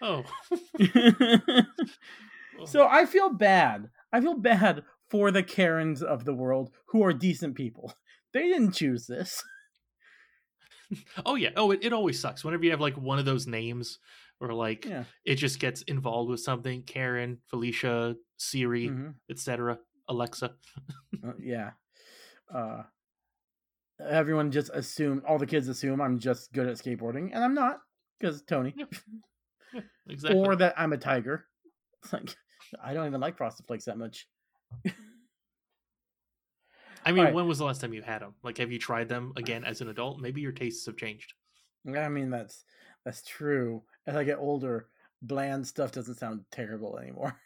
Oh. 0.00 0.24
oh, 0.80 2.64
so 2.64 2.88
I 2.88 3.04
feel 3.04 3.28
bad. 3.28 3.90
I 4.14 4.20
feel 4.22 4.34
bad 4.34 4.82
for 5.10 5.30
the 5.30 5.42
Karens 5.42 6.02
of 6.02 6.24
the 6.24 6.34
world 6.34 6.70
who 6.86 7.04
are 7.04 7.12
decent 7.12 7.54
people. 7.54 7.92
They 8.32 8.48
didn't 8.48 8.72
choose 8.72 9.06
this. 9.06 9.44
Oh 11.26 11.34
yeah. 11.36 11.50
Oh, 11.56 11.70
it, 11.70 11.80
it 11.82 11.92
always 11.92 12.20
sucks 12.20 12.44
whenever 12.44 12.64
you 12.64 12.70
have 12.70 12.80
like 12.80 12.96
one 12.96 13.18
of 13.18 13.24
those 13.24 13.46
names 13.46 13.98
or 14.40 14.52
like 14.52 14.84
Yeah. 14.84 15.04
it 15.24 15.36
just 15.36 15.58
gets 15.60 15.82
involved 15.82 16.30
with 16.30 16.40
something. 16.40 16.82
Karen, 16.82 17.38
Felicia, 17.48 18.16
Siri, 18.36 18.88
Mhm. 18.88 19.14
etc. 19.30 19.78
Alexa. 20.08 20.54
Uh, 21.24 21.32
yeah. 21.40 21.70
Uh, 22.52 22.82
everyone 24.00 24.50
just 24.50 24.70
assume 24.74 25.22
all 25.28 25.38
the 25.38 25.46
kids 25.46 25.68
assume 25.68 26.00
I'm 26.00 26.18
just 26.18 26.52
good 26.52 26.66
at 26.66 26.76
skateboarding, 26.76 27.30
and 27.32 27.44
I'm 27.44 27.54
not 27.54 27.80
because 28.18 28.42
Tony, 28.42 28.74
Yeah. 28.76 28.86
Yeah, 29.72 29.80
exactly. 30.08 30.40
or 30.40 30.56
that 30.56 30.74
I'm 30.76 30.92
a 30.92 30.98
tiger. 30.98 31.46
It's 32.02 32.12
like 32.12 32.34
I 32.82 32.92
don't 32.94 33.06
even 33.06 33.20
like 33.20 33.36
Frosted 33.36 33.66
Flakes 33.66 33.84
that 33.84 33.98
much. 33.98 34.26
I 37.04 37.12
mean, 37.12 37.20
Alright. 37.20 37.34
when 37.34 37.48
was 37.48 37.58
the 37.58 37.64
last 37.64 37.80
time 37.80 37.92
you 37.92 38.02
had 38.02 38.22
them? 38.22 38.34
Like, 38.42 38.58
have 38.58 38.70
you 38.70 38.78
tried 38.78 39.08
them 39.08 39.32
again 39.36 39.64
as 39.64 39.80
an 39.80 39.88
adult? 39.88 40.20
Maybe 40.20 40.40
your 40.40 40.52
tastes 40.52 40.86
have 40.86 40.96
changed. 40.96 41.34
I 41.96 42.08
mean 42.08 42.30
that's 42.30 42.64
that's 43.04 43.22
true. 43.22 43.82
As 44.06 44.14
I 44.14 44.24
get 44.24 44.38
older, 44.38 44.86
bland 45.20 45.66
stuff 45.66 45.92
doesn't 45.92 46.14
sound 46.18 46.44
terrible 46.52 46.98
anymore. 46.98 47.36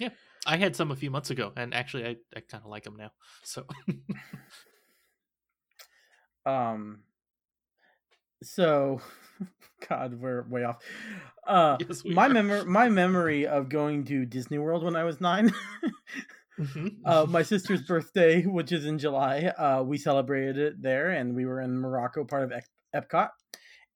Yeah, 0.00 0.08
I 0.44 0.56
had 0.56 0.74
some 0.74 0.90
a 0.90 0.96
few 0.96 1.10
months 1.10 1.30
ago, 1.30 1.52
and 1.56 1.72
actually, 1.72 2.04
I, 2.04 2.16
I 2.36 2.40
kind 2.40 2.64
of 2.64 2.70
like 2.70 2.82
them 2.82 2.96
now. 2.96 3.12
So, 3.44 3.64
Um. 6.46 7.00
So, 8.42 9.00
God, 9.88 10.20
we're 10.20 10.42
way 10.48 10.64
off. 10.64 10.82
Uh, 11.46 11.78
Yes, 11.80 12.04
we 12.04 12.12
my 12.12 12.28
memory, 12.28 12.64
my 12.64 12.88
memory 12.88 13.46
of 13.46 13.68
going 13.68 14.04
to 14.06 14.26
Disney 14.26 14.58
World 14.58 14.84
when 14.84 14.96
I 14.96 15.04
was 15.04 15.20
nine. 15.20 15.52
Mhm. 16.58 17.00
uh, 17.04 17.26
my 17.28 17.42
sister's 17.42 17.82
birthday, 17.82 18.42
which 18.46 18.72
is 18.72 18.86
in 18.86 18.98
July, 18.98 19.52
uh, 19.58 19.82
we 19.82 19.98
celebrated 19.98 20.56
it 20.58 20.82
there, 20.82 21.10
and 21.10 21.34
we 21.34 21.46
were 21.46 21.60
in 21.60 21.78
Morocco, 21.78 22.24
part 22.24 22.44
of 22.44 22.52
Ep- 22.52 22.64
Epcot. 22.94 23.30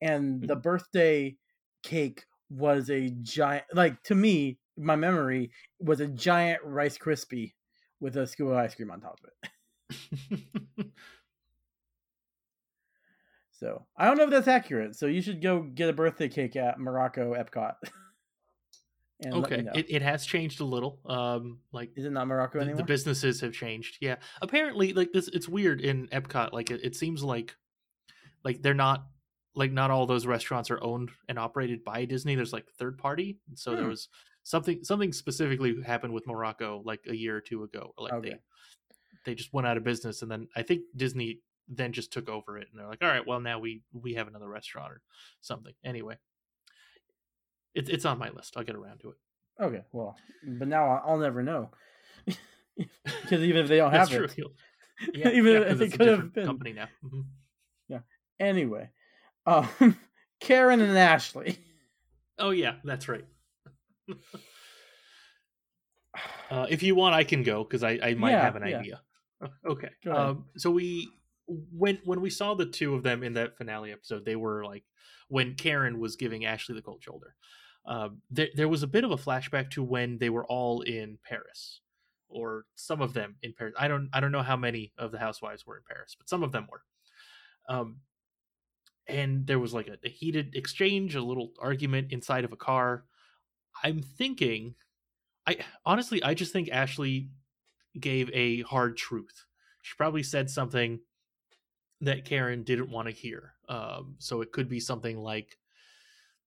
And 0.00 0.46
the 0.46 0.56
birthday 0.56 1.36
cake 1.82 2.24
was 2.50 2.90
a 2.90 3.10
giant, 3.22 3.64
like 3.74 4.02
to 4.04 4.14
me, 4.14 4.58
my 4.76 4.96
memory 4.96 5.52
was 5.80 6.00
a 6.00 6.08
giant 6.08 6.62
Rice 6.64 6.98
Krispie 6.98 7.54
with 8.00 8.16
a 8.16 8.26
scoop 8.26 8.48
of 8.48 8.56
ice 8.56 8.74
cream 8.74 8.90
on 8.90 9.00
top 9.00 9.18
of 9.24 9.30
it. 9.30 10.86
So 13.52 13.86
I 13.96 14.06
don't 14.06 14.16
know 14.16 14.24
if 14.24 14.30
that's 14.30 14.48
accurate. 14.48 14.96
So 14.96 15.06
you 15.06 15.20
should 15.20 15.42
go 15.42 15.62
get 15.62 15.88
a 15.88 15.92
birthday 15.92 16.28
cake 16.28 16.56
at 16.56 16.78
Morocco 16.78 17.34
Epcot. 17.34 17.74
and 19.20 19.34
okay, 19.34 19.62
know. 19.62 19.72
it, 19.74 19.86
it 19.88 20.02
has 20.02 20.24
changed 20.24 20.60
a 20.60 20.64
little. 20.64 21.00
Um, 21.06 21.58
like 21.72 21.90
Is 21.96 22.04
it 22.04 22.10
not 22.12 22.26
Morocco 22.28 22.58
the, 22.58 22.64
anymore? 22.64 22.78
the 22.78 22.84
businesses 22.84 23.40
have 23.40 23.52
changed. 23.52 23.98
Yeah, 24.00 24.16
apparently, 24.42 24.92
like 24.92 25.12
this, 25.12 25.28
it's 25.28 25.48
weird 25.48 25.80
in 25.80 26.06
Epcot. 26.08 26.52
Like, 26.52 26.70
it, 26.70 26.80
it 26.84 26.94
seems 26.96 27.22
like, 27.24 27.56
like 28.44 28.62
they're 28.62 28.74
not 28.74 29.06
like 29.54 29.72
not 29.72 29.90
all 29.90 30.06
those 30.06 30.26
restaurants 30.26 30.70
are 30.70 30.82
owned 30.84 31.10
and 31.28 31.38
operated 31.38 31.82
by 31.82 32.04
Disney. 32.04 32.36
There's 32.36 32.52
like 32.52 32.66
third 32.78 32.96
party. 32.98 33.38
And 33.48 33.58
so 33.58 33.72
there 33.74 33.84
Hmm. 33.84 33.90
was 33.90 34.08
something 34.44 34.84
something 34.84 35.12
specifically 35.12 35.82
happened 35.82 36.14
with 36.14 36.26
Morocco 36.26 36.80
like 36.84 37.00
a 37.08 37.16
year 37.16 37.36
or 37.36 37.40
two 37.40 37.64
ago. 37.64 37.92
Like 37.98 38.12
Okay. 38.12 38.30
they 38.30 38.36
they 39.24 39.34
just 39.34 39.52
went 39.52 39.66
out 39.66 39.76
of 39.76 39.82
business, 39.84 40.22
and 40.22 40.30
then 40.30 40.46
I 40.54 40.62
think 40.62 40.82
Disney 40.96 41.40
then 41.66 41.92
just 41.92 42.12
took 42.12 42.28
over 42.30 42.56
it, 42.56 42.68
and 42.70 42.78
they're 42.80 42.88
like, 42.88 43.02
all 43.02 43.08
right, 43.08 43.26
well 43.26 43.40
now 43.40 43.58
we 43.58 43.82
we 43.92 44.14
have 44.14 44.28
another 44.28 44.48
restaurant 44.48 44.92
or 44.92 45.02
something. 45.40 45.74
Anyway, 45.84 46.16
it's 47.74 47.90
it's 47.90 48.04
on 48.04 48.18
my 48.18 48.30
list. 48.30 48.56
I'll 48.56 48.64
get 48.64 48.76
around 48.76 48.98
to 49.00 49.10
it. 49.10 49.16
Okay, 49.60 49.82
well, 49.92 50.16
but 50.42 50.68
now 50.68 51.02
I'll, 51.04 51.18
never 51.18 51.42
know 51.42 51.70
because 52.26 53.42
even 53.42 53.62
if 53.62 53.68
they 53.68 53.78
don't 53.78 53.92
have 53.92 54.12
it, 54.12 54.36
Yeah, 55.14 55.30
even 55.30 55.54
yeah, 55.54 55.60
if 55.60 55.80
it 55.80 55.92
could 55.92 56.08
have 56.08 56.32
been. 56.32 56.46
company 56.46 56.72
now. 56.72 56.88
Mhm. 57.04 57.24
Anyway, 58.40 58.90
um, 59.46 59.68
Karen 60.40 60.80
and 60.80 60.96
Ashley. 60.96 61.58
Oh 62.38 62.50
yeah, 62.50 62.76
that's 62.84 63.08
right. 63.08 63.24
uh, 66.50 66.66
if 66.70 66.82
you 66.84 66.94
want, 66.94 67.14
I 67.14 67.24
can 67.24 67.42
go 67.42 67.64
because 67.64 67.82
I, 67.82 67.98
I 68.02 68.14
might 68.14 68.30
Yeah, 68.32 68.44
have 68.44 68.56
an 68.56 68.62
yeah. 68.62 68.78
idea. 68.78 69.00
Okay. 69.66 69.90
Um, 70.10 70.46
so 70.56 70.70
we 70.70 71.08
when 71.48 71.98
when 72.04 72.20
we 72.20 72.30
saw 72.30 72.54
the 72.54 72.66
two 72.66 72.94
of 72.94 73.02
them 73.02 73.22
in 73.22 73.34
that 73.34 73.56
finale 73.56 73.92
episode, 73.92 74.24
they 74.24 74.36
were 74.36 74.64
like 74.64 74.84
when 75.28 75.54
Karen 75.54 75.98
was 75.98 76.16
giving 76.16 76.44
Ashley 76.44 76.74
the 76.74 76.82
cold 76.82 77.02
shoulder. 77.02 77.34
Um, 77.86 78.20
there 78.30 78.48
there 78.54 78.68
was 78.68 78.82
a 78.82 78.88
bit 78.88 79.04
of 79.04 79.10
a 79.10 79.16
flashback 79.16 79.70
to 79.70 79.82
when 79.82 80.18
they 80.18 80.30
were 80.30 80.44
all 80.44 80.82
in 80.82 81.18
Paris, 81.26 81.80
or 82.28 82.66
some 82.74 83.00
of 83.00 83.14
them 83.14 83.36
in 83.42 83.54
Paris. 83.54 83.74
I 83.78 83.88
don't 83.88 84.10
I 84.12 84.20
don't 84.20 84.32
know 84.32 84.42
how 84.42 84.56
many 84.56 84.92
of 84.98 85.10
the 85.10 85.18
housewives 85.18 85.66
were 85.66 85.76
in 85.76 85.82
Paris, 85.88 86.14
but 86.18 86.28
some 86.28 86.42
of 86.42 86.52
them 86.52 86.66
were. 86.70 86.82
Um, 87.68 87.96
and 89.06 89.46
there 89.46 89.58
was 89.58 89.72
like 89.72 89.88
a, 89.88 89.96
a 90.04 90.10
heated 90.10 90.54
exchange, 90.54 91.14
a 91.14 91.22
little 91.22 91.52
argument 91.60 92.12
inside 92.12 92.44
of 92.44 92.52
a 92.52 92.56
car. 92.56 93.04
I'm 93.82 94.02
thinking, 94.02 94.74
I 95.46 95.58
honestly, 95.86 96.22
I 96.22 96.34
just 96.34 96.52
think 96.52 96.68
Ashley 96.70 97.30
gave 97.98 98.30
a 98.34 98.62
hard 98.62 98.98
truth. 98.98 99.46
She 99.82 99.94
probably 99.96 100.22
said 100.22 100.50
something 100.50 101.00
that 102.00 102.24
Karen 102.24 102.62
didn't 102.62 102.90
want 102.90 103.08
to 103.08 103.14
hear. 103.14 103.54
Um, 103.68 104.16
so 104.18 104.40
it 104.40 104.52
could 104.52 104.68
be 104.68 104.80
something 104.80 105.18
like, 105.18 105.58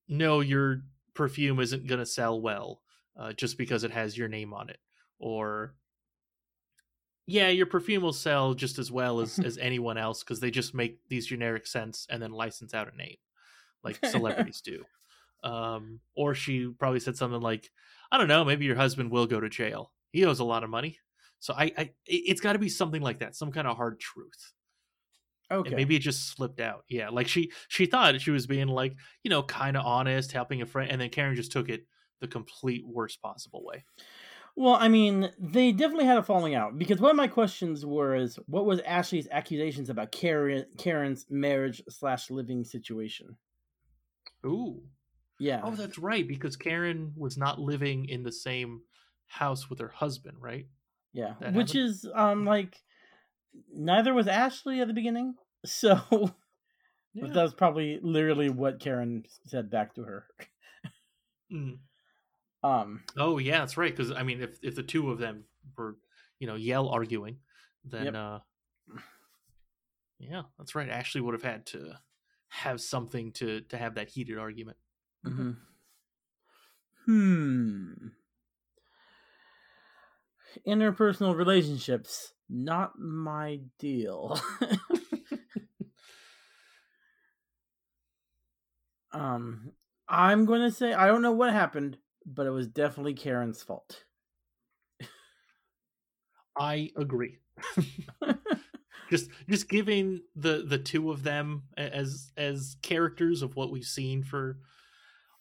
"No, 0.08 0.40
your 0.40 0.84
perfume 1.14 1.60
isn't 1.60 1.88
going 1.88 2.00
to 2.00 2.06
sell 2.06 2.42
well 2.42 2.82
uh, 3.18 3.34
just 3.34 3.58
because 3.58 3.84
it 3.84 3.92
has 3.92 4.18
your 4.18 4.28
name 4.28 4.54
on 4.54 4.70
it," 4.70 4.80
or 5.20 5.76
"Yeah, 7.26 7.50
your 7.50 7.66
perfume 7.66 8.04
will 8.04 8.14
sell 8.14 8.54
just 8.54 8.80
as 8.80 8.92
well 8.92 9.20
as 9.22 9.40
as 9.44 9.58
anyone 9.58 9.98
else 9.98 10.24
because 10.24 10.40
they 10.40 10.52
just 10.52 10.74
make 10.74 11.08
these 11.10 11.28
generic 11.28 11.68
scents 11.68 12.08
and 12.10 12.22
then 12.22 12.32
license 12.32 12.74
out 12.74 12.92
a 12.94 12.96
name, 12.98 13.18
like 13.84 14.04
celebrities 14.06 14.62
do." 14.62 14.86
Um, 15.44 16.02
or 16.16 16.36
she 16.36 16.68
probably 16.68 17.00
said 17.00 17.18
something 17.18 17.42
like, 17.42 17.72
"I 18.12 18.18
don't 18.18 18.28
know, 18.28 18.46
maybe 18.46 18.66
your 18.66 18.76
husband 18.76 19.12
will 19.12 19.28
go 19.28 19.40
to 19.40 19.50
jail. 19.50 19.92
He 20.12 20.26
owes 20.26 20.40
a 20.40 20.46
lot 20.46 20.64
of 20.64 20.70
money." 20.70 21.00
So 21.40 21.56
I, 21.56 21.74
I 21.78 21.92
it's 22.06 22.42
got 22.42 22.54
to 22.54 22.60
be 22.60 22.70
something 22.70 23.02
like 23.02 23.20
that, 23.20 23.36
some 23.36 23.52
kind 23.52 23.68
of 23.68 23.76
hard 23.78 24.00
truth. 24.00 24.54
Okay. 25.52 25.68
And 25.68 25.76
maybe 25.76 25.96
it 25.96 26.00
just 26.00 26.30
slipped 26.30 26.60
out. 26.60 26.84
Yeah, 26.90 27.10
like 27.10 27.28
she 27.28 27.52
she 27.68 27.86
thought 27.86 28.20
she 28.22 28.32
was 28.32 28.48
being 28.48 28.68
like 28.68 28.96
you 29.24 29.30
know 29.30 29.44
kind 29.44 29.78
of 29.78 29.86
honest, 29.86 30.32
helping 30.32 30.62
a 30.62 30.66
friend, 30.66 30.92
and 30.92 31.02
then 31.02 31.10
Karen 31.10 31.36
just 31.36 31.52
took 31.52 31.70
it 31.70 31.86
the 32.20 32.28
complete 32.28 32.86
worst 32.88 33.22
possible 33.22 33.64
way. 33.66 33.84
Well, 34.56 34.76
I 34.76 34.90
mean, 34.90 35.32
they 35.40 35.72
definitely 35.72 36.06
had 36.06 36.18
a 36.18 36.24
falling 36.24 36.56
out 36.56 36.78
because 36.78 37.00
one 37.00 37.12
of 37.12 37.16
my 37.18 37.28
questions 37.28 37.86
was, 37.86 38.38
what 38.48 38.66
was 38.66 38.82
Ashley's 38.82 39.28
accusations 39.32 39.90
about 39.90 40.12
Karen 40.12 40.66
Karen's 40.78 41.26
marriage 41.30 41.82
slash 41.90 42.30
living 42.30 42.64
situation? 42.66 43.38
Ooh, 44.46 44.84
Yeah. 45.40 45.62
oh, 45.64 45.76
that's 45.76 45.98
right, 45.98 46.28
because 46.28 46.56
Karen 46.58 47.14
was 47.16 47.38
not 47.38 47.60
living 47.60 48.06
in 48.06 48.24
the 48.24 48.32
same 48.32 48.82
house 49.28 49.70
with 49.70 49.80
her 49.80 49.90
husband, 49.90 50.38
right? 50.42 50.68
Yeah, 51.14 51.36
That 51.40 51.54
which 51.54 51.70
happened? 51.70 51.86
is 51.86 52.10
um 52.14 52.46
like 52.46 52.82
neither 53.74 54.14
was 54.14 54.28
Ashley 54.28 54.82
at 54.82 54.88
the 54.88 54.94
beginning, 54.94 55.36
so 55.66 56.00
Yeah. 57.14 57.28
that 57.28 57.42
was 57.44 57.54
probably 57.54 58.00
literally 58.02 58.50
what 58.50 58.80
Karen 58.80 59.24
said 59.46 59.70
back 59.70 59.96
to 59.96 60.04
her. 60.04 60.26
Mm. 61.52 61.80
Um, 62.64 63.04
Oh 63.18 63.40
yeah, 63.40 63.58
that's 63.58 63.76
right. 63.76 63.92
Because 63.92 64.12
I 64.12 64.22
mean, 64.22 64.40
if 64.40 64.60
if 64.62 64.76
the 64.76 64.84
two 64.84 65.10
of 65.10 65.18
them 65.18 65.46
were, 65.76 65.98
you 66.38 66.46
know, 66.46 66.54
yell 66.54 66.90
arguing, 66.90 67.38
then 67.84 68.06
Yep. 68.06 68.16
uh, 68.16 68.40
yeah, 70.20 70.44
that's 70.60 70.76
right. 70.76 70.88
Ashley 70.88 71.22
would 71.22 71.34
have 71.34 71.42
had 71.42 71.66
to 71.68 71.94
have 72.50 72.80
something 72.80 73.32
to 73.32 73.62
to 73.62 73.78
have 73.80 73.96
that 73.96 74.10
heated 74.10 74.38
argument. 74.38 74.78
mhm. 75.26 75.58
Hmm. 77.08 78.10
Interpersonal 80.68 81.36
relationships, 81.36 82.34
not 82.52 83.00
my 83.00 83.62
deal. 83.80 84.40
um, 89.14 89.72
I'm 90.08 90.46
going 90.46 90.62
to 90.62 90.72
say 90.72 90.94
I 90.94 91.08
don't 91.08 91.22
know 91.22 91.32
what 91.32 91.54
happened, 91.54 91.98
but 92.26 92.46
it 92.46 92.52
was 92.52 92.68
definitely 92.68 93.14
Karen's 93.14 93.64
fault. 93.64 94.04
I 96.58 96.90
agree. 96.98 97.40
just 99.10 99.30
just 99.50 99.70
giving 99.70 100.22
the 100.36 100.66
the 100.68 100.78
two 100.78 101.12
of 101.12 101.24
them 101.24 101.64
as 101.78 102.32
as 102.38 102.76
characters 102.82 103.42
of 103.42 103.56
what 103.56 103.72
we've 103.72 103.84
seen 103.84 104.24
for 104.24 104.58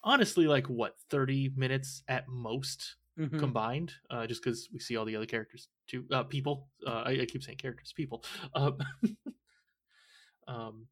honestly 0.02 0.46
like 0.46 0.66
what 0.66 0.94
30 1.10 1.52
minutes 1.56 2.02
at 2.08 2.28
most 2.28 2.96
Mhm. 3.20 3.38
combined 3.38 3.92
uh 4.10 4.26
just 4.26 4.42
because 4.42 4.68
we 4.72 4.78
see 4.80 4.96
all 4.96 5.04
the 5.04 5.14
other 5.16 5.26
characters 5.26 5.68
too 5.86 6.04
uh 6.12 6.24
people 6.24 6.68
uh 6.86 7.02
i, 7.06 7.10
I 7.22 7.26
keep 7.26 7.42
saying 7.42 7.58
characters 7.58 7.92
people 7.92 8.24
um 8.54 8.78
um 10.48 10.86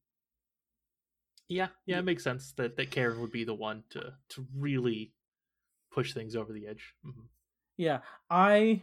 yeah 1.49 1.68
yeah 1.87 1.99
it 1.99 2.05
makes 2.05 2.22
sense 2.24 2.53
that 2.53 2.76
that 2.76 2.91
karen 2.91 3.20
would 3.20 3.33
be 3.33 3.45
the 3.45 3.55
one 3.55 3.83
to 3.91 4.12
to 4.29 4.47
really 4.57 5.12
push 5.91 6.12
things 6.12 6.37
over 6.37 6.53
the 6.53 6.66
edge 6.66 6.95
Mhm. 7.07 7.26
Yeah, 7.76 8.01
I 8.29 8.83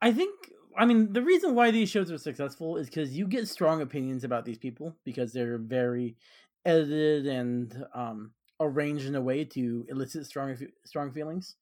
I 0.00 0.12
think 0.12 0.34
I 0.76 0.84
mean 0.84 1.12
the 1.12 1.22
reason 1.22 1.54
why 1.54 1.70
these 1.70 1.88
shows 1.88 2.10
are 2.10 2.18
successful 2.18 2.76
is 2.76 2.88
because 2.88 3.16
you 3.16 3.26
get 3.26 3.48
strong 3.48 3.80
opinions 3.80 4.24
about 4.24 4.44
these 4.44 4.58
people 4.58 4.96
because 5.04 5.32
they're 5.32 5.58
very 5.58 6.16
edited 6.64 7.26
and 7.26 7.84
um, 7.94 8.32
arranged 8.60 9.06
in 9.06 9.14
a 9.14 9.20
way 9.20 9.44
to 9.44 9.86
elicit 9.88 10.26
strong 10.26 10.56
strong 10.84 11.12
feelings. 11.12 11.56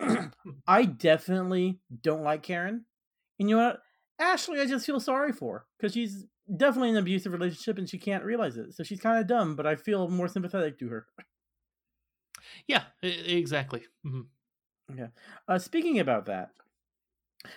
I 0.66 0.84
definitely 0.84 1.80
don't 2.02 2.22
like 2.22 2.42
Karen, 2.42 2.84
and 3.38 3.48
you 3.50 3.56
know 3.56 3.66
what? 3.66 3.82
Ashley, 4.18 4.60
I 4.60 4.66
just 4.66 4.84
feel 4.86 5.00
sorry 5.00 5.32
for 5.32 5.66
because 5.78 5.94
she's 5.94 6.26
definitely 6.56 6.90
in 6.90 6.96
an 6.96 7.02
abusive 7.02 7.32
relationship 7.32 7.78
and 7.78 7.88
she 7.88 7.98
can't 7.98 8.24
realize 8.24 8.56
it. 8.56 8.74
So 8.74 8.82
she's 8.82 9.00
kind 9.00 9.18
of 9.18 9.26
dumb, 9.26 9.56
but 9.56 9.66
I 9.66 9.76
feel 9.76 10.08
more 10.08 10.28
sympathetic 10.28 10.78
to 10.80 10.88
her. 10.88 11.06
yeah 12.66 12.84
exactly 13.02 13.86
Mhm. 14.06 14.26
Uh, 15.46 15.58
speaking 15.58 16.00
about 16.00 16.26
that, 16.26 16.50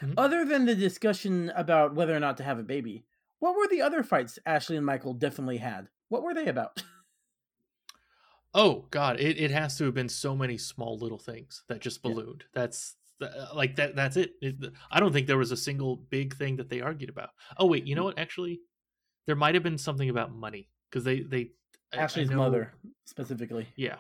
Mhm. 0.01 0.13
other 0.17 0.45
than 0.45 0.65
the 0.65 0.75
discussion 0.75 1.49
about 1.55 1.95
whether 1.95 2.15
or 2.15 2.19
not 2.19 2.37
to 2.37 2.43
have 2.43 2.59
a 2.59 2.63
baby, 2.63 3.05
what 3.39 3.55
were 3.55 3.67
the 3.67 3.81
other 3.81 4.03
fights 4.03 4.37
Ashley 4.45 4.77
and 4.77 4.85
Michael 4.85 5.13
definitely 5.15 5.57
had? 5.57 5.89
What 6.09 6.21
were 6.21 6.35
they 6.35 6.45
about? 6.47 6.83
Oh 8.54 8.86
God, 8.91 9.20
it, 9.20 9.39
it 9.39 9.51
has 9.51 9.78
to 9.78 9.86
have 9.86 9.93
been 9.93 10.10
so 10.10 10.36
many 10.36 10.58
small 10.58 10.97
little 10.97 11.18
things 11.18 11.64
that 11.70 11.82
just 11.82 12.01
Yeah. 12.04 12.12
ballooned. 12.12 12.43
That's 12.54 12.95
th- 13.20 13.32
uh, 13.32 13.56
like 13.56 13.76
that. 13.78 13.95
That's 13.95 14.18
it. 14.18 14.34
It- 14.41 14.74
I 14.91 14.99
don't 14.99 15.12
think 15.12 15.28
there 15.28 15.38
was 15.38 15.51
a 15.51 15.58
single 15.58 15.95
big 15.95 16.36
thing 16.36 16.58
that 16.58 16.70
they 16.70 16.82
argued 16.82 17.10
about. 17.10 17.30
Oh 17.58 17.66
wait, 17.66 17.86
you 17.86 17.95
know 17.95 18.01
mm-hmm. 18.01 18.08
what? 18.08 18.20
Actually, 18.20 18.62
there 19.26 19.36
might 19.36 19.56
have 19.56 19.64
been 19.64 19.78
something 19.78 20.10
about 20.10 20.34
money 20.34 20.70
because 20.89 21.04
they 21.04 21.22
they 21.22 21.51
Ashley's 21.93 22.30
know- 22.30 22.38
mother, 22.38 22.74
specifically. 23.06 23.68
Yeah, 23.76 23.97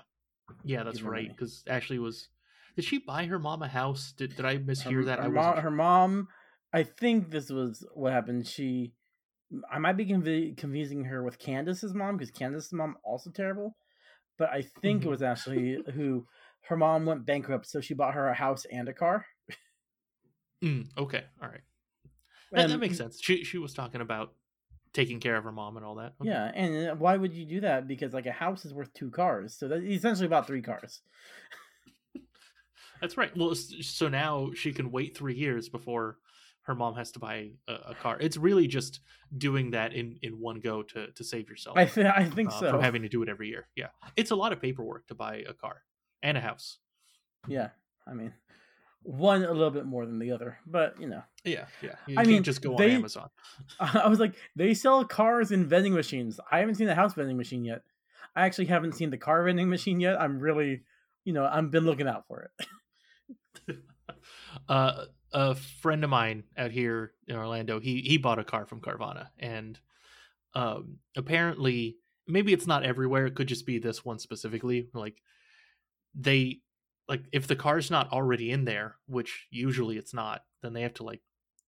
yeah, 0.63 0.83
that's 0.83 1.01
right. 1.01 1.29
Because 1.29 1.63
Ashley 1.67 1.99
was. 1.99 2.29
Did 2.75 2.85
she 2.85 2.97
buy 2.97 3.25
her 3.27 3.37
mom 3.37 3.61
a 3.61 3.67
house? 3.67 4.13
Did 4.17 4.35
did 4.35 4.45
I 4.45 4.57
mishear 4.57 4.95
her, 4.95 5.05
that? 5.05 5.19
her 5.19 5.25
I 5.25 5.27
mom, 5.29 5.57
her 5.57 5.71
mom, 5.71 6.27
I 6.73 6.81
think 6.83 7.29
this 7.29 7.51
was 7.51 7.85
what 7.93 8.13
happened. 8.13 8.47
She, 8.47 8.93
I 9.71 9.77
might 9.77 9.93
be 9.93 10.07
conv- 10.07 10.57
confusing 10.57 11.03
her 11.05 11.23
with 11.23 11.37
Candace's 11.37 11.93
mom 11.93 12.17
because 12.17 12.31
Candace's 12.31 12.73
mom 12.73 12.95
also 13.03 13.29
terrible, 13.29 13.75
but 14.37 14.49
I 14.49 14.63
think 14.81 15.05
it 15.05 15.09
was 15.09 15.21
Ashley 15.21 15.77
who 15.93 16.25
her 16.61 16.77
mom 16.77 17.05
went 17.05 17.25
bankrupt, 17.25 17.67
so 17.67 17.81
she 17.81 17.93
bought 17.93 18.13
her 18.13 18.27
a 18.27 18.33
house 18.33 18.65
and 18.71 18.87
a 18.87 18.93
car. 18.93 19.25
Mm, 20.63 20.87
okay, 20.97 21.23
all 21.41 21.49
right. 21.49 21.61
That, 22.53 22.69
that 22.69 22.79
makes 22.79 22.97
sense. 22.97 23.19
She 23.21 23.43
she 23.43 23.57
was 23.57 23.73
talking 23.73 24.01
about 24.01 24.33
taking 24.93 25.19
care 25.19 25.35
of 25.35 25.43
her 25.43 25.51
mom 25.51 25.75
and 25.75 25.85
all 25.85 25.95
that. 25.95 26.13
Okay. 26.21 26.29
Yeah, 26.29 26.51
and 26.53 26.89
uh, 26.89 26.95
why 26.95 27.17
would 27.17 27.33
you 27.33 27.45
do 27.45 27.61
that? 27.61 27.87
Because 27.87 28.13
like 28.13 28.27
a 28.27 28.31
house 28.31 28.63
is 28.63 28.73
worth 28.73 28.93
two 28.93 29.09
cars, 29.09 29.55
so 29.57 29.67
that 29.67 29.83
essentially 29.83 30.27
about 30.27 30.47
three 30.47 30.61
cars. 30.61 31.01
That's 33.01 33.17
right. 33.17 33.35
Well, 33.35 33.55
so 33.55 34.07
now 34.07 34.51
she 34.53 34.71
can 34.71 34.91
wait 34.91 35.17
three 35.17 35.35
years 35.35 35.67
before 35.67 36.17
her 36.63 36.75
mom 36.75 36.95
has 36.95 37.11
to 37.11 37.19
buy 37.19 37.51
a, 37.67 37.73
a 37.91 37.95
car. 37.95 38.17
It's 38.19 38.37
really 38.37 38.67
just 38.67 38.99
doing 39.37 39.71
that 39.71 39.93
in 39.93 40.17
in 40.21 40.39
one 40.39 40.59
go 40.59 40.83
to 40.83 41.07
to 41.11 41.23
save 41.23 41.49
yourself 41.49 41.77
I 41.77 41.85
th- 41.85 42.07
I 42.07 42.25
think 42.25 42.49
uh, 42.49 42.59
so. 42.59 42.71
from 42.71 42.81
having 42.81 43.01
to 43.03 43.09
do 43.09 43.21
it 43.23 43.29
every 43.29 43.49
year. 43.49 43.67
Yeah, 43.75 43.87
it's 44.15 44.31
a 44.31 44.35
lot 44.35 44.53
of 44.53 44.61
paperwork 44.61 45.07
to 45.07 45.15
buy 45.15 45.43
a 45.47 45.53
car 45.53 45.83
and 46.21 46.37
a 46.37 46.41
house. 46.41 46.77
Yeah, 47.47 47.69
I 48.07 48.13
mean, 48.13 48.33
one 49.01 49.43
a 49.43 49.51
little 49.51 49.71
bit 49.71 49.85
more 49.85 50.05
than 50.05 50.19
the 50.19 50.31
other, 50.31 50.57
but 50.65 50.99
you 50.99 51.07
know, 51.07 51.23
Yeah, 51.43 51.65
yeah. 51.81 51.95
You 52.07 52.13
I 52.13 52.23
can't 52.23 52.27
mean, 52.27 52.43
just 52.43 52.61
go 52.61 52.77
they- 52.77 52.91
on 52.91 52.97
Amazon. 52.97 53.29
I 53.79 54.07
was 54.07 54.19
like, 54.19 54.35
they 54.55 54.73
sell 54.73 55.03
cars 55.03 55.51
in 55.51 55.65
vending 55.67 55.93
machines. 55.93 56.39
I 56.51 56.59
haven't 56.59 56.75
seen 56.75 56.87
the 56.87 56.95
house 56.95 57.13
vending 57.13 57.35
machine 57.37 57.65
yet. 57.65 57.81
I 58.35 58.45
actually 58.45 58.65
haven't 58.67 58.93
seen 58.95 59.09
the 59.09 59.17
car 59.17 59.43
vending 59.43 59.69
machine 59.69 59.99
yet. 59.99 60.19
I'm 60.19 60.39
really, 60.39 60.81
you 61.25 61.33
know, 61.33 61.45
I've 61.45 61.69
been 61.69 61.83
looking 61.85 62.07
out 62.07 62.25
for 62.27 62.49
it. 63.67 63.77
uh, 64.69 65.05
a 65.33 65.55
friend 65.55 66.03
of 66.03 66.09
mine 66.09 66.43
out 66.57 66.71
here 66.71 67.11
in 67.27 67.35
Orlando, 67.35 67.79
he 67.79 68.01
he 68.01 68.17
bought 68.17 68.39
a 68.39 68.43
car 68.43 68.65
from 68.65 68.81
Carvana, 68.81 69.27
and 69.39 69.79
um, 70.53 70.97
apparently, 71.17 71.97
maybe 72.27 72.53
it's 72.53 72.67
not 72.67 72.83
everywhere. 72.85 73.25
It 73.25 73.35
could 73.35 73.47
just 73.47 73.65
be 73.65 73.79
this 73.79 74.05
one 74.05 74.19
specifically. 74.19 74.89
Like 74.93 75.21
they, 76.15 76.59
like 77.07 77.23
if 77.31 77.47
the 77.47 77.55
car's 77.55 77.89
not 77.89 78.11
already 78.11 78.51
in 78.51 78.65
there, 78.65 78.95
which 79.07 79.47
usually 79.49 79.97
it's 79.97 80.13
not, 80.13 80.43
then 80.61 80.73
they 80.73 80.81
have 80.83 80.93
to 80.95 81.03
like 81.03 81.21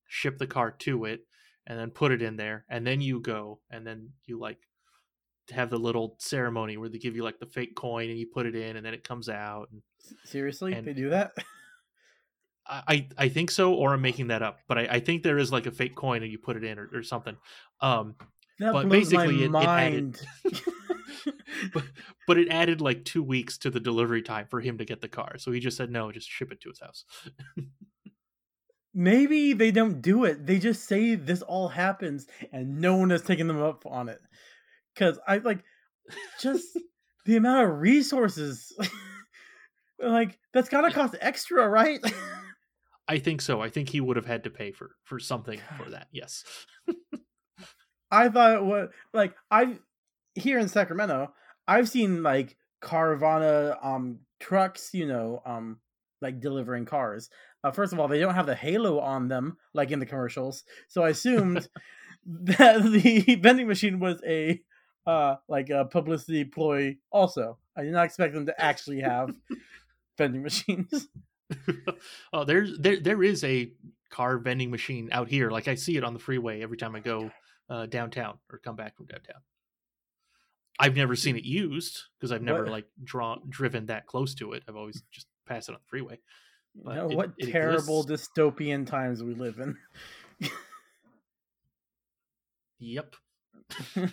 ship 0.08 0.38
the 0.38 0.48
car 0.48 0.72
to 0.72 1.06
it 1.06 1.22
and 1.68 1.80
then 1.80 1.90
put 1.90 2.12
it 2.12 2.22
in 2.22 2.38
there, 2.38 2.66
and 2.70 2.86
then 2.86 3.02
you 3.02 3.20
go 3.20 3.60
and 3.72 3.86
then 3.88 4.10
you 4.26 4.40
like 4.40 4.60
have 5.52 5.70
the 5.70 5.78
little 5.78 6.16
ceremony 6.20 6.76
where 6.78 6.90
they 6.90 6.98
give 6.98 7.16
you 7.16 7.24
like 7.24 7.40
the 7.40 7.46
fake 7.46 7.76
coin 7.76 8.10
and 8.10 8.18
you 8.18 8.26
put 8.26 8.46
it 8.48 8.56
in 8.56 8.78
and 8.78 8.86
then 8.86 8.96
it 8.96 9.04
comes 9.04 9.30
out 9.30 9.68
and 9.72 9.82
Seriously, 10.24 10.74
And- 10.74 10.86
they 10.88 10.94
do 10.94 11.10
that? 11.10 11.32
I, 12.68 13.08
I 13.18 13.30
think 13.30 13.52
so, 13.52 13.74
or 13.74 13.94
I'm 13.94 14.02
making 14.02 14.28
that 14.28 14.42
up, 14.42 14.60
but 14.68 14.78
I, 14.78 14.88
I 14.92 15.00
think 15.00 15.24
there 15.24 15.38
is 15.38 15.52
like 15.52 15.68
a 15.68 15.72
fake 15.72 15.96
coin 15.96 16.24
and 16.24 16.32
you 16.32 16.40
put 16.40 16.58
it 16.58 16.64
in 16.64 16.80
or, 16.80 16.90
or 16.94 17.04
something. 17.04 17.38
Um, 17.80 18.16
That 18.60 18.74
but 18.74 18.88
blows 18.88 19.12
basically 19.12 19.48
my 19.48 19.84
it, 19.84 20.04
it 20.04 20.16
added 20.16 20.20
but, 21.74 21.84
but 22.28 22.38
it 22.38 22.50
added 22.50 22.82
like 22.82 23.06
two 23.06 23.24
weeks 23.24 23.58
to 23.60 23.70
the 23.70 23.80
delivery 23.80 24.22
time 24.22 24.48
for 24.50 24.62
him 24.62 24.78
to 24.78 24.86
get 24.86 25.02
the 25.02 25.08
car. 25.08 25.38
So 25.38 25.52
he 25.52 25.60
just 25.60 25.78
said 25.78 25.92
no, 25.92 26.12
just 26.12 26.30
ship 26.30 26.52
it 26.52 26.62
to 26.62 26.70
his 26.70 26.80
house. 26.80 27.06
Maybe 28.94 29.54
they 29.54 29.72
don't 29.72 30.02
do 30.02 30.24
it. 30.24 30.46
They 30.46 30.58
just 30.58 30.86
say 30.86 31.16
this 31.16 31.42
all 31.42 31.68
happens 31.68 32.28
and 32.52 32.80
no 32.80 32.96
one 32.96 33.10
has 33.10 33.22
taken 33.22 33.48
them 33.48 33.62
up 33.62 33.86
on 33.86 34.10
it. 34.10 34.22
Cause 34.96 35.20
I 35.28 35.38
like 35.38 35.64
just 36.40 36.78
the 37.26 37.36
amount 37.36 37.68
of 37.68 37.80
resources 37.80 38.74
like 40.00 40.38
that's 40.54 40.70
gotta 40.70 40.92
cost 40.92 41.16
extra, 41.20 41.68
right? 41.68 42.00
I 43.08 43.20
think 43.20 43.42
so. 43.42 43.62
I 43.62 43.70
think 43.70 43.90
he 43.90 44.02
would 44.02 44.18
have 44.18 44.26
had 44.26 44.44
to 44.46 44.50
pay 44.50 44.72
for 44.72 44.92
for 45.04 45.20
something 45.20 45.60
for 45.78 45.90
that. 45.92 46.08
Yes. 46.12 46.44
I 48.12 48.30
thought 48.30 48.54
it 48.54 48.64
was 48.64 48.90
like 49.14 49.36
I 49.52 49.78
here 50.36 50.60
in 50.60 50.68
Sacramento, 50.68 51.34
I've 51.68 51.90
seen 51.90 52.24
like 52.24 52.58
Carvana 52.82 53.84
um 53.84 54.20
trucks, 54.40 54.92
you 54.94 55.08
know, 55.08 55.42
um 55.46 55.80
like 56.22 56.40
delivering 56.40 56.86
cars. 56.86 57.30
Uh, 57.64 57.72
first 57.72 57.94
of 57.94 58.00
all, 58.00 58.08
they 58.08 58.20
don't 58.20 58.36
have 58.36 58.46
the 58.46 58.56
halo 58.56 59.00
on 59.00 59.28
them 59.28 59.58
like 59.74 59.92
in 59.92 60.00
the 60.00 60.06
commercials, 60.06 60.64
so 60.88 61.04
I 61.04 61.10
assumed 61.10 61.68
that 62.26 62.84
the 62.84 63.36
vending 63.36 63.68
machine 63.68 64.00
was 64.00 64.22
a 64.26 64.62
uh 65.06 65.36
like 65.48 65.70
a 65.70 65.86
publicity 65.86 66.44
ploy. 66.44 66.98
Also, 67.12 67.60
I 67.78 67.84
did 67.84 67.92
not 67.92 68.06
expect 68.06 68.34
them 68.34 68.48
to 68.48 68.62
actually 68.62 69.02
have 69.02 69.36
vending 70.18 70.42
machines. 70.42 71.08
oh, 72.34 72.44
there's 72.44 72.78
there 72.80 73.00
there 73.00 73.22
is 73.24 73.44
a 73.44 73.72
car 74.10 74.38
vending 74.38 74.72
machine 74.72 75.10
out 75.12 75.28
here. 75.28 75.50
Like 75.52 75.68
I 75.68 75.76
see 75.76 75.98
it 75.98 76.04
on 76.04 76.14
the 76.14 76.20
freeway 76.20 76.62
every 76.62 76.78
time 76.78 76.96
I 76.96 77.00
go 77.00 77.32
uh, 77.70 77.86
downtown 77.86 78.38
or 78.52 78.60
come 78.60 78.76
back 78.76 78.96
from 78.98 79.06
downtown. 79.08 79.42
I've 80.80 80.96
never 80.96 81.16
seen 81.16 81.38
it 81.38 81.44
used 81.46 82.02
because 82.20 82.32
I've 82.32 82.42
never 82.42 82.64
What- 82.64 82.72
like 82.72 82.86
drawn 83.04 83.42
driven 83.50 83.86
that 83.88 84.08
close 84.08 84.34
to 84.36 84.54
it. 84.54 84.64
I've 84.68 84.76
always 84.76 85.04
just 85.12 85.28
passed 85.46 85.70
it 85.70 85.74
on 85.74 85.80
the 85.82 85.88
freeway. 85.90 86.20
But 86.76 86.96
know, 86.96 87.10
it- 87.10 87.16
what 87.16 87.32
it 87.38 87.52
terrible 87.52 88.02
exists. 88.02 88.30
dystopian 88.36 88.86
times 88.86 89.24
we 89.24 89.34
live 89.36 89.60
in. 89.60 89.78
Yep. 92.80 93.16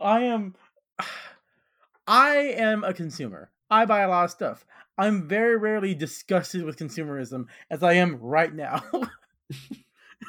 I 0.00 0.20
am 0.22 0.54
I 2.06 2.36
am 2.36 2.84
a 2.84 2.94
consumer. 2.94 3.50
I 3.70 3.84
buy 3.84 4.00
a 4.00 4.08
lot 4.08 4.24
of 4.24 4.30
stuff. 4.30 4.64
I'm 4.96 5.28
very 5.28 5.56
rarely 5.56 5.94
disgusted 5.94 6.64
with 6.64 6.76
consumerism 6.76 7.46
as 7.70 7.82
I 7.82 7.94
am 7.94 8.16
right 8.16 8.52
now. 8.52 8.82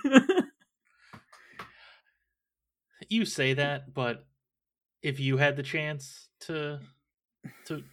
You 3.09 3.25
say 3.25 3.55
that, 3.55 3.93
but 3.93 4.23
if 5.01 5.19
you 5.19 5.37
had 5.37 5.55
the 5.55 5.63
chance 5.63 6.29
to 6.41 6.79
to 7.65 7.83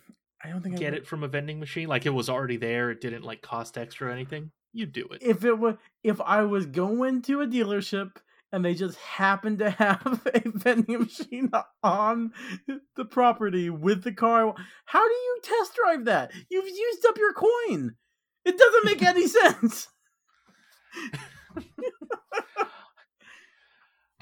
I 0.45 0.51
don't 0.51 0.63
think 0.63 0.77
get 0.77 0.93
it 0.93 1.07
from 1.07 1.25
a 1.25 1.29
vending 1.29 1.59
machine, 1.59 1.89
like 1.89 2.05
it 2.05 2.11
was 2.11 2.29
already 2.29 2.59
there, 2.59 2.91
it 2.91 3.01
didn't 3.01 3.25
like 3.25 3.41
cost 3.41 3.79
extra 3.79 4.09
or 4.09 4.11
anything, 4.11 4.51
you'd 4.75 4.93
do 4.93 5.09
it. 5.11 5.23
If 5.23 5.43
it 5.45 5.59
was 5.59 5.77
if 6.05 6.21
I 6.21 6.43
was 6.43 6.67
going 6.67 7.23
to 7.23 7.41
a 7.41 7.47
dealership 7.47 8.17
and 8.57 8.65
they 8.65 8.75
just 8.75 8.97
happened 8.97 9.59
to 9.59 9.69
have 9.69 10.27
a 10.35 10.41
vending 10.47 11.01
machine 11.01 11.51
on 11.83 12.33
the 12.97 13.05
property 13.05 13.69
with 13.69 14.03
the 14.03 14.15
car, 14.15 14.55
how 14.87 15.07
do 15.07 15.15
you 15.15 15.41
test 15.43 15.75
drive 15.75 16.07
that? 16.07 16.33
You've 16.49 16.67
used 16.67 17.05
up 17.07 17.19
your 17.19 17.35
coin. 17.35 17.97
It 18.47 18.57
doesn't 18.57 18.87
make 18.87 19.03
any 19.03 19.27
sense. 19.29 19.89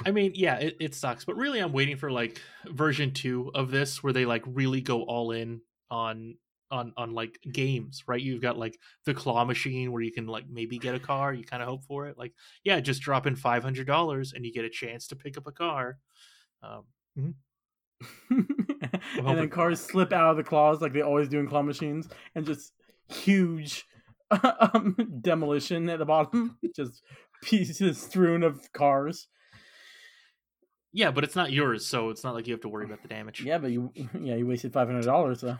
I 0.04 0.10
mean, 0.10 0.32
yeah, 0.34 0.56
it, 0.56 0.76
it 0.80 0.96
sucks, 0.96 1.24
but 1.24 1.36
really, 1.36 1.60
I'm 1.60 1.72
waiting 1.72 1.96
for 1.96 2.10
like 2.10 2.42
version 2.66 3.12
two 3.12 3.52
of 3.54 3.70
this, 3.70 4.02
where 4.02 4.12
they 4.12 4.26
like 4.26 4.42
really 4.46 4.80
go 4.80 5.02
all 5.02 5.30
in 5.30 5.60
on 5.92 6.38
on 6.74 6.92
on 6.96 7.14
like 7.14 7.38
games, 7.52 8.02
right? 8.06 8.20
You've 8.20 8.42
got 8.42 8.58
like 8.58 8.78
the 9.06 9.14
claw 9.14 9.44
machine 9.44 9.92
where 9.92 10.02
you 10.02 10.12
can 10.12 10.26
like 10.26 10.44
maybe 10.50 10.76
get 10.76 10.94
a 10.94 11.00
car. 11.00 11.32
You 11.32 11.44
kind 11.44 11.62
of 11.62 11.68
hope 11.68 11.84
for 11.84 12.08
it. 12.08 12.18
Like, 12.18 12.32
yeah, 12.64 12.80
just 12.80 13.00
drop 13.00 13.26
in 13.26 13.36
five 13.36 13.62
hundred 13.62 13.86
dollars 13.86 14.32
and 14.34 14.44
you 14.44 14.52
get 14.52 14.64
a 14.64 14.70
chance 14.70 15.06
to 15.08 15.16
pick 15.16 15.38
up 15.38 15.46
a 15.46 15.52
car. 15.52 15.98
Um, 16.62 16.84
and 17.16 17.34
then 19.38 19.48
cars 19.48 19.80
slip 19.80 20.12
out 20.12 20.32
of 20.32 20.36
the 20.36 20.44
claws 20.44 20.80
like 20.80 20.92
they 20.92 21.02
always 21.02 21.28
do 21.28 21.38
in 21.38 21.46
claw 21.46 21.62
machines, 21.62 22.08
and 22.34 22.44
just 22.44 22.72
huge 23.08 23.86
um, 24.30 24.96
demolition 25.20 25.88
at 25.88 26.00
the 26.00 26.04
bottom, 26.04 26.58
just 26.76 27.02
pieces 27.42 28.00
strewn 28.00 28.42
of 28.42 28.72
cars. 28.72 29.28
yeah, 30.92 31.12
but 31.12 31.22
it's 31.22 31.36
not 31.36 31.52
yours, 31.52 31.86
so 31.86 32.10
it's 32.10 32.24
not 32.24 32.34
like 32.34 32.48
you 32.48 32.52
have 32.52 32.62
to 32.62 32.68
worry 32.68 32.84
about 32.84 33.02
the 33.02 33.08
damage. 33.08 33.42
Yeah, 33.42 33.58
but 33.58 33.70
you 33.70 33.92
yeah 34.20 34.34
you 34.34 34.46
wasted 34.46 34.72
five 34.72 34.88
hundred 34.88 35.04
dollars. 35.04 35.40
So 35.40 35.56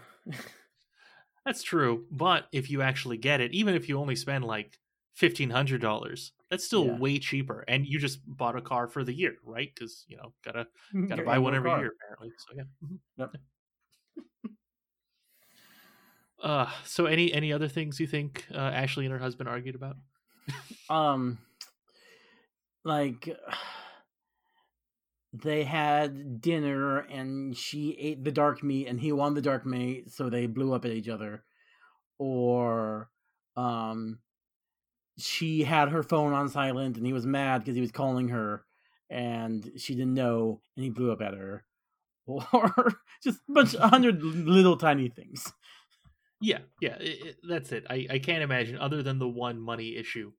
That's 1.45 1.63
true, 1.63 2.07
but 2.11 2.49
if 2.53 2.71
you 2.71 2.81
actually 2.83 3.19
get 3.19 3.41
it, 3.41 3.53
even 3.53 3.75
if 3.75 3.89
you 3.89 3.99
only 3.99 4.17
spend 4.17 4.45
like 4.45 4.79
fifteen 5.15 5.51
hundred 5.51 5.81
dollars, 5.81 6.33
that's 6.51 6.65
still 6.65 6.87
Yeah. 6.87 6.99
way 6.99 7.19
cheaper, 7.19 7.65
and 7.69 7.87
you 7.87 7.99
just 7.99 8.21
bought 8.27 8.57
a 8.57 8.63
car 8.63 8.89
for 8.89 9.05
the 9.05 9.13
year, 9.13 9.37
right? 9.45 9.71
Because 9.75 10.05
you 10.09 10.17
know, 10.17 10.33
gotta 10.43 10.67
gotta 11.09 11.23
buy 11.23 11.39
one 11.39 11.55
every 11.55 11.71
car. 11.71 11.81
year, 11.81 11.93
apparently. 11.97 12.33
So 12.39 12.55
yeah. 12.57 12.65
Mhm. 12.83 12.99
Yep. 13.19 13.37
Uh, 16.43 16.71
so 16.85 17.07
any 17.07 17.33
any 17.33 17.53
other 17.53 17.69
things 17.69 17.99
you 17.99 18.07
think 18.07 18.45
uh, 18.53 18.59
Ashley 18.59 19.07
and 19.07 19.13
her 19.13 19.19
husband 19.19 19.49
argued 19.49 19.75
about? 19.75 19.97
Um, 20.91 21.39
like 22.85 23.29
they 25.43 25.65
had 25.65 26.41
dinner 26.41 26.99
and 26.99 27.57
she 27.57 27.97
ate 27.99 28.23
the 28.23 28.31
dark 28.33 28.63
meat 28.63 28.87
and 28.87 29.01
he 29.01 29.13
won 29.13 29.35
the 29.35 29.43
dark 29.43 29.67
meat, 29.67 30.11
so 30.13 30.31
they 30.31 30.47
blew 30.47 30.73
up 30.73 30.85
at 30.85 30.93
each 30.93 31.09
other. 31.09 31.45
Or, 32.19 33.11
um, 33.57 34.21
she 35.19 35.65
had 35.65 35.91
her 35.91 36.03
phone 36.03 36.33
on 36.33 36.49
silent 36.49 36.97
and 36.97 37.07
he 37.07 37.13
was 37.13 37.27
mad 37.27 37.59
because 37.59 37.75
he 37.75 37.81
was 37.81 37.93
calling 37.93 38.29
her 38.29 38.65
and 39.11 39.73
she 39.77 39.95
didn't 39.95 40.15
know 40.15 40.61
and 40.77 40.85
he 40.85 40.91
blew 40.91 41.13
up 41.13 41.21
at 41.21 41.35
her. 41.35 41.65
Or 42.27 42.95
just 43.23 43.41
a 43.51 43.53
bunch, 43.53 43.75
a 43.75 43.89
hundred 43.89 44.23
little 44.23 44.79
tiny 44.79 45.09
things. 45.09 45.53
Yeah, 46.41 46.61
yeah, 46.81 46.97
it, 46.97 47.27
it, 47.27 47.37
that's 47.47 47.71
it. 47.71 47.85
I 47.91 48.07
I 48.11 48.19
can't 48.19 48.43
imagine 48.43 48.79
other 48.79 49.03
than 49.03 49.19
the 49.19 49.29
one 49.29 49.61
money 49.61 49.97
issue, 49.97 50.33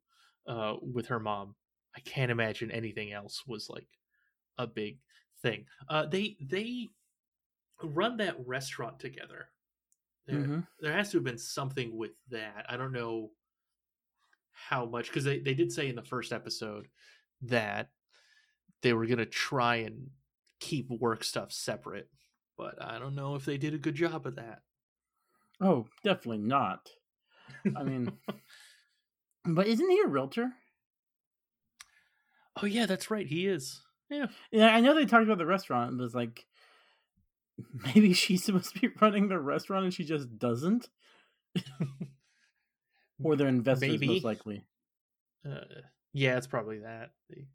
uh, 0.47 0.75
with 0.81 1.07
her 1.07 1.19
mom. 1.19 1.55
I 1.95 1.99
can't 2.01 2.31
imagine 2.31 2.71
anything 2.71 3.13
else 3.13 3.43
was 3.47 3.69
like 3.69 3.87
a 4.57 4.67
big 4.67 4.99
thing. 5.41 5.65
Uh, 5.89 6.05
they 6.05 6.37
they 6.41 6.89
run 7.83 8.17
that 8.17 8.35
restaurant 8.45 8.99
together. 8.99 9.49
There, 10.27 10.39
Mhm. 10.39 10.67
there 10.79 10.93
has 10.93 11.11
to 11.11 11.17
have 11.17 11.23
been 11.23 11.37
something 11.37 11.95
with 11.95 12.11
that. 12.29 12.65
I 12.69 12.77
don't 12.77 12.91
know 12.93 13.31
how 14.51 14.85
much 14.85 15.07
because 15.07 15.23
they, 15.23 15.39
they 15.39 15.53
did 15.53 15.71
say 15.71 15.87
in 15.89 15.95
the 15.95 16.01
first 16.03 16.31
episode 16.31 16.87
that 17.41 17.91
they 18.81 18.93
were 18.93 19.05
gonna 19.05 19.25
try 19.25 19.77
and 19.77 20.09
keep 20.59 20.89
work 20.89 21.23
stuff 21.23 21.51
separate, 21.51 22.09
but 22.57 22.81
I 22.81 22.97
don't 22.97 23.15
know 23.15 23.35
if 23.35 23.45
they 23.45 23.57
did 23.57 23.73
a 23.73 23.77
good 23.77 23.95
job 23.95 24.25
of 24.25 24.35
that. 24.35 24.63
Oh, 25.61 25.87
definitely 26.03 26.39
not. 26.39 26.89
I 27.75 27.83
mean, 27.83 28.17
but 29.45 29.67
isn't 29.67 29.89
he 29.89 30.01
a 30.01 30.07
realtor? 30.07 30.51
Oh 32.61 32.65
yeah, 32.65 32.85
that's 32.85 33.11
right. 33.11 33.27
He 33.27 33.47
is. 33.47 33.84
Yeah. 34.09 34.27
Yeah, 34.51 34.67
I 34.75 34.81
know 34.81 34.93
they 34.93 35.05
talked 35.05 35.23
about 35.23 35.37
the 35.37 35.45
restaurant, 35.45 35.97
but 35.97 36.03
it's 36.03 36.15
like 36.15 36.47
maybe 37.73 38.13
she's 38.13 38.43
supposed 38.43 38.73
to 38.75 38.79
be 38.81 38.87
running 39.01 39.27
the 39.27 39.39
restaurant 39.39 39.85
and 39.85 39.93
she 39.93 40.03
just 40.03 40.37
doesn't. 40.37 40.89
or 43.23 43.35
their 43.35 43.47
investors 43.49 44.01
Maybe. 44.01 44.05
most 44.05 44.23
likely. 44.23 44.67
Uh, 45.47 45.61
yeah, 46.13 46.37
it's 46.37 46.47
probably 46.47 46.79
that. 46.79 47.11
They 47.29 47.47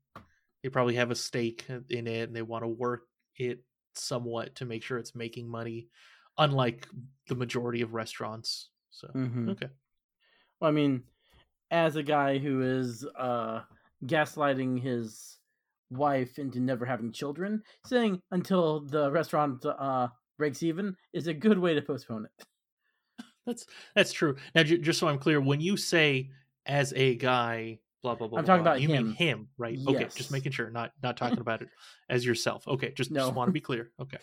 they 0.62 0.70
probably 0.70 0.96
have 0.96 1.10
a 1.10 1.16
stake 1.16 1.66
in 1.70 2.06
it 2.06 2.28
and 2.28 2.36
they 2.36 2.42
want 2.42 2.64
to 2.64 2.68
work 2.68 3.08
it 3.36 3.64
somewhat 3.94 4.56
to 4.56 4.66
make 4.66 4.82
sure 4.82 4.98
it's 4.98 5.14
making 5.14 5.48
money, 5.48 5.90
unlike 6.38 6.88
the 7.28 7.36
majority 7.36 7.82
of 7.82 7.94
restaurants. 7.94 8.70
So 8.90 9.14
Mhm. 9.14 9.52
okay. 9.52 9.70
Well, 10.60 10.70
I 10.70 10.72
mean, 10.72 11.04
as 11.72 11.96
a 11.96 12.04
guy 12.04 12.38
who 12.38 12.62
is 12.62 13.06
uh 13.06 13.64
gaslighting 14.04 14.82
his 14.82 15.39
wife 15.90 16.38
into 16.38 16.60
never 16.60 16.84
having 16.86 17.12
children, 17.12 17.62
saying 17.86 18.20
until 18.30 18.80
the 18.80 19.10
restaurant 19.10 19.64
uh 19.66 20.08
breaks 20.38 20.62
even 20.62 20.96
is 21.12 21.26
a 21.26 21.34
good 21.34 21.58
way 21.58 21.74
to 21.74 21.82
postpone 21.82 22.26
it. 22.26 22.44
That's 23.46 23.66
that's 23.94 24.12
true. 24.12 24.36
Now, 24.54 24.62
j- 24.62 24.78
just 24.78 24.98
so 24.98 25.08
I'm 25.08 25.18
clear, 25.18 25.40
when 25.40 25.60
you 25.60 25.76
say 25.76 26.30
as 26.66 26.92
a 26.94 27.16
guy, 27.16 27.80
blah 28.02 28.14
blah 28.14 28.28
blah, 28.28 28.38
I'm 28.38 28.44
talking 28.44 28.62
blah, 28.62 28.72
about 28.72 28.80
you 28.82 28.88
mean 28.88 29.06
him. 29.08 29.14
him, 29.14 29.48
right? 29.58 29.78
Okay, 29.88 30.06
just 30.14 30.30
making 30.30 30.52
sure, 30.52 30.70
not 30.70 30.92
not 31.02 31.16
talking 31.16 31.40
about 31.40 31.62
it 31.62 31.68
as 32.08 32.24
yourself. 32.24 32.68
Okay, 32.68 32.92
just 32.92 33.10
No. 33.10 33.20
just 33.20 33.34
want 33.34 33.48
to 33.48 33.52
be 33.52 33.60
clear. 33.60 33.90
Okay, 33.98 34.18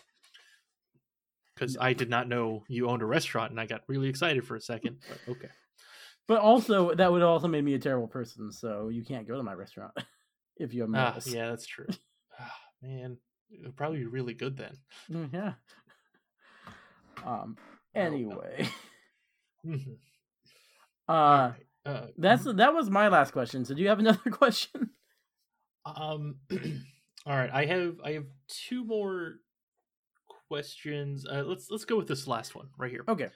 because 1.54 1.76
I 1.78 1.92
did 1.92 2.08
not 2.08 2.28
know 2.28 2.64
you 2.68 2.88
owned 2.88 3.02
a 3.02 3.06
restaurant, 3.06 3.50
and 3.50 3.60
I 3.60 3.66
got 3.66 3.82
really 3.88 4.08
excited 4.08 4.46
for 4.46 4.56
a 4.56 4.60
second. 4.60 4.98
But 5.08 5.18
okay, 5.32 5.48
But 6.26 6.38
also, 6.40 6.94
that 6.94 7.10
would 7.10 7.22
also 7.22 7.48
make 7.48 7.64
me 7.64 7.74
a 7.74 7.78
terrible 7.78 8.08
person. 8.08 8.52
So 8.52 8.88
you 8.88 9.04
can't 9.04 9.26
go 9.26 9.36
to 9.36 9.42
my 9.42 9.54
restaurant 9.54 9.92
if 10.58 10.74
you 10.74 10.82
have 10.82 10.90
ah, 10.94 11.06
morals. 11.10 11.26
yeah, 11.32 11.48
that's 11.50 11.66
true. 11.66 11.86
Man, 12.82 13.16
it 13.50 13.62
would 13.64 13.76
probably 13.76 13.98
be 13.98 14.06
really 14.06 14.34
good 14.34 14.56
then. 14.56 14.76
Mm, 15.10 15.32
Yeah. 15.32 15.52
Um. 17.24 17.56
Anyway, 17.94 18.68
Mhm. 19.66 19.96
uh, 21.08 21.12
Alright, 21.12 21.66
uh, 21.84 22.06
that's 22.16 22.44
that 22.44 22.74
was 22.74 22.90
my 22.90 23.08
last 23.08 23.32
question. 23.32 23.64
So, 23.64 23.74
do 23.74 23.82
you 23.82 23.88
have 23.88 23.98
another 23.98 24.30
question? 24.30 24.90
Um. 25.84 26.36
all 27.26 27.36
right, 27.36 27.50
I 27.52 27.64
have 27.66 27.96
I 28.04 28.12
have 28.12 28.26
two 28.46 28.84
more 28.84 29.40
questions. 30.48 31.26
Uh, 31.26 31.42
let's 31.44 31.70
let's 31.70 31.84
go 31.84 31.96
with 31.96 32.06
this 32.08 32.28
last 32.28 32.54
one 32.54 32.68
right 32.78 32.90
here. 32.90 33.04
Okay. 33.08 33.28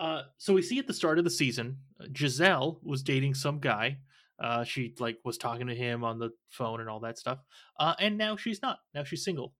Uh, 0.00 0.22
so 0.36 0.52
we 0.54 0.62
see 0.62 0.78
at 0.78 0.86
the 0.86 0.94
start 0.94 1.18
of 1.18 1.24
the 1.24 1.30
season, 1.30 1.76
uh, 2.00 2.04
Gizelle 2.06 2.78
was 2.84 3.02
dating 3.02 3.34
some 3.34 3.58
guy. 3.58 3.98
Uh, 4.38 4.64
she 4.64 4.94
like 4.98 5.18
was 5.24 5.38
talking 5.38 5.66
to 5.66 5.74
him 5.74 6.04
on 6.04 6.18
the 6.18 6.30
phone 6.48 6.80
and 6.80 6.88
all 6.88 7.00
that 7.00 7.18
stuff. 7.18 7.40
Uh, 7.78 7.94
and 7.98 8.16
now 8.18 8.36
she's 8.36 8.62
not. 8.62 8.78
Now 8.94 9.04
she's 9.04 9.24
single. 9.24 9.54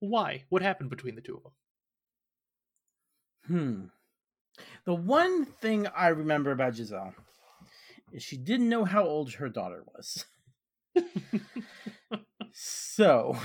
Why? 0.00 0.44
What 0.50 0.62
happened 0.62 0.90
between 0.90 1.14
the 1.16 1.22
two 1.22 1.36
of 1.36 1.42
them? 1.44 1.52
Hmm. 3.46 3.86
The 4.84 4.94
one 4.94 5.46
thing 5.46 5.86
I 5.88 6.08
remember 6.08 6.50
about 6.50 6.74
Gizelle 6.74 7.14
is 8.12 8.22
she 8.22 8.36
didn't 8.36 8.68
know 8.68 8.84
how 8.84 9.04
old 9.04 9.34
her 9.34 9.48
daughter 9.48 9.84
was. 9.94 10.26
so 12.52 13.36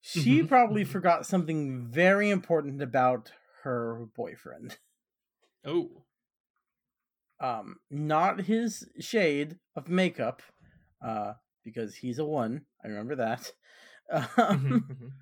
she 0.00 0.42
Mhm, 0.42 0.48
probably 0.48 0.84
mhm. 0.84 0.88
forgot 0.92 1.26
something 1.26 1.86
very 1.88 2.30
important 2.30 2.82
about 2.82 3.32
her 3.62 4.06
boyfriend. 4.14 4.78
Oh, 5.64 6.04
Um, 7.40 7.76
not 7.90 8.40
his 8.42 8.88
shade 9.00 9.58
of 9.76 9.88
makeup, 9.88 10.42
uh, 11.04 11.34
because 11.64 11.94
he's 11.96 12.18
a 12.18 12.24
one. 12.24 12.66
I 12.84 12.88
remember 12.88 13.16
that. 13.16 13.52
Mhm, 14.50 14.72
Um, 14.76 14.86
mhm. 14.88 15.12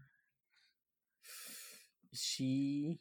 she 2.12 2.98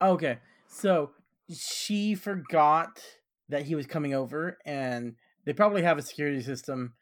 okay 0.00 0.38
so 0.66 1.10
she 1.52 2.14
forgot 2.14 3.02
that 3.48 3.62
he 3.64 3.74
was 3.74 3.86
coming 3.86 4.14
over 4.14 4.58
and 4.64 5.14
they 5.44 5.52
probably 5.52 5.82
have 5.82 5.98
a 5.98 6.02
security 6.02 6.40
system 6.40 6.94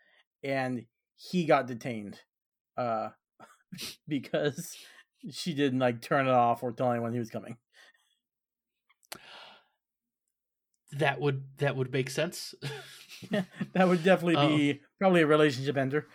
and 0.43 0.85
he 1.16 1.45
got 1.45 1.66
detained 1.66 2.18
uh 2.77 3.09
because 4.09 4.77
she 5.31 5.55
didn't 5.55 5.79
like 5.81 6.03
turn 6.03 6.27
it 6.27 6.33
off 6.33 6.62
or 6.62 6.73
tell 6.73 6.91
anyone 6.91 7.12
he 7.12 7.18
was 7.18 7.31
coming 7.31 7.57
that 10.93 11.20
would 11.20 11.45
that 11.59 11.76
would 11.76 11.93
make 11.93 12.11
sense. 12.11 12.55
that 13.30 13.88
would 13.88 14.03
definitely 14.03 14.36
be 14.36 14.80
probably 14.99 15.22
a 15.22 15.26
relationship 15.26 15.76
ender 15.76 16.09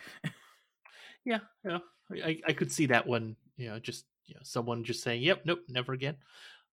yeah, 1.24 1.40
yeah, 1.64 1.78
I 2.12 2.40
I 2.46 2.52
could 2.52 2.72
see 2.72 2.86
that 2.86 3.06
one. 3.06 3.36
You 3.56 3.68
know, 3.68 3.78
just 3.78 4.06
you 4.26 4.34
know, 4.34 4.40
someone 4.44 4.84
just 4.84 5.02
saying, 5.02 5.22
"Yep, 5.22 5.42
nope, 5.44 5.60
never 5.68 5.92
again." 5.92 6.18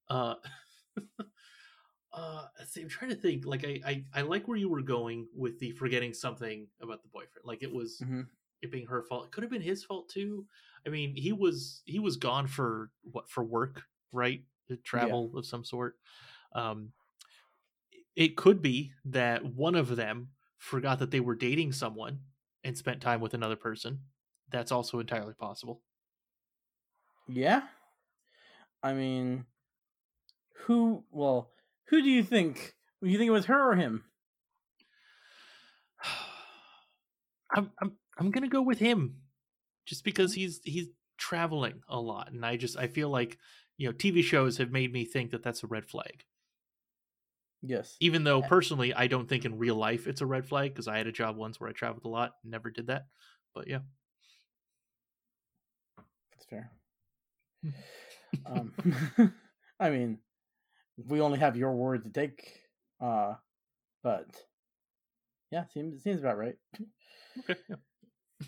Uh, 0.10 0.36
uh, 2.14 2.46
see, 2.68 2.82
I'm 2.82 2.90
trying 2.90 3.12
to 3.12 3.18
think. 3.18 3.46
Like, 3.46 3.66
I, 3.66 3.82
I 3.86 4.06
I 4.14 4.22
like 4.22 4.48
where 4.48 4.58
you 4.58 4.70
were 4.70 4.82
going 4.82 5.28
with 5.34 5.60
the 5.60 5.72
forgetting 5.72 6.14
something 6.14 6.68
about 6.82 7.02
the 7.02 7.10
boyfriend. 7.10 7.46
Like, 7.46 7.64
it 7.64 7.74
was 7.74 8.00
Mhm. 8.02 8.30
it 8.62 8.72
being 8.72 8.88
her 8.88 9.04
fault. 9.04 9.26
It 9.28 9.32
could 9.32 9.44
have 9.44 9.52
been 9.52 9.62
his 9.62 9.84
fault 9.84 10.10
too. 10.10 10.48
I 10.86 10.90
mean, 10.90 11.16
he 11.16 11.34
was 11.34 11.82
he 11.86 12.00
was 12.00 12.18
gone 12.18 12.48
for 12.48 12.92
what 13.04 13.30
for 13.30 13.44
work, 13.44 13.84
right? 14.12 14.44
To 14.68 14.78
travel 14.78 15.36
of 15.38 15.46
some 15.46 15.64
sort. 15.66 15.98
Um, 16.54 16.94
it 18.16 18.36
could 18.36 18.62
be 18.62 18.92
that 19.06 19.44
one 19.44 19.76
of 19.76 19.96
them 19.96 20.30
forgot 20.58 21.00
that 21.00 21.12
they 21.12 21.20
were 21.20 21.36
dating 21.36 21.72
someone 21.72 22.20
and 22.64 22.78
spent 22.78 23.02
time 23.02 23.20
with 23.20 23.34
another 23.34 23.56
person. 23.56 24.00
That's 24.50 24.72
also 24.72 25.00
entirely 25.00 25.34
possible. 25.34 25.82
yeah 27.28 27.62
i 28.84 28.94
mean 28.94 29.46
who 30.66 31.04
well 31.10 31.52
who 31.86 32.02
do 32.02 32.10
you 32.10 32.22
think 32.22 32.76
do 33.02 33.10
you 33.10 33.18
think 33.18 33.30
it 33.30 33.32
was 33.32 33.46
her 33.46 33.72
or 33.72 33.76
him 33.76 34.04
I'm 37.56 37.72
I'm 37.82 37.94
I'm 38.18 38.32
gonna 38.32 38.48
go 38.48 38.62
with 38.62 38.80
him, 38.80 39.16
just 39.86 40.04
because 40.04 40.32
mm-hmm. 40.32 40.42
he's 40.42 40.62
he's 40.64 40.88
traveling 41.18 41.82
a 41.88 42.00
lot, 42.00 42.32
and 42.32 42.46
I 42.46 42.58
just 42.58 42.78
I 42.78 42.88
feel 42.88 43.10
like 43.10 43.38
you 43.78 43.88
know 43.88 43.94
TV 43.94 44.24
shows 44.24 44.58
have 44.58 44.72
made 44.72 44.92
me 44.92 45.06
think 45.06 45.32
that 45.32 45.44
that's 45.44 45.64
a 45.64 45.68
red 45.68 45.86
flag. 45.86 46.24
Yes 47.66 47.96
Even 48.00 48.24
though 48.24 48.42
personally 48.42 48.94
I 48.94 49.08
don't 49.08 49.28
think 49.28 49.46
in 49.46 49.58
real 49.58 49.76
life 49.76 50.06
it's 50.08 50.22
a 50.22 50.26
red 50.26 50.46
flag 50.46 50.72
because 50.72 50.88
I 50.88 50.98
had 50.98 51.08
a 51.08 51.12
job 51.12 51.38
once 51.38 51.60
where 51.60 51.70
I 51.70 51.74
traveled 51.74 52.06
a 52.06 52.10
lot, 52.10 52.34
and 52.44 52.52
never 52.52 52.70
did 52.70 52.88
that. 52.88 53.08
But 53.56 53.68
yeah, 53.68 53.80
That's 56.32 56.46
fair. 56.50 56.72
um, 58.46 58.74
I 59.80 59.90
mean, 59.90 60.20
we 61.08 61.22
only 61.22 61.40
have 61.40 61.56
your 61.56 61.72
word 61.74 62.04
to 62.04 62.10
take, 62.10 62.62
uh, 63.02 63.36
but 64.04 64.26
yeah, 65.52 65.66
seems 65.74 66.04
seems 66.04 66.20
about 66.20 66.38
right. 66.38 66.56
okay, 67.40 67.56
yeah. 67.70 67.76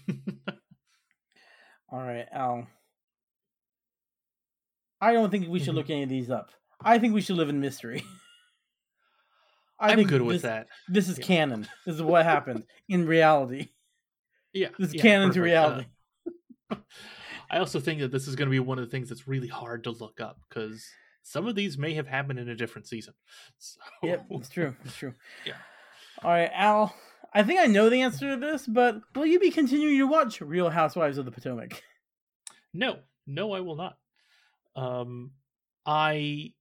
All 1.90 2.00
right, 2.00 2.26
Al. 2.32 2.68
I 5.02 5.14
don't 5.14 5.30
think 5.30 5.48
we 5.48 5.60
should 5.60 5.74
Mhm. 5.74 5.76
look 5.76 5.90
any 5.90 6.04
of 6.04 6.10
these 6.10 6.30
up. 6.30 6.52
I 6.84 6.98
think 7.00 7.14
we 7.14 7.22
should 7.22 7.36
live 7.38 7.50
in 7.50 7.60
mystery. 7.60 8.04
I 9.80 9.92
I'm 9.92 9.98
think 9.98 10.10
good 10.10 10.22
with 10.22 10.36
this, 10.38 10.42
that. 10.44 10.68
This 10.88 11.10
is 11.10 11.20
Yeah. 11.20 11.26
canon. 11.26 11.68
This 11.86 11.96
is 11.96 12.02
what 12.02 12.24
happened 12.26 12.64
in 12.88 13.06
reality. 13.06 13.70
Yeah, 14.54 14.70
This 14.80 14.90
is 14.90 14.96
yeah, 14.96 15.02
canon 15.02 15.32
to 15.34 15.40
perfect. 15.40 15.40
Uh, 15.40 15.44
reality. 15.44 15.88
I 17.50 17.58
also 17.60 17.80
think 17.80 18.00
that 18.00 18.12
this 18.12 18.28
is 18.28 18.36
going 18.36 18.48
to 18.48 18.52
be 18.52 18.60
one 18.60 18.80
of 18.80 18.86
the 18.86 18.90
things 18.92 19.10
that's 19.10 19.28
really 19.28 19.48
hard 19.48 19.84
to 19.84 19.92
look 19.92 20.20
up 20.20 20.40
because 20.48 20.86
some 21.24 21.46
of 21.46 21.56
these 21.56 21.78
may 21.78 21.94
have 21.94 22.08
happened 22.08 22.40
in 22.40 22.50
a 22.50 22.56
different 22.56 22.88
season. 22.88 23.14
So, 23.60 23.80
Yep, 24.04 24.26
it's 24.32 24.50
true. 24.50 24.76
It's 24.86 24.96
true. 24.96 25.14
Yeah. 25.46 25.54
All 26.24 26.32
right, 26.32 26.50
Al. 26.54 26.96
I 27.34 27.44
think 27.44 27.60
I 27.60 27.66
know 27.66 27.90
the 27.90 28.02
answer 28.02 28.30
to 28.34 28.38
this, 28.40 28.66
but 28.66 29.02
will 29.14 29.26
you 29.26 29.40
be 29.40 29.52
continuing 29.52 29.98
to 29.98 30.08
watch 30.08 30.40
Real 30.40 30.70
Housewives 30.70 31.18
of 31.18 31.26
the 31.26 31.32
Potomac? 31.32 31.84
No, 32.74 33.00
no, 33.28 33.52
I 33.52 33.60
will 33.60 33.76
not. 33.76 33.98
Um, 34.78 35.32
I 35.86 36.54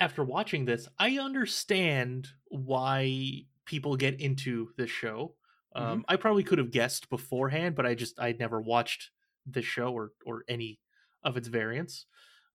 after 0.00 0.24
watching 0.24 0.64
this, 0.64 0.88
I 0.98 1.18
understand 1.18 2.28
why 2.48 3.46
people 3.64 3.96
get 3.96 4.20
into 4.20 4.72
this 4.76 4.90
show. 4.90 5.36
Um, 5.74 6.04
I 6.08 6.16
probably 6.16 6.44
could 6.44 6.58
have 6.58 6.70
guessed 6.70 7.08
beforehand, 7.10 7.74
but 7.74 7.86
I 7.86 7.94
just 7.94 8.20
I'd 8.20 8.38
never 8.38 8.60
watched 8.60 9.10
this 9.46 9.64
show 9.64 9.92
or 9.92 10.12
or 10.24 10.44
any 10.48 10.80
of 11.22 11.36
its 11.36 11.48
variants. 11.48 12.06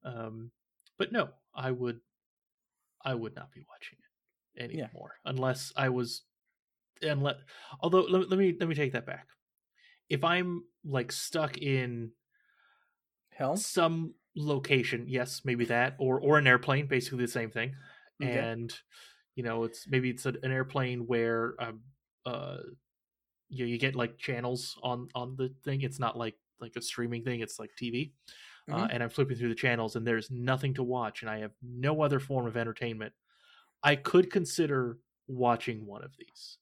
Um, 0.03 0.51
but 0.97 1.11
no, 1.11 1.33
I 1.53 1.71
would 1.71 2.01
I 3.01 3.15
would 3.15 3.35
not 3.35 3.51
be 3.51 3.61
watching 3.67 3.99
it 4.55 4.61
Yeah. 4.71 4.89
anymore 4.91 5.15
unless 5.25 5.71
I 5.75 5.89
was 5.89 6.23
unless 7.01 7.41
although 7.81 8.01
let, 8.03 8.29
let 8.29 8.39
me 8.39 8.55
let 8.59 8.69
me 8.69 8.75
take 8.75 8.93
that 8.93 9.07
back. 9.07 9.29
If 10.09 10.23
I'm 10.23 10.65
like 10.83 11.11
stuck 11.11 11.57
in 11.59 12.13
Hell, 13.31 13.65
some 13.65 14.15
location 14.35 15.05
yes 15.07 15.41
maybe 15.43 15.65
that 15.65 15.95
or 15.99 16.19
or 16.21 16.37
an 16.37 16.47
airplane 16.47 16.87
basically 16.87 17.19
the 17.19 17.27
same 17.27 17.51
thing 17.51 17.75
Okay. 18.21 18.49
and 18.49 18.79
you 19.35 19.43
know 19.43 19.63
it's 19.63 19.87
maybe 19.87 20.09
it's 20.09 20.25
a, 20.25 20.29
an 20.43 20.51
airplane 20.51 21.07
where 21.07 21.55
um 21.61 21.81
uh 22.25 22.57
you 23.49 23.65
you 23.65 23.77
get 23.77 23.95
like 23.95 24.17
channels 24.17 24.77
on 24.83 25.07
on 25.15 25.35
the 25.35 25.49
thing 25.63 25.81
it's 25.81 25.99
not 25.99 26.17
like 26.17 26.37
like 26.59 26.75
a 26.75 26.81
streaming 26.81 27.23
thing 27.23 27.39
it's 27.39 27.59
like 27.59 27.71
tv 27.79 28.13
uh, 28.71 28.87
Mhm. 28.87 28.91
and 28.91 29.03
i'm 29.03 29.09
flipping 29.09 29.37
through 29.37 29.49
the 29.49 29.55
channels 29.55 29.95
and 29.95 30.05
there's 30.05 30.31
nothing 30.31 30.73
to 30.73 30.83
watch 30.83 31.21
and 31.21 31.31
i 31.31 31.39
have 31.39 31.53
no 31.61 32.01
other 32.01 32.19
form 32.19 32.47
of 32.47 32.57
entertainment 32.57 33.13
i 33.83 33.95
could 33.95 34.31
consider 34.31 34.99
watching 35.27 35.85
one 35.85 36.03
of 36.03 36.15
these 36.17 36.59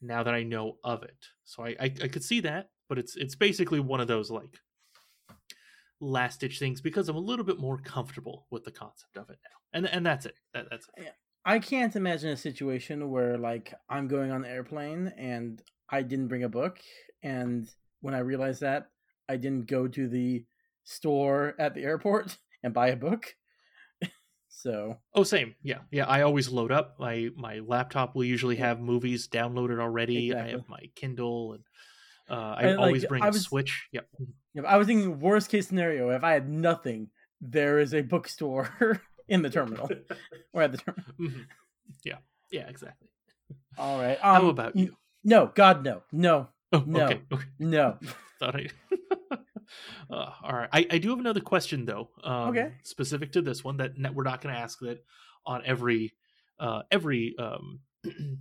now 0.00 0.22
that 0.22 0.34
i 0.34 0.42
know 0.42 0.78
of 0.84 1.02
it 1.02 1.26
so 1.44 1.64
i 1.64 1.70
i, 1.80 1.84
I 1.84 2.08
could 2.08 2.24
see 2.24 2.40
that 2.40 2.70
but 2.88 2.98
it's 2.98 3.16
it's 3.16 3.34
basically 3.36 3.80
one 3.80 4.00
of 4.00 4.08
those 4.08 4.30
like 4.30 4.58
last 6.00 6.40
ditch 6.40 6.58
things 6.58 6.80
because 6.80 7.08
I'm 7.08 7.16
a 7.16 7.20
little 7.20 7.44
bit 7.44 7.58
more 7.58 7.78
comfortable 7.78 8.46
with 8.50 8.64
the 8.64 8.70
concept 8.70 9.16
of 9.16 9.28
it 9.30 9.38
now. 9.44 9.56
And 9.78 9.86
and 9.86 10.04
that's 10.04 10.26
it. 10.26 10.34
That, 10.54 10.66
that's 10.70 10.88
it. 10.96 11.12
I 11.44 11.58
can't 11.58 11.94
imagine 11.96 12.30
a 12.30 12.36
situation 12.36 13.10
where 13.10 13.38
like 13.38 13.72
I'm 13.88 14.08
going 14.08 14.30
on 14.30 14.42
the 14.42 14.48
airplane 14.48 15.12
and 15.16 15.60
I 15.90 16.02
didn't 16.02 16.28
bring 16.28 16.44
a 16.44 16.48
book, 16.48 16.78
and 17.22 17.68
when 18.00 18.14
I 18.14 18.18
realized 18.20 18.60
that, 18.62 18.90
I 19.28 19.36
didn't 19.36 19.66
go 19.66 19.88
to 19.88 20.08
the 20.08 20.44
store 20.84 21.54
at 21.58 21.74
the 21.74 21.82
airport 21.82 22.36
and 22.62 22.72
buy 22.74 22.88
a 22.88 22.96
book. 22.96 23.34
so 24.48 24.96
Oh, 25.14 25.22
same. 25.22 25.54
Yeah, 25.62 25.78
yeah. 25.90 26.06
I 26.06 26.22
always 26.22 26.48
load 26.50 26.72
up 26.72 26.96
my 26.98 27.28
my 27.36 27.60
laptop. 27.60 28.14
will 28.14 28.24
usually 28.24 28.56
have 28.56 28.80
movies 28.80 29.28
downloaded 29.28 29.80
already. 29.80 30.34
I 30.34 30.48
have 30.50 30.68
my 30.68 30.90
Kindle, 30.94 31.54
and 31.54 31.64
uh, 32.28 32.54
I 32.58 32.62
And, 32.62 32.76
like, 32.78 32.86
always 32.86 33.04
bring 33.06 33.22
I 33.22 33.28
a 33.28 33.30
was- 33.32 33.42
Switch. 33.42 33.88
Yep. 33.92 34.08
If 34.54 34.64
I 34.64 34.76
was 34.76 34.86
thinking 34.86 35.20
worst 35.20 35.50
case 35.50 35.68
scenario, 35.68 36.10
if 36.10 36.24
I 36.24 36.32
had 36.32 36.48
nothing, 36.48 37.08
there 37.40 37.78
is 37.78 37.94
a 37.94 38.02
bookstore 38.02 39.00
in 39.28 39.42
the 39.42 39.50
terminal 39.50 39.88
or 40.52 40.62
at 40.62 40.72
the 40.72 40.78
terminal. 40.78 41.12
Mhm. 41.20 41.44
Yeah. 42.04 42.18
Yeah. 42.50 42.68
Exactly. 42.68 43.08
All 43.78 43.98
right. 43.98 44.18
How 44.20 44.40
um, 44.42 44.46
about 44.46 44.76
you? 44.76 44.96
No, 45.24 45.50
God, 45.54 45.84
no, 45.84 46.02
no, 46.12 46.48
Oh, 46.72 46.82
No. 46.86 47.04
okay. 47.06 47.20
okay. 47.32 47.44
no. 47.58 47.98
Thought 48.40 48.56
I. 48.56 48.66
uh, 50.10 50.30
all 50.42 50.52
right. 50.56 50.68
I, 50.72 50.86
I 50.90 50.98
do 50.98 51.10
have 51.10 51.18
another 51.20 51.40
question 51.40 51.84
though. 51.84 52.10
Um, 52.24 52.48
Okay. 52.50 52.72
Specific 52.82 53.32
to 53.32 53.42
this 53.42 53.62
one 53.64 53.76
that 53.78 53.98
ne- 53.98 54.10
we're 54.10 54.24
not 54.24 54.40
going 54.40 54.54
to 54.54 54.60
ask 54.60 54.78
that 54.80 55.04
on 55.46 55.62
every 55.64 56.14
uh, 56.58 56.82
every 56.90 57.34
um, 57.38 57.80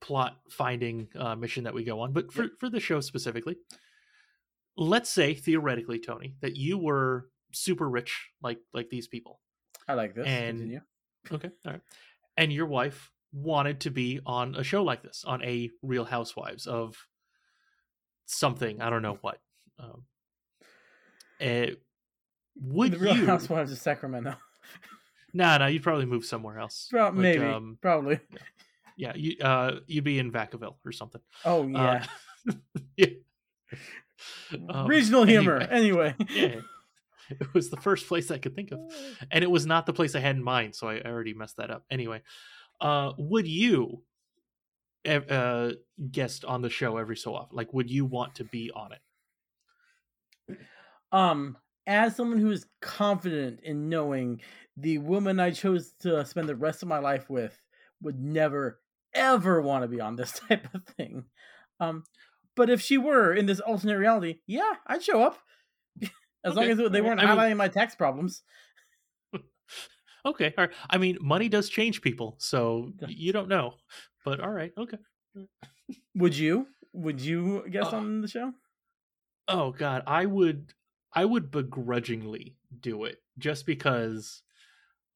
plot 0.00 0.36
finding 0.50 1.08
uh, 1.18 1.34
mission 1.34 1.64
that 1.64 1.74
we 1.74 1.84
go 1.84 2.00
on, 2.00 2.12
but 2.12 2.32
for 2.32 2.48
for 2.60 2.68
the 2.70 2.80
show 2.80 3.00
specifically, 3.00 3.56
let's 4.76 5.10
say 5.10 5.34
theoretically, 5.34 5.98
Tony, 5.98 6.34
that 6.40 6.56
you 6.56 6.78
were 6.78 7.28
super 7.52 7.88
rich 7.88 8.28
like 8.42 8.58
like 8.74 8.90
these 8.90 9.08
people. 9.08 9.40
I 9.88 9.94
like 9.94 10.14
this. 10.14 10.26
And- 10.26 10.58
Continue. 10.58 10.80
Okay. 11.32 11.50
All 11.66 11.72
right. 11.72 11.80
And 12.36 12.52
your 12.52 12.66
wife 12.66 13.10
wanted 13.32 13.80
to 13.80 13.90
be 13.90 14.20
on 14.26 14.54
a 14.54 14.62
show 14.62 14.82
like 14.84 15.02
this, 15.02 15.24
on 15.26 15.42
a 15.42 15.70
Real 15.82 16.04
Housewives 16.04 16.66
of 16.66 16.96
something. 18.26 18.80
I 18.80 18.90
don't 18.90 19.02
know 19.02 19.18
what. 19.22 19.38
Um, 19.78 20.04
eh, 21.40 21.70
would 22.60 22.92
the 22.92 22.98
Real 22.98 23.16
you? 23.16 23.26
Housewives 23.26 23.72
of 23.72 23.78
Sacramento. 23.78 24.36
Nah, 25.34 25.58
nah. 25.58 25.66
You'd 25.66 25.82
probably 25.82 26.06
move 26.06 26.24
somewhere 26.24 26.58
else. 26.58 26.88
Pro- 26.90 27.04
Like, 27.06 27.14
maybe, 27.14 27.44
um, 27.44 27.78
probably. 27.82 28.20
yeah. 28.96 29.12
You, 29.14 29.36
uh, 29.40 29.80
you'd 29.86 30.04
be 30.04 30.18
in 30.18 30.30
Vacaville 30.32 30.76
or 30.84 30.92
something. 30.92 31.20
Oh 31.44 31.66
yeah, 31.66 32.04
Uh, 32.48 32.52
yeah. 32.96 33.06
Um, 34.68 34.86
regional 34.86 35.24
humor. 35.24 35.58
anyway. 35.58 36.14
Anyway. 36.20 36.26
yeah. 36.30 36.60
It 37.28 37.52
was 37.54 37.70
the 37.70 37.76
first 37.76 38.06
place 38.06 38.30
I 38.30 38.38
could 38.38 38.54
think 38.54 38.70
of. 38.70 38.78
and 39.32 39.42
it 39.42 39.50
was 39.50 39.66
not 39.66 39.84
the 39.86 39.92
place 39.92 40.14
I 40.14 40.20
had 40.20 40.36
in 40.36 40.44
mind, 40.44 40.76
so 40.76 40.88
I 40.88 41.00
already 41.00 41.34
messed 41.34 41.56
that 41.56 41.72
up. 41.72 41.84
Anyway, 41.90 42.22
uh, 42.80 43.12
would 43.18 43.48
you 43.48 44.04
uh, 45.04 45.72
guest 46.10 46.44
on 46.44 46.62
the 46.62 46.70
show 46.70 46.98
every 46.98 47.16
so 47.16 47.34
often? 47.34 47.56
Like, 47.56 47.72
would 47.72 47.90
you 47.90 48.04
want 48.04 48.36
to 48.36 48.44
be 48.44 48.70
on 48.70 48.92
it? 48.92 50.58
um 51.12 51.56
as 51.86 52.16
someone 52.16 52.38
who 52.38 52.50
is 52.50 52.66
confident 52.80 53.60
in 53.62 53.88
knowing 53.88 54.40
the 54.76 54.98
woman 54.98 55.38
i 55.38 55.50
chose 55.50 55.92
to 56.00 56.24
spend 56.24 56.48
the 56.48 56.56
rest 56.56 56.82
of 56.82 56.88
my 56.88 56.98
life 56.98 57.30
with 57.30 57.56
would 58.02 58.20
never 58.20 58.80
ever 59.14 59.60
want 59.60 59.82
to 59.82 59.88
be 59.88 60.00
on 60.00 60.16
this 60.16 60.32
type 60.48 60.66
of 60.74 60.84
thing 60.96 61.24
um 61.80 62.04
but 62.56 62.68
if 62.70 62.80
she 62.80 62.98
were 62.98 63.32
in 63.32 63.46
this 63.46 63.60
alternate 63.60 63.98
reality 63.98 64.40
yeah 64.46 64.72
i'd 64.88 65.02
show 65.02 65.22
up. 65.22 65.38
As 66.44 66.54
long 66.54 66.66
as 66.66 66.78
they 66.78 67.00
weren't 67.00 67.20
I 67.20 67.26
mean- 67.26 67.36
highlighting 67.36 67.56
my 67.56 67.68
tax 67.68 67.94
problems. 67.94 68.42
Okay, 70.24 70.52
all 70.58 70.64
right. 70.66 70.74
I 70.90 70.98
mean, 70.98 71.18
money 71.20 71.48
does 71.48 71.68
change 71.68 72.02
people, 72.02 72.34
so 72.38 72.90
you 73.06 73.32
don't 73.32 73.48
know. 73.48 73.74
But 74.24 74.40
all 74.40 74.50
right, 74.50 74.72
okay. 74.76 74.98
would 76.16 76.36
you? 76.36 76.66
Would 76.92 77.20
you 77.20 77.64
guess 77.70 77.92
Uh, 77.92 77.98
on 77.98 78.20
the 78.22 78.28
show? 78.28 78.52
Oh 79.46 79.70
God, 79.70 80.02
I 80.04 80.26
would, 80.26 80.72
I 81.12 81.24
would 81.24 81.52
begrudgingly 81.52 82.56
do 82.80 83.04
it 83.04 83.22
just 83.38 83.66
because 83.66 84.42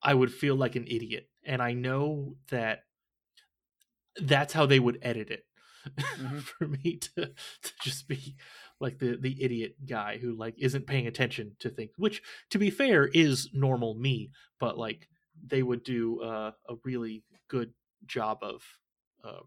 I 0.01 0.15
would 0.15 0.33
feel 0.33 0.55
like 0.55 0.77
an 0.77 0.87
idiot, 0.87 1.29
and 1.45 1.61
I 1.61 1.73
know 1.73 2.37
that 2.51 2.85
that's 4.23 4.53
how 4.53 4.67
they 4.67 4.79
would 4.79 4.99
edit 5.03 5.31
it 5.31 5.45
Mhm. 5.97 6.41
for 6.59 6.67
me 6.67 6.97
to, 6.97 7.27
to 7.27 7.73
just 7.83 8.09
be 8.09 8.37
like 8.81 8.99
the 8.99 9.17
the 9.17 9.43
idiot 9.43 9.77
guy 9.87 10.19
who 10.19 10.35
like 10.35 10.55
isn't 10.59 10.87
paying 10.87 11.07
attention 11.07 11.57
to 11.61 11.71
things. 11.71 11.93
Which, 11.97 12.23
to 12.51 12.59
be 12.59 12.71
fair, 12.71 13.07
is 13.07 13.51
normal 13.53 13.95
me, 13.95 14.31
but 14.59 14.79
like 14.79 15.09
they 15.47 15.63
would 15.63 15.83
do 15.83 16.21
uh, 16.23 16.53
a 16.69 16.75
really 16.85 17.25
good 17.49 17.73
job 18.07 18.39
of. 18.43 18.63
Uh, 19.23 19.29
of 19.31 19.47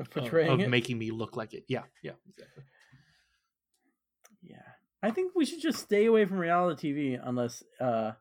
of, 0.00 0.10
portraying 0.10 0.50
of 0.50 0.60
it 0.60 0.68
making 0.70 0.98
me 0.98 1.10
look 1.12 1.36
like 1.36 1.54
it. 1.54 1.64
Yeah, 1.68 1.82
yeah, 2.02 2.12
exactly. 2.28 2.64
yeah 4.42 4.56
i 5.02 5.10
think 5.10 5.32
we 5.34 5.44
should 5.44 5.60
just 5.60 5.78
stay 5.78 6.06
away 6.06 6.24
from 6.24 6.38
reality 6.38 6.92
tv 6.92 7.20
unless 7.22 7.62
uh 7.80 8.12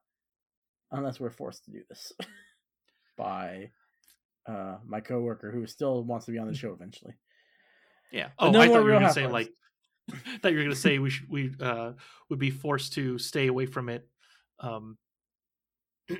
unless 0.92 1.20
we're 1.20 1.30
forced 1.30 1.66
to 1.66 1.72
do 1.72 1.82
this 1.90 2.14
by 3.18 3.70
uh 4.48 4.78
my 4.86 5.00
coworker 5.02 5.52
who 5.52 5.66
still 5.66 6.04
wants 6.04 6.26
to 6.26 6.32
be 6.32 6.38
on 6.38 6.48
the 6.48 6.54
show 6.54 6.72
eventually 6.72 7.14
Yeah. 8.14 8.30
But 8.40 8.46
Oh, 8.48 8.52
no 8.52 8.62
I 8.62 8.68
thought 8.68 8.74
you 8.76 8.84
were 8.84 8.90
going 8.92 9.02
to 9.04 9.12
say 9.14 9.28
like 9.28 9.52
that 10.42 10.52
you 10.52 10.58
were 10.58 10.64
going 10.64 10.70
to 10.76 10.76
say 10.76 11.00
we 11.00 11.10
should 11.10 11.30
we 11.30 11.52
uh 11.60 11.94
would 12.30 12.40
be 12.40 12.52
forced 12.52 12.94
to 12.94 13.18
stay 13.18 13.48
away 13.48 13.66
from 13.66 13.90
it 13.90 14.08
um 14.60 14.98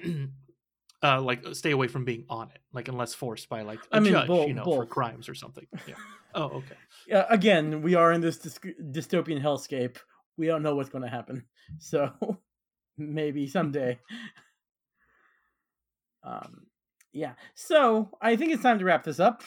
uh 1.04 1.22
like 1.22 1.46
stay 1.54 1.72
away 1.72 1.88
from 1.88 2.04
being 2.06 2.26
on 2.30 2.50
it 2.50 2.60
like 2.74 2.88
unless 2.88 3.14
forced 3.14 3.48
by 3.50 3.62
like 3.62 3.80
a 3.92 3.98
I 3.98 4.00
mean, 4.00 4.14
judge 4.14 4.28
both- 4.28 4.48
you 4.48 4.54
know 4.54 4.64
for 4.64 4.86
crimes 4.86 5.30
or 5.30 5.36
something. 5.36 5.68
Yeah. 5.88 5.96
Oh 6.36 6.44
okay. 6.46 6.76
Uh, 7.14 7.26
again 7.30 7.82
we 7.82 7.96
are 7.96 8.12
in 8.14 8.22
this 8.22 8.38
dys- 8.40 8.74
dystopian 8.92 9.42
hellscape. 9.42 9.98
We 10.38 10.48
don't 10.48 10.64
know 10.64 10.76
what's 10.76 10.90
going 10.90 11.04
to 11.04 11.10
happen. 11.10 11.46
So 11.80 12.12
maybe 12.98 13.48
someday. 13.48 14.00
Um 16.24 16.68
yeah. 17.12 17.34
So 17.56 18.10
i 18.22 18.36
think 18.36 18.54
it's 18.54 18.64
time 18.64 18.80
to 18.80 18.86
wrap 18.86 19.04
this 19.04 19.20
up. 19.20 19.44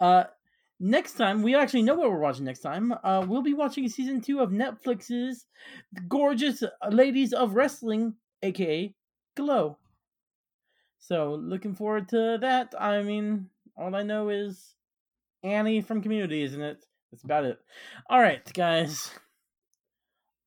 Uh 0.00 0.24
next 0.80 1.12
time 1.12 1.42
we 1.42 1.54
actually 1.54 1.82
know 1.82 1.94
what 1.94 2.10
we're 2.10 2.18
watching 2.18 2.46
next 2.46 2.60
time. 2.60 2.92
Uh 3.04 3.24
we'll 3.28 3.42
be 3.42 3.54
watching 3.54 3.88
season 3.88 4.20
two 4.20 4.40
of 4.40 4.50
netflix's 4.50 5.46
gorgeous 6.08 6.64
ladies 6.90 7.32
of 7.32 7.54
wrestling 7.54 8.14
aka 8.42 8.92
glow. 9.36 9.76
So 10.98 11.34
looking 11.34 11.74
forward 11.74 12.08
to 12.08 12.38
that. 12.40 12.74
I 12.78 13.02
mean 13.02 13.50
all 13.76 13.94
i 13.94 14.02
know 14.02 14.30
is 14.30 14.74
annie 15.42 15.82
from 15.82 16.02
community 16.02 16.42
isn't 16.42 16.62
it? 16.62 16.84
That's 17.12 17.24
about 17.24 17.44
it. 17.44 17.58
All 18.08 18.20
right 18.20 18.50
guys. 18.54 19.10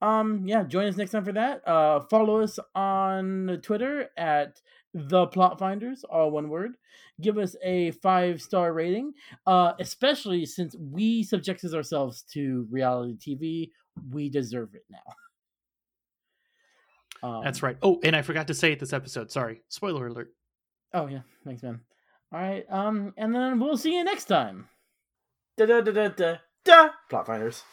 Um 0.01 0.47
yeah 0.47 0.63
join 0.63 0.87
us 0.87 0.97
next 0.97 1.11
time 1.11 1.25
for 1.25 1.33
that. 1.33 1.67
Uh 1.67 1.99
follow 2.01 2.41
us 2.41 2.57
on 2.73 3.59
twitter 3.61 4.09
at 4.17 4.59
the 4.93 5.27
plot 5.27 5.57
finders 5.59 6.03
all 6.03 6.31
one 6.31 6.49
word. 6.49 6.77
Give 7.21 7.37
us 7.37 7.55
a 7.63 7.91
five 7.91 8.41
star 8.41 8.73
rating 8.73 9.13
uh 9.45 9.73
especially 9.79 10.45
since 10.45 10.75
we 10.75 11.23
subjected 11.23 11.73
ourselves 11.73 12.23
to 12.33 12.67
reality 12.71 13.17
tv 13.17 13.69
we 14.11 14.29
deserve 14.29 14.73
it 14.73 14.85
now. 14.89 15.13
Um, 17.27 17.43
that's 17.43 17.63
right. 17.63 17.77
Oh 17.81 17.99
and 18.03 18.15
i 18.15 18.21
forgot 18.21 18.47
to 18.47 18.53
say 18.53 18.71
it 18.71 18.79
this 18.79 18.93
episode. 18.93 19.31
Sorry. 19.31 19.61
Spoiler 19.69 20.07
alert. 20.07 20.33
Oh 20.93 21.07
yeah. 21.07 21.21
Thanks 21.45 21.63
man. 21.63 21.79
All 22.31 22.39
right 22.39 22.65
um 22.69 23.13
and 23.17 23.33
then 23.33 23.59
we'll 23.59 23.77
see 23.77 23.95
you 23.95 24.03
next 24.03 24.25
time. 24.25 24.67
Da 25.57 25.65
da 25.65 25.81
da 25.81 25.91
da 25.91 26.07
da 26.09 26.35
da. 26.65 26.89
Plot 27.09 27.27
finders 27.27 27.61